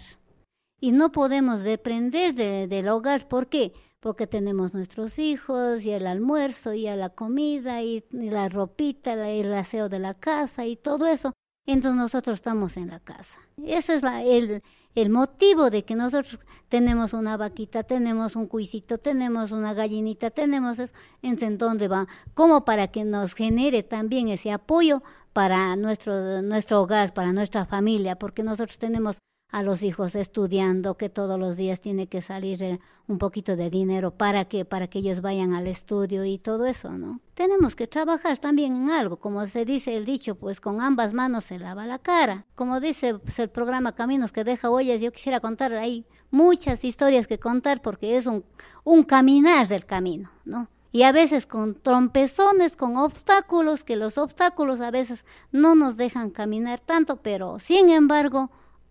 y 0.80 0.92
no 0.92 1.12
podemos 1.12 1.62
depender 1.62 2.34
del 2.34 2.88
hogar, 2.88 3.28
¿por 3.28 3.48
qué? 3.48 3.72
porque 4.00 4.26
tenemos 4.26 4.74
nuestros 4.74 5.18
hijos 5.18 5.84
y 5.84 5.90
el 5.90 6.06
almuerzo 6.06 6.72
y 6.72 6.84
la 6.84 7.10
comida 7.10 7.82
y, 7.82 8.04
la 8.10 8.48
ropita, 8.48 9.28
el 9.28 9.52
aseo 9.52 9.88
de 9.88 9.98
la 9.98 10.14
casa 10.14 10.66
y 10.66 10.76
todo 10.76 11.06
eso. 11.06 11.32
Entonces 11.66 12.00
nosotros 12.00 12.38
estamos 12.38 12.76
en 12.78 12.88
la 12.88 13.00
casa. 13.00 13.40
Eso 13.62 13.92
es 13.92 14.02
el, 14.02 14.62
el 14.94 15.10
motivo 15.10 15.68
de 15.68 15.84
que 15.84 15.96
nosotros 15.96 16.40
tenemos 16.68 17.12
una 17.12 17.36
vaquita, 17.36 17.82
tenemos 17.82 18.36
un 18.36 18.46
cuisito, 18.46 18.96
tenemos 18.96 19.50
una 19.50 19.74
gallinita, 19.74 20.30
tenemos 20.30 20.78
eso. 20.78 20.94
¿En 21.20 21.58
dónde 21.58 21.88
va? 21.88 22.06
Como 22.32 22.64
para 22.64 22.88
que 22.88 23.04
nos 23.04 23.34
genere 23.34 23.82
también 23.82 24.28
ese 24.28 24.50
apoyo 24.50 25.02
para 25.34 25.76
nuestro, 25.76 26.40
nuestro 26.40 26.80
hogar, 26.80 27.12
para 27.12 27.32
nuestra 27.32 27.66
familia, 27.66 28.16
porque 28.16 28.42
nosotros 28.42 28.78
tenemos 28.78 29.18
a 29.50 29.62
los 29.62 29.82
hijos 29.82 30.14
estudiando, 30.14 30.96
que 30.96 31.08
todos 31.08 31.38
los 31.38 31.56
días 31.56 31.80
tiene 31.80 32.06
que 32.06 32.20
salir 32.20 32.62
eh, 32.62 32.80
un 33.06 33.18
poquito 33.18 33.56
de 33.56 33.70
dinero 33.70 34.10
para 34.10 34.44
que, 34.44 34.64
para 34.64 34.88
que 34.88 34.98
ellos 34.98 35.22
vayan 35.22 35.54
al 35.54 35.66
estudio 35.66 36.24
y 36.24 36.38
todo 36.38 36.66
eso, 36.66 36.90
¿no? 36.90 37.20
Tenemos 37.34 37.74
que 37.74 37.86
trabajar 37.86 38.36
también 38.38 38.76
en 38.76 38.90
algo, 38.90 39.16
como 39.16 39.46
se 39.46 39.64
dice 39.64 39.96
el 39.96 40.04
dicho, 40.04 40.34
pues 40.34 40.60
con 40.60 40.82
ambas 40.82 41.14
manos 41.14 41.44
se 41.44 41.58
lava 41.58 41.86
la 41.86 41.98
cara. 41.98 42.44
Como 42.54 42.80
dice 42.80 43.18
pues, 43.18 43.38
el 43.38 43.48
programa 43.48 43.92
Caminos 43.92 44.32
que 44.32 44.44
deja 44.44 44.70
huellas, 44.70 45.00
yo 45.00 45.12
quisiera 45.12 45.40
contar 45.40 45.72
ahí 45.72 46.04
muchas 46.30 46.84
historias 46.84 47.26
que 47.26 47.38
contar 47.38 47.80
porque 47.80 48.16
es 48.16 48.26
un, 48.26 48.44
un 48.84 49.02
caminar 49.04 49.66
del 49.68 49.86
camino, 49.86 50.30
¿no? 50.44 50.68
y 50.90 51.02
a 51.02 51.12
veces 51.12 51.46
con 51.46 51.74
trompezones, 51.74 52.76
con 52.76 52.96
obstáculos, 52.96 53.84
que 53.84 53.96
los 53.96 54.16
obstáculos 54.16 54.80
a 54.80 54.90
veces 54.90 55.24
no 55.52 55.74
nos 55.74 55.96
dejan 55.96 56.30
caminar 56.30 56.80
tanto, 56.80 57.16
pero 57.16 57.58
sin 57.58 57.90
embargo 57.90 58.50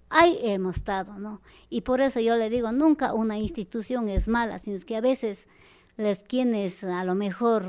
ahí 0.10 0.38
hemos 0.42 0.78
estado, 0.78 1.20
¿no? 1.20 1.42
Y 1.70 1.82
por 1.82 2.02
eso 2.02 2.20
yo 2.20 2.36
le 2.38 2.50
digo, 2.50 2.72
nunca 2.72 3.14
una 3.14 3.38
institución 3.38 4.10
es 4.10 4.28
mala, 4.28 4.60
sino 4.60 4.80
que 4.86 4.96
a 4.96 5.02
veces 5.02 5.48
les 5.98 6.24
quienes 6.24 6.84
a 6.84 7.04
lo 7.04 7.16
mejor 7.16 7.64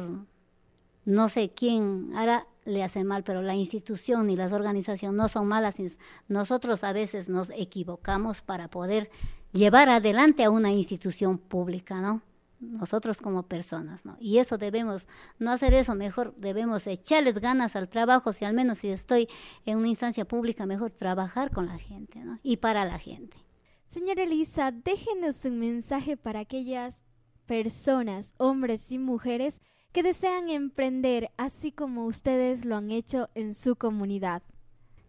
no 1.04 1.28
sé 1.28 1.50
quién 1.50 2.12
hará 2.14 2.46
le 2.64 2.84
hace 2.84 3.02
mal, 3.02 3.24
pero 3.24 3.40
la 3.40 3.54
institución 3.54 4.28
y 4.28 4.36
las 4.36 4.52
organizaciones 4.52 5.16
no 5.16 5.28
son 5.28 5.48
malas, 5.48 5.76
sino 5.76 5.90
nosotros 6.28 6.84
a 6.84 6.92
veces 6.92 7.30
nos 7.30 7.50
equivocamos 7.50 8.42
para 8.42 8.68
poder 8.68 9.10
llevar 9.52 9.88
adelante 9.88 10.44
a 10.44 10.50
una 10.50 10.70
institución 10.70 11.38
pública, 11.38 12.00
¿no? 12.02 12.20
Nosotros 12.60 13.20
como 13.20 13.44
personas, 13.44 14.04
¿no? 14.04 14.16
Y 14.20 14.38
eso 14.38 14.58
debemos 14.58 15.06
no 15.38 15.50
hacer 15.50 15.74
eso, 15.74 15.94
mejor 15.94 16.34
debemos 16.36 16.86
echarles 16.86 17.38
ganas 17.38 17.76
al 17.76 17.88
trabajo, 17.88 18.32
si 18.32 18.44
al 18.44 18.54
menos 18.54 18.78
si 18.78 18.88
estoy 18.88 19.28
en 19.64 19.78
una 19.78 19.88
instancia 19.88 20.24
pública, 20.24 20.66
mejor 20.66 20.90
trabajar 20.90 21.50
con 21.50 21.66
la 21.66 21.78
gente, 21.78 22.20
¿no? 22.20 22.38
Y 22.42 22.58
para 22.58 22.84
la 22.84 22.98
gente. 22.98 23.36
Señora 23.88 24.24
Elisa, 24.24 24.70
déjenos 24.70 25.44
un 25.44 25.58
mensaje 25.58 26.16
para 26.16 26.40
aquellas 26.40 27.04
personas, 27.46 28.34
hombres 28.38 28.92
y 28.92 28.98
mujeres, 28.98 29.60
que 29.92 30.02
desean 30.02 30.50
emprender 30.50 31.30
así 31.38 31.72
como 31.72 32.04
ustedes 32.04 32.64
lo 32.64 32.76
han 32.76 32.90
hecho 32.90 33.30
en 33.34 33.54
su 33.54 33.76
comunidad. 33.76 34.42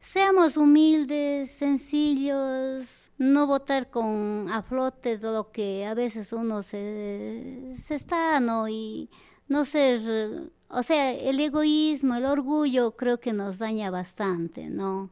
Seamos 0.01 0.57
humildes, 0.57 1.51
sencillos, 1.51 3.11
no 3.17 3.47
votar 3.47 3.89
con 3.89 4.47
a 4.49 4.63
flote 4.63 5.17
de 5.17 5.31
lo 5.31 5.51
que 5.51 5.85
a 5.85 5.93
veces 5.93 6.31
uno 6.31 6.63
se, 6.63 7.73
está, 7.89 8.39
¿no? 8.39 8.67
Y 8.69 9.09
no 9.49 9.65
ser, 9.65 10.51
o 10.69 10.83
sea, 10.83 11.11
el 11.11 11.39
egoísmo, 11.39 12.15
el 12.15 12.25
orgullo 12.25 12.95
creo 12.95 13.19
que 13.19 13.33
nos 13.33 13.59
daña 13.59 13.91
bastante, 13.91 14.69
¿no? 14.69 15.11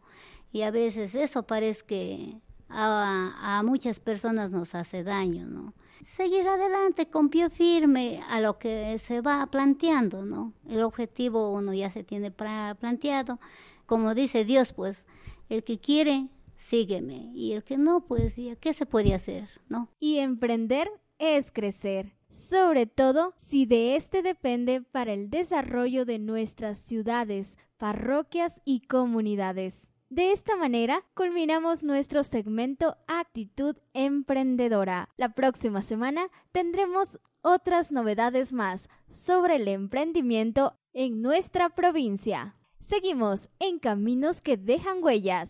Y 0.53 0.61
a 0.61 0.71
veces 0.71 1.15
eso 1.15 1.43
parece 1.43 1.83
que 1.85 2.37
a, 2.69 3.57
a 3.59 3.63
muchas 3.63 3.99
personas 3.99 4.51
nos 4.51 4.73
hace 4.73 5.03
daño, 5.03 5.45
¿no? 5.45 5.73
Seguir 6.05 6.47
adelante 6.47 7.09
con 7.09 7.27
pie 7.27 7.49
firme 7.49 8.23
a 8.29 8.39
lo 8.39 8.57
que 8.57 8.97
se 8.99 9.19
va 9.19 9.45
planteando, 9.47 10.23
¿no? 10.23 10.53
El 10.69 10.81
objetivo 10.81 11.51
uno 11.51 11.73
ya 11.73 11.89
se 11.89 12.05
tiene 12.05 12.31
planteado 12.31 13.39
como 13.87 14.13
dice 14.13 14.45
Dios, 14.45 14.73
pues, 14.73 15.07
el 15.49 15.63
que 15.63 15.79
quiere, 15.79 16.27
sígueme, 16.57 17.31
y 17.33 17.53
el 17.53 17.63
que 17.63 17.77
no, 17.77 18.05
pues, 18.05 18.35
¿qué 18.59 18.73
se 18.73 18.85
puede 18.85 19.15
hacer? 19.15 19.49
¿No? 19.69 19.89
Y 19.99 20.17
emprender 20.17 20.91
es 21.17 21.51
crecer, 21.51 22.13
sobre 22.29 22.85
todo 22.85 23.33
si 23.37 23.65
de 23.65 23.95
este 23.95 24.21
depende 24.21 24.81
para 24.81 25.13
el 25.13 25.29
desarrollo 25.29 26.05
de 26.05 26.19
nuestras 26.19 26.77
ciudades, 26.77 27.57
parroquias 27.77 28.59
y 28.65 28.81
comunidades. 28.81 29.87
De 30.09 30.31
esta 30.31 30.55
manera, 30.55 31.03
culminamos 31.15 31.83
nuestro 31.83 32.23
segmento 32.23 32.97
Actitud 33.07 33.75
Emprendedora. 33.93 35.09
La 35.17 35.33
próxima 35.33 35.81
semana 35.81 36.27
tendremos 36.51 37.19
otras 37.41 37.91
novedades 37.91 38.51
más 38.51 38.89
sobre 39.09 39.55
el 39.55 39.67
emprendimiento 39.67 40.77
en 40.93 41.21
nuestra 41.21 41.69
provincia. 41.69 42.56
Seguimos 42.87 43.49
en 43.59 43.79
Caminos 43.79 44.39
que 44.39 44.55
dejan 44.55 45.03
huellas. 45.03 45.49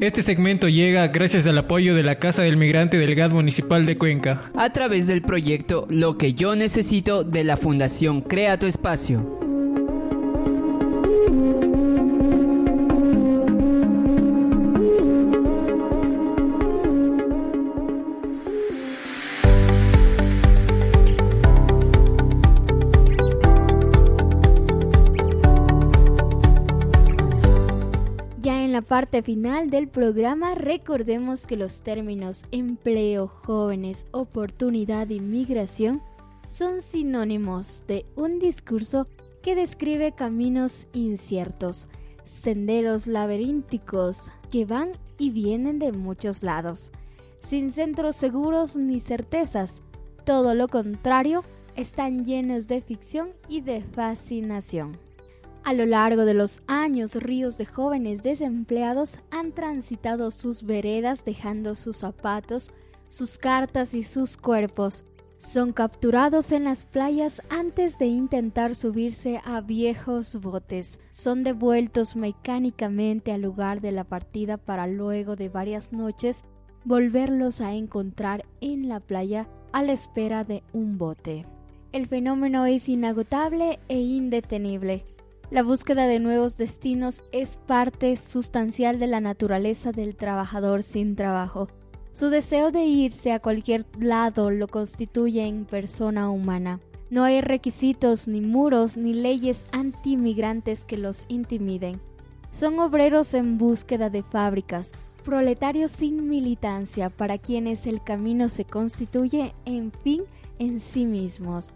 Este 0.00 0.20
segmento 0.20 0.68
llega 0.68 1.08
gracias 1.08 1.46
al 1.46 1.56
apoyo 1.56 1.94
de 1.94 2.02
la 2.02 2.16
Casa 2.16 2.42
del 2.42 2.58
Migrante 2.58 2.98
del 2.98 3.14
GAD 3.14 3.32
Municipal 3.32 3.86
de 3.86 3.96
Cuenca. 3.96 4.52
A 4.54 4.68
través 4.74 5.06
del 5.06 5.22
proyecto 5.22 5.86
Lo 5.88 6.18
que 6.18 6.34
yo 6.34 6.54
necesito 6.54 7.24
de 7.24 7.42
la 7.42 7.56
Fundación 7.56 8.20
Crea 8.20 8.58
tu 8.58 8.66
Espacio. 8.66 9.40
Parte 28.84 29.22
final 29.22 29.70
del 29.70 29.88
programa 29.88 30.54
recordemos 30.54 31.46
que 31.46 31.56
los 31.56 31.82
términos 31.82 32.44
empleo, 32.52 33.26
jóvenes, 33.26 34.06
oportunidad 34.12 35.08
y 35.08 35.20
migración 35.20 36.02
son 36.46 36.80
sinónimos 36.80 37.84
de 37.86 38.06
un 38.16 38.38
discurso 38.38 39.08
que 39.42 39.54
describe 39.54 40.12
caminos 40.12 40.88
inciertos, 40.92 41.88
senderos 42.24 43.06
laberínticos 43.06 44.30
que 44.50 44.64
van 44.64 44.92
y 45.18 45.30
vienen 45.30 45.78
de 45.78 45.92
muchos 45.92 46.42
lados, 46.42 46.92
sin 47.40 47.70
centros 47.70 48.16
seguros 48.16 48.76
ni 48.76 49.00
certezas, 49.00 49.82
todo 50.24 50.54
lo 50.54 50.68
contrario, 50.68 51.44
están 51.76 52.24
llenos 52.24 52.68
de 52.68 52.80
ficción 52.80 53.30
y 53.48 53.60
de 53.60 53.82
fascinación. 53.82 54.96
A 55.64 55.72
lo 55.72 55.86
largo 55.86 56.26
de 56.26 56.34
los 56.34 56.62
años, 56.66 57.14
ríos 57.14 57.56
de 57.56 57.64
jóvenes 57.64 58.22
desempleados 58.22 59.20
han 59.30 59.52
transitado 59.52 60.30
sus 60.30 60.62
veredas 60.62 61.24
dejando 61.24 61.74
sus 61.74 61.96
zapatos, 61.96 62.70
sus 63.08 63.38
cartas 63.38 63.94
y 63.94 64.02
sus 64.02 64.36
cuerpos. 64.36 65.04
Son 65.38 65.72
capturados 65.72 66.52
en 66.52 66.64
las 66.64 66.84
playas 66.84 67.40
antes 67.48 67.96
de 67.96 68.04
intentar 68.06 68.74
subirse 68.74 69.40
a 69.42 69.62
viejos 69.62 70.38
botes. 70.38 71.00
Son 71.10 71.42
devueltos 71.42 72.14
mecánicamente 72.14 73.32
al 73.32 73.40
lugar 73.40 73.80
de 73.80 73.92
la 73.92 74.04
partida 74.04 74.58
para 74.58 74.86
luego 74.86 75.34
de 75.34 75.48
varias 75.48 75.94
noches 75.94 76.44
volverlos 76.84 77.62
a 77.62 77.72
encontrar 77.72 78.44
en 78.60 78.90
la 78.90 79.00
playa 79.00 79.48
a 79.72 79.82
la 79.82 79.92
espera 79.92 80.44
de 80.44 80.62
un 80.74 80.98
bote. 80.98 81.46
El 81.92 82.06
fenómeno 82.06 82.66
es 82.66 82.86
inagotable 82.90 83.78
e 83.88 83.98
indetenible. 83.98 85.13
La 85.54 85.62
búsqueda 85.62 86.08
de 86.08 86.18
nuevos 86.18 86.56
destinos 86.56 87.22
es 87.30 87.58
parte 87.58 88.16
sustancial 88.16 88.98
de 88.98 89.06
la 89.06 89.20
naturaleza 89.20 89.92
del 89.92 90.16
trabajador 90.16 90.82
sin 90.82 91.14
trabajo. 91.14 91.68
Su 92.10 92.28
deseo 92.28 92.72
de 92.72 92.86
irse 92.86 93.30
a 93.30 93.38
cualquier 93.38 93.86
lado 94.00 94.50
lo 94.50 94.66
constituye 94.66 95.46
en 95.46 95.64
persona 95.64 96.28
humana. 96.28 96.80
No 97.08 97.22
hay 97.22 97.40
requisitos, 97.40 98.26
ni 98.26 98.40
muros, 98.40 98.96
ni 98.96 99.14
leyes 99.14 99.64
antimigrantes 99.70 100.84
que 100.84 100.98
los 100.98 101.24
intimiden. 101.28 102.00
Son 102.50 102.80
obreros 102.80 103.32
en 103.32 103.56
búsqueda 103.56 104.10
de 104.10 104.24
fábricas, 104.24 104.90
proletarios 105.24 105.92
sin 105.92 106.28
militancia 106.28 107.10
para 107.10 107.38
quienes 107.38 107.86
el 107.86 108.02
camino 108.02 108.48
se 108.48 108.64
constituye, 108.64 109.54
en 109.66 109.92
fin, 109.92 110.24
en 110.58 110.80
sí 110.80 111.06
mismos. 111.06 111.70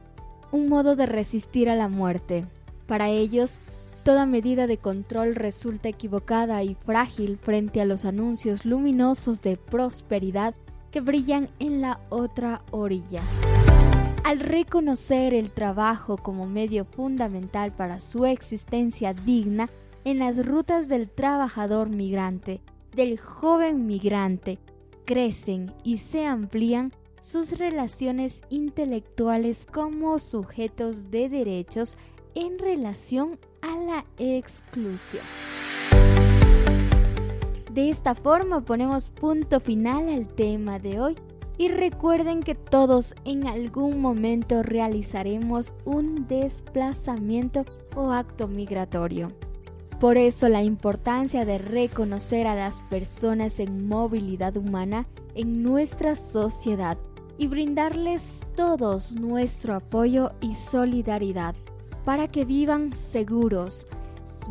Un 0.51 0.69
modo 0.69 0.97
de 0.97 1.07
resistir 1.07 1.71
a 1.71 1.77
la 1.77 1.89
muerte. 1.89 2.45
Para 2.89 3.11
ellos, 3.11 3.61
toda 4.03 4.25
medida 4.25 4.67
de 4.67 4.79
control 4.79 5.35
resulta 5.35 5.91
equivocada 5.91 6.63
y 6.65 6.75
frágil 6.75 7.37
frente 7.37 7.83
a 7.83 7.85
los 7.85 8.07
anuncios 8.07 8.65
luminosos 8.65 9.43
de 9.43 9.59
prosperidad 9.59 10.55
que 10.91 11.03
brillan 11.03 11.51
en 11.59 11.83
la 11.83 12.01
otra 12.09 12.63
orilla. 12.71 13.21
Al 14.25 14.41
reconocer 14.41 15.35
el 15.35 15.51
trabajo 15.51 16.17
como 16.17 16.47
medio 16.47 16.87
fundamental 16.87 17.73
para 17.73 18.01
su 18.01 18.25
existencia 18.25 19.13
digna 19.13 19.69
en 20.05 20.19
las 20.19 20.45
rutas 20.47 20.89
del 20.89 21.11
trabajador 21.11 21.91
migrante, 21.91 22.63
del 22.97 23.19
joven 23.19 23.87
migrante, 23.87 24.59
crecen 25.05 25.75
y 25.85 25.99
se 25.99 26.25
amplían 26.25 26.93
sus 27.21 27.59
relaciones 27.59 28.41
intelectuales 28.49 29.67
como 29.67 30.19
sujetos 30.19 31.11
de 31.11 31.29
derechos 31.29 31.99
en 32.35 32.59
relación 32.59 33.39
a 33.63 33.77
la 33.77 34.05
exclusión. 34.19 35.25
De 37.73 37.91
esta 37.91 38.15
forma 38.15 38.65
ponemos 38.65 39.09
punto 39.09 39.61
final 39.61 40.09
al 40.09 40.27
tema 40.27 40.79
de 40.79 41.01
hoy 41.01 41.17
y 41.59 41.69
recuerden 41.69 42.43
que 42.43 42.55
todos 42.55 43.15
en 43.25 43.47
algún 43.47 44.01
momento 44.01 44.63
realizaremos 44.63 45.75
un 45.85 46.27
desplazamiento 46.27 47.65
o 47.95 48.13
acto 48.13 48.49
migratorio. 48.49 49.33
Por 50.01 50.17
eso 50.17 50.49
la 50.49 50.63
importancia 50.63 51.45
de 51.45 51.59
reconocer 51.59 52.47
a 52.47 52.55
las 52.55 52.81
personas 52.83 53.59
en 53.59 53.89
movilidad 53.89 54.57
humana 54.57 55.09
en 55.35 55.63
nuestra 55.63 56.15
sociedad 56.15 56.97
y 57.37 57.49
brindarles 57.49 58.47
todos 58.55 59.13
nuestro 59.13 59.75
apoyo 59.75 60.31
y 60.41 60.55
solidaridad 60.55 61.55
para 62.09 62.27
que 62.27 62.47
vivan 62.47 62.95
seguros, 62.95 63.87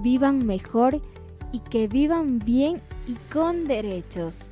vivan 0.02 0.46
mejor 0.46 1.02
y 1.52 1.62
que 1.62 1.88
vivan 1.88 2.38
bien 2.38 2.84
y 3.08 3.16
con 3.34 3.68
derechos. 3.68 4.50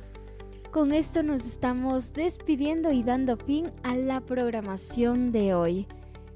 Con 0.72 0.92
esto 0.92 1.22
nos 1.22 1.46
estamos 1.46 2.14
despidiendo 2.14 2.90
y 2.90 3.04
dando 3.04 3.36
fin 3.36 3.70
a 3.84 3.94
la 3.94 4.20
programación 4.22 5.30
de 5.30 5.54
hoy. 5.54 5.86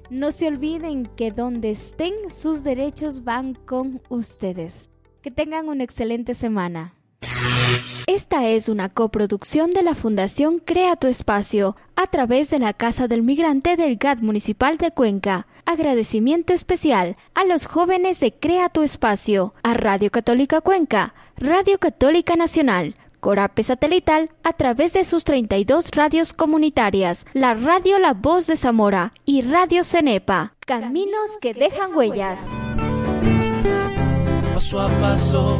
No 0.09 0.31
se 0.31 0.47
olviden 0.47 1.07
que 1.17 1.33
donde 1.33 1.71
estén 1.71 2.13
sus 2.29 2.63
derechos 2.63 3.25
van 3.25 3.53
con 3.53 4.01
ustedes. 4.07 4.89
Que 5.21 5.29
tengan 5.29 5.67
una 5.67 5.83
excelente 5.83 6.33
semana. 6.35 6.95
Esta 8.07 8.47
es 8.47 8.67
una 8.67 8.89
coproducción 8.89 9.71
de 9.71 9.83
la 9.83 9.95
Fundación 9.95 10.57
Crea 10.57 10.95
tu 10.95 11.07
Espacio 11.07 11.75
a 11.95 12.07
través 12.07 12.49
de 12.49 12.59
la 12.59 12.73
Casa 12.73 13.07
del 13.07 13.23
Migrante 13.23 13.77
del 13.77 13.97
GAT 13.97 14.21
Municipal 14.21 14.77
de 14.77 14.91
Cuenca. 14.91 15.47
Agradecimiento 15.65 16.53
especial 16.53 17.15
a 17.35 17.45
los 17.45 17.67
jóvenes 17.67 18.19
de 18.19 18.33
Crea 18.33 18.69
tu 18.69 18.81
Espacio, 18.83 19.53
a 19.63 19.73
Radio 19.73 20.11
Católica 20.11 20.61
Cuenca, 20.61 21.13
Radio 21.37 21.77
Católica 21.77 22.35
Nacional, 22.35 22.95
Corape 23.19 23.63
Satelital 23.63 24.31
a 24.43 24.53
través 24.53 24.93
de 24.93 25.05
sus 25.05 25.23
32 25.23 25.91
radios 25.91 26.33
comunitarias, 26.33 27.25
la 27.33 27.53
Radio 27.53 27.99
La 27.99 28.13
Voz 28.13 28.47
de 28.47 28.57
Zamora 28.57 29.13
y 29.23 29.43
Radio 29.43 29.83
Cenepa. 29.83 30.53
Caminos 30.65 31.37
que 31.39 31.53
dejan 31.53 31.95
huellas. 31.95 32.39
Paso 34.53 34.81
a 34.81 34.89
paso, 34.99 35.59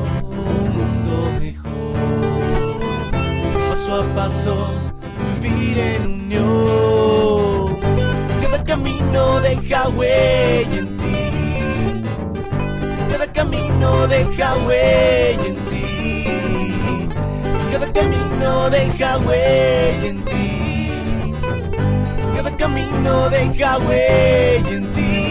Paso 3.69 3.95
a 3.95 4.03
paso, 4.15 4.71
vivir 5.41 5.77
en 5.79 6.05
unión. 6.05 7.79
Cada 8.41 8.63
camino 8.63 9.39
deja 9.41 9.89
huella 9.89 10.77
en 10.77 10.97
ti. 10.97 12.03
Cada 13.11 13.27
camino 13.31 14.07
deja 14.07 14.55
huella 14.65 15.45
en 15.47 15.55
ti. 15.69 16.25
Cada 17.71 17.91
camino 17.93 18.69
deja 18.69 19.17
huella 19.19 20.07
en 20.07 20.23
ti. 20.25 20.91
Cada 22.35 22.57
camino 22.57 23.29
deja 23.29 23.77
huella 23.79 24.69
en 24.69 24.91
ti. 24.91 25.30